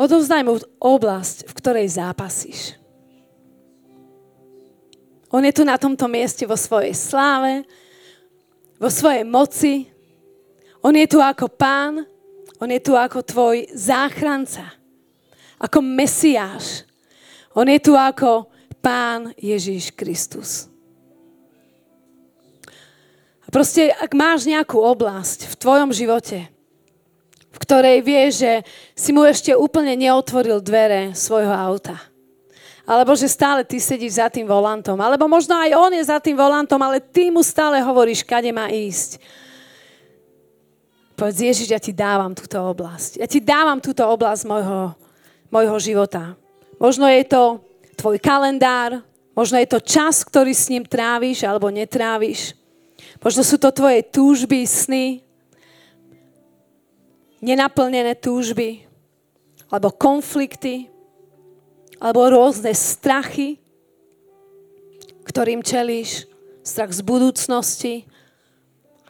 Odovzdaj 0.00 0.42
mu 0.48 0.56
oblasť, 0.80 1.44
v 1.44 1.52
ktorej 1.60 1.92
zápasíš. 1.92 2.80
On 5.28 5.44
je 5.44 5.52
tu 5.52 5.62
na 5.62 5.76
tomto 5.76 6.08
mieste 6.08 6.48
vo 6.48 6.56
svojej 6.56 6.96
sláve, 6.96 7.68
vo 8.80 8.88
svojej 8.88 9.28
moci. 9.28 9.92
On 10.80 10.96
je 10.96 11.04
tu 11.04 11.20
ako 11.20 11.52
pán, 11.52 12.00
on 12.56 12.70
je 12.72 12.80
tu 12.80 12.96
ako 12.96 13.20
tvoj 13.20 13.68
záchranca, 13.76 14.72
ako 15.60 15.84
mesiáš. 15.84 16.88
On 17.52 17.68
je 17.68 17.76
tu 17.76 17.92
ako 17.92 18.48
pán 18.80 19.36
Ježíš 19.36 19.92
Kristus. 19.92 20.72
A 23.44 23.52
proste, 23.52 23.92
ak 23.92 24.16
máš 24.16 24.48
nejakú 24.48 24.80
oblasť 24.80 25.44
v 25.44 25.54
tvojom 25.60 25.92
živote, 25.92 26.48
ktorej 27.70 28.02
vieš, 28.02 28.42
že 28.42 28.52
si 28.98 29.14
mu 29.14 29.22
ešte 29.22 29.54
úplne 29.54 29.94
neotvoril 29.94 30.58
dvere 30.58 31.14
svojho 31.14 31.54
auta. 31.54 32.02
Alebo 32.82 33.14
že 33.14 33.30
stále 33.30 33.62
ty 33.62 33.78
sedíš 33.78 34.18
za 34.18 34.26
tým 34.26 34.42
volantom. 34.42 34.98
Alebo 34.98 35.30
možno 35.30 35.54
aj 35.54 35.78
on 35.78 35.94
je 35.94 36.02
za 36.02 36.18
tým 36.18 36.34
volantom, 36.34 36.82
ale 36.82 36.98
ty 36.98 37.30
mu 37.30 37.46
stále 37.46 37.78
hovoríš, 37.78 38.26
kade 38.26 38.50
má 38.50 38.66
ísť. 38.66 39.22
Povedz, 41.14 41.38
Ježiš, 41.38 41.70
ja 41.70 41.78
ti 41.78 41.94
dávam 41.94 42.34
túto 42.34 42.58
oblasť. 42.58 43.22
Ja 43.22 43.30
ti 43.30 43.38
dávam 43.38 43.78
túto 43.78 44.02
oblasť 44.02 44.42
mojho, 44.50 44.98
mojho 45.54 45.76
života. 45.78 46.34
Možno 46.82 47.06
je 47.06 47.22
to 47.22 47.62
tvoj 47.94 48.18
kalendár, 48.18 48.98
možno 49.30 49.62
je 49.62 49.70
to 49.70 49.78
čas, 49.78 50.26
ktorý 50.26 50.50
s 50.50 50.66
ním 50.74 50.82
tráviš 50.82 51.46
alebo 51.46 51.70
netráviš. 51.70 52.58
Možno 53.22 53.46
sú 53.46 53.62
to 53.62 53.70
tvoje 53.70 54.02
túžby, 54.10 54.66
sny, 54.66 55.22
nenaplnené 57.40 58.16
túžby, 58.16 58.84
alebo 59.72 59.92
konflikty, 59.92 60.92
alebo 62.00 62.28
rôzne 62.32 62.72
strachy, 62.72 63.60
ktorým 65.28 65.60
čelíš, 65.60 66.24
strach 66.64 66.92
z 66.92 67.00
budúcnosti, 67.04 67.94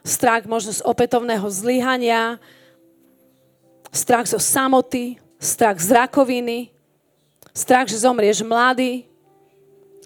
strach 0.06 0.46
možno 0.46 0.74
z 0.74 0.82
opätovného 0.86 1.46
zlyhania, 1.50 2.38
strach 3.90 4.26
zo 4.26 4.38
samoty, 4.38 5.18
strach 5.38 5.78
z 5.78 5.90
rakoviny, 5.92 6.70
strach, 7.50 7.90
že 7.90 8.02
zomrieš 8.02 8.46
mladý, 8.46 9.06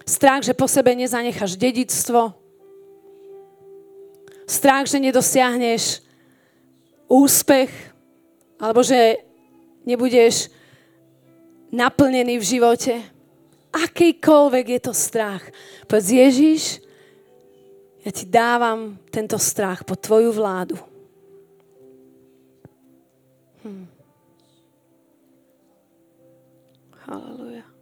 strach, 0.05 0.41
že 0.41 0.53
po 0.53 0.65
sebe 0.69 0.93
nezanecháš 0.93 1.57
dedictvo, 1.57 2.33
strach, 4.45 4.85
že 4.85 5.01
nedosiahneš 5.01 6.01
úspech, 7.09 7.94
alebo 8.59 8.81
že 8.83 9.19
nebudeš 9.83 10.49
naplnený 11.71 12.39
v 12.39 12.49
živote. 12.57 12.93
Akýkoľvek 13.75 14.65
je 14.77 14.79
to 14.79 14.93
strach. 14.95 15.43
Povedz, 15.83 16.07
Ježiš, 16.15 16.61
ja 18.05 18.11
ti 18.13 18.23
dávam 18.23 18.95
tento 19.11 19.35
strach 19.35 19.83
pod 19.83 19.99
tvoju 19.99 20.31
vládu. 20.31 20.79
Hm. 23.65 23.87
Hallelujah. 27.05 27.74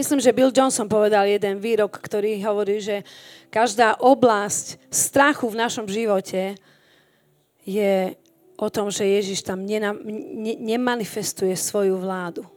Myslím, 0.00 0.16
že 0.16 0.32
Bill 0.32 0.48
Johnson 0.48 0.88
povedal 0.88 1.28
jeden 1.28 1.60
výrok, 1.60 2.00
ktorý 2.00 2.40
hovorí, 2.48 2.80
že 2.80 3.04
každá 3.52 4.00
oblasť 4.00 4.80
strachu 4.88 5.52
v 5.52 5.60
našom 5.60 5.84
živote 5.84 6.56
je 7.68 8.16
o 8.56 8.68
tom, 8.72 8.88
že 8.88 9.04
Ježiš 9.04 9.44
tam 9.44 9.60
nena, 9.68 9.92
ne, 9.92 10.56
nemanifestuje 10.56 11.52
svoju 11.52 12.00
vládu. 12.00 12.48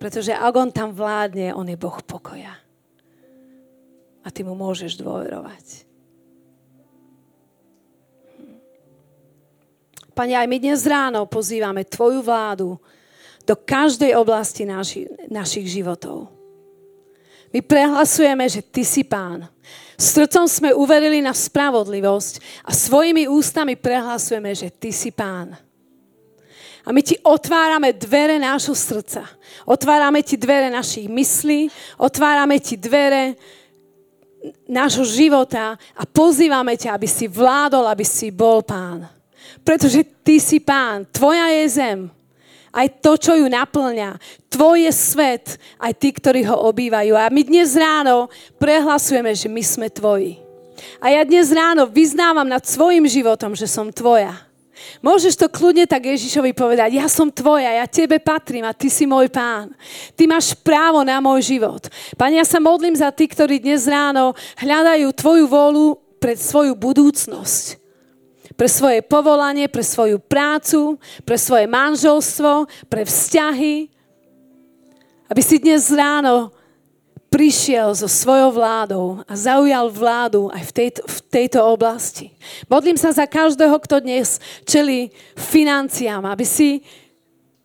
Pretože 0.00 0.32
ak 0.32 0.54
on 0.56 0.72
tam 0.72 0.96
vládne, 0.96 1.52
on 1.52 1.68
je 1.68 1.76
Boh 1.76 2.00
pokoja. 2.00 2.56
A 4.24 4.32
ty 4.32 4.40
mu 4.48 4.56
môžeš 4.56 4.96
dôverovať. 4.96 5.84
Pane, 10.16 10.32
aj 10.40 10.48
my 10.48 10.56
dnes 10.56 10.80
ráno 10.88 11.28
pozývame 11.28 11.84
Tvoju 11.84 12.24
vládu 12.24 12.80
do 13.48 13.56
každej 13.56 14.12
oblasti 14.12 14.68
naši, 14.68 15.08
našich 15.32 15.64
životov. 15.72 16.28
My 17.48 17.64
prehlasujeme, 17.64 18.44
že 18.44 18.60
Ty 18.60 18.84
si 18.84 19.08
Pán. 19.08 19.48
Srdcom 19.96 20.44
sme 20.44 20.76
uverili 20.76 21.24
na 21.24 21.32
spravodlivosť 21.32 22.64
a 22.68 22.76
svojimi 22.76 23.24
ústami 23.24 23.72
prehlasujeme, 23.72 24.52
že 24.52 24.68
Ty 24.68 24.90
si 24.92 25.08
Pán. 25.08 25.56
A 26.84 26.92
my 26.92 27.00
ti 27.00 27.16
otvárame 27.24 27.96
dvere 27.96 28.36
nášho 28.36 28.76
srdca. 28.76 29.24
Otvárame 29.64 30.24
ti 30.24 30.40
dvere 30.40 30.72
našich 30.72 31.08
myslí, 31.08 31.68
otvárame 32.00 32.60
ti 32.60 32.80
dvere 32.80 33.36
nášho 34.68 35.04
života 35.04 35.76
a 35.96 36.02
pozývame 36.08 36.76
ťa, 36.80 36.96
aby 36.96 37.08
si 37.08 37.28
vládol, 37.28 37.88
aby 37.92 38.04
si 38.04 38.32
bol 38.32 38.64
pán. 38.64 39.04
Pretože 39.60 40.04
ty 40.24 40.40
si 40.40 40.60
pán, 40.64 41.04
tvoja 41.12 41.52
je 41.60 41.64
zem, 41.68 41.98
aj 42.72 43.00
to, 43.00 43.16
čo 43.16 43.32
ju 43.36 43.46
naplňa. 43.48 44.16
Tvoj 44.48 44.88
je 44.88 44.92
svet, 44.92 45.46
aj 45.80 45.92
tí, 45.96 46.12
ktorí 46.12 46.44
ho 46.48 46.56
obývajú. 46.68 47.16
A 47.16 47.32
my 47.32 47.42
dnes 47.44 47.74
ráno 47.76 48.28
prehlasujeme, 48.60 49.32
že 49.32 49.48
my 49.48 49.62
sme 49.64 49.86
tvoji. 49.88 50.40
A 51.02 51.10
ja 51.10 51.22
dnes 51.26 51.50
ráno 51.50 51.90
vyznávam 51.90 52.46
nad 52.46 52.62
svojim 52.62 53.02
životom, 53.06 53.54
že 53.54 53.66
som 53.66 53.90
tvoja. 53.90 54.48
Môžeš 55.02 55.34
to 55.34 55.50
kľudne 55.50 55.90
tak 55.90 56.06
Ježišovi 56.06 56.54
povedať, 56.54 57.02
ja 57.02 57.10
som 57.10 57.26
tvoja, 57.34 57.66
ja 57.82 57.86
tebe 57.90 58.22
patrím 58.22 58.62
a 58.62 58.74
ty 58.74 58.86
si 58.86 59.10
môj 59.10 59.26
pán. 59.26 59.74
Ty 60.14 60.30
máš 60.30 60.54
právo 60.54 61.02
na 61.02 61.18
môj 61.18 61.58
život. 61.58 61.90
Pane, 62.14 62.38
ja 62.38 62.46
sa 62.46 62.62
modlím 62.62 62.94
za 62.94 63.10
tých, 63.10 63.34
ktorí 63.34 63.58
dnes 63.58 63.90
ráno 63.90 64.38
hľadajú 64.58 65.10
tvoju 65.18 65.44
volu 65.50 65.98
pred 66.22 66.38
svoju 66.38 66.78
budúcnosť 66.78 67.77
pre 68.58 68.66
svoje 68.66 69.06
povolanie, 69.06 69.70
pre 69.70 69.86
svoju 69.86 70.18
prácu, 70.18 70.98
pre 71.22 71.38
svoje 71.38 71.70
manželstvo, 71.70 72.66
pre 72.90 73.06
vzťahy. 73.06 73.86
Aby 75.30 75.42
si 75.46 75.62
dnes 75.62 75.86
ráno 75.94 76.50
prišiel 77.30 77.94
so 77.94 78.10
svojou 78.10 78.50
vládou 78.50 79.22
a 79.22 79.32
zaujal 79.38 79.86
vládu 79.94 80.50
aj 80.50 80.62
v 80.64 80.72
tejto, 80.74 81.00
v 81.06 81.18
tejto 81.30 81.60
oblasti. 81.62 82.34
Modlím 82.66 82.98
sa 82.98 83.14
za 83.14 83.30
každého, 83.30 83.78
kto 83.78 84.02
dnes 84.02 84.42
čeli 84.66 85.14
financiám, 85.38 86.26
aby 86.26 86.42
si 86.42 86.82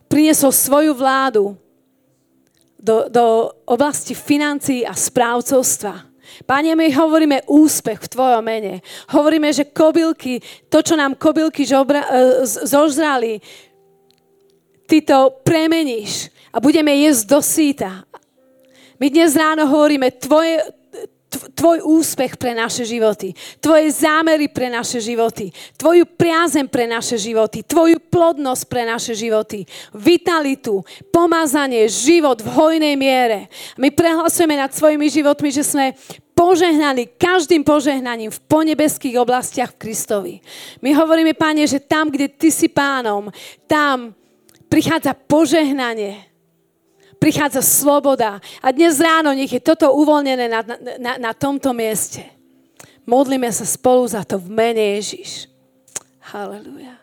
priniesol 0.05 0.53
svoju 0.53 0.93
vládu 0.93 1.57
do, 2.77 3.09
do 3.09 3.49
oblasti 3.65 4.13
financií 4.13 4.85
a 4.85 4.93
správcovstva. 4.93 6.12
Pane, 6.45 6.75
my 6.75 6.87
hovoríme 6.93 7.45
úspech 7.45 8.07
v 8.07 8.11
Tvojom 8.11 8.43
mene. 8.43 8.81
Hovoríme, 9.13 9.53
že 9.53 9.69
kobylky, 9.69 10.41
to, 10.67 10.81
čo 10.81 10.97
nám 10.97 11.15
kobylky 11.15 11.63
žobra, 11.65 12.03
e, 12.03 12.45
zožrali, 12.45 13.41
Ty 14.83 15.01
to 15.01 15.39
premeníš 15.47 16.29
a 16.51 16.59
budeme 16.59 16.91
jesť 17.07 17.23
do 17.25 17.39
síta. 17.39 18.03
My 18.99 19.09
dnes 19.09 19.33
ráno 19.33 19.65
hovoríme, 19.65 20.11
tvoje, 20.21 20.59
tvoj 21.57 21.81
úspech 21.81 22.37
pre 22.37 22.53
naše 22.53 22.85
životy, 22.85 23.33
tvoje 23.57 23.89
zámery 23.89 24.47
pre 24.47 24.69
naše 24.69 25.01
životy, 25.01 25.49
tvoju 25.75 26.05
priazem 26.05 26.69
pre 26.69 26.85
naše 26.85 27.17
životy, 27.17 27.65
tvoju 27.65 27.97
plodnosť 27.99 28.63
pre 28.69 28.85
naše 28.85 29.17
životy, 29.17 29.65
vitalitu, 29.97 30.85
pomazanie, 31.09 31.89
život 31.89 32.37
v 32.43 32.53
hojnej 32.53 32.95
miere. 32.95 33.49
My 33.79 33.89
prehlasujeme 33.89 34.55
nad 34.59 34.69
svojimi 34.69 35.09
životmi, 35.09 35.49
že 35.49 35.65
sme 35.65 35.97
požehnaní 36.43 37.07
každým 37.15 37.63
požehnaním 37.63 38.27
v 38.27 38.43
ponebeských 38.43 39.15
oblastiach 39.15 39.71
v 39.71 39.79
Kristovi. 39.79 40.33
My 40.83 40.91
hovoríme, 40.91 41.31
Pane, 41.31 41.63
že 41.63 41.79
tam, 41.79 42.11
kde 42.11 42.27
Ty 42.27 42.51
si 42.51 42.67
pánom, 42.67 43.31
tam 43.63 44.11
prichádza 44.67 45.15
požehnanie 45.15 46.33
prichádza 47.23 47.63
sloboda. 47.63 48.43
A 48.59 48.75
dnes 48.75 48.99
ráno 48.99 49.31
nech 49.31 49.47
je 49.47 49.63
toto 49.63 49.95
uvoľnené 49.95 50.51
na, 50.51 50.59
na, 50.99 51.13
na 51.15 51.31
tomto 51.31 51.71
mieste. 51.71 52.19
Modlíme 53.07 53.47
sa 53.47 53.63
spolu 53.63 54.03
za 54.03 54.27
to 54.27 54.35
v 54.35 54.51
mene 54.51 54.99
Ježiš. 54.99 55.47
Halelujá. 56.19 57.02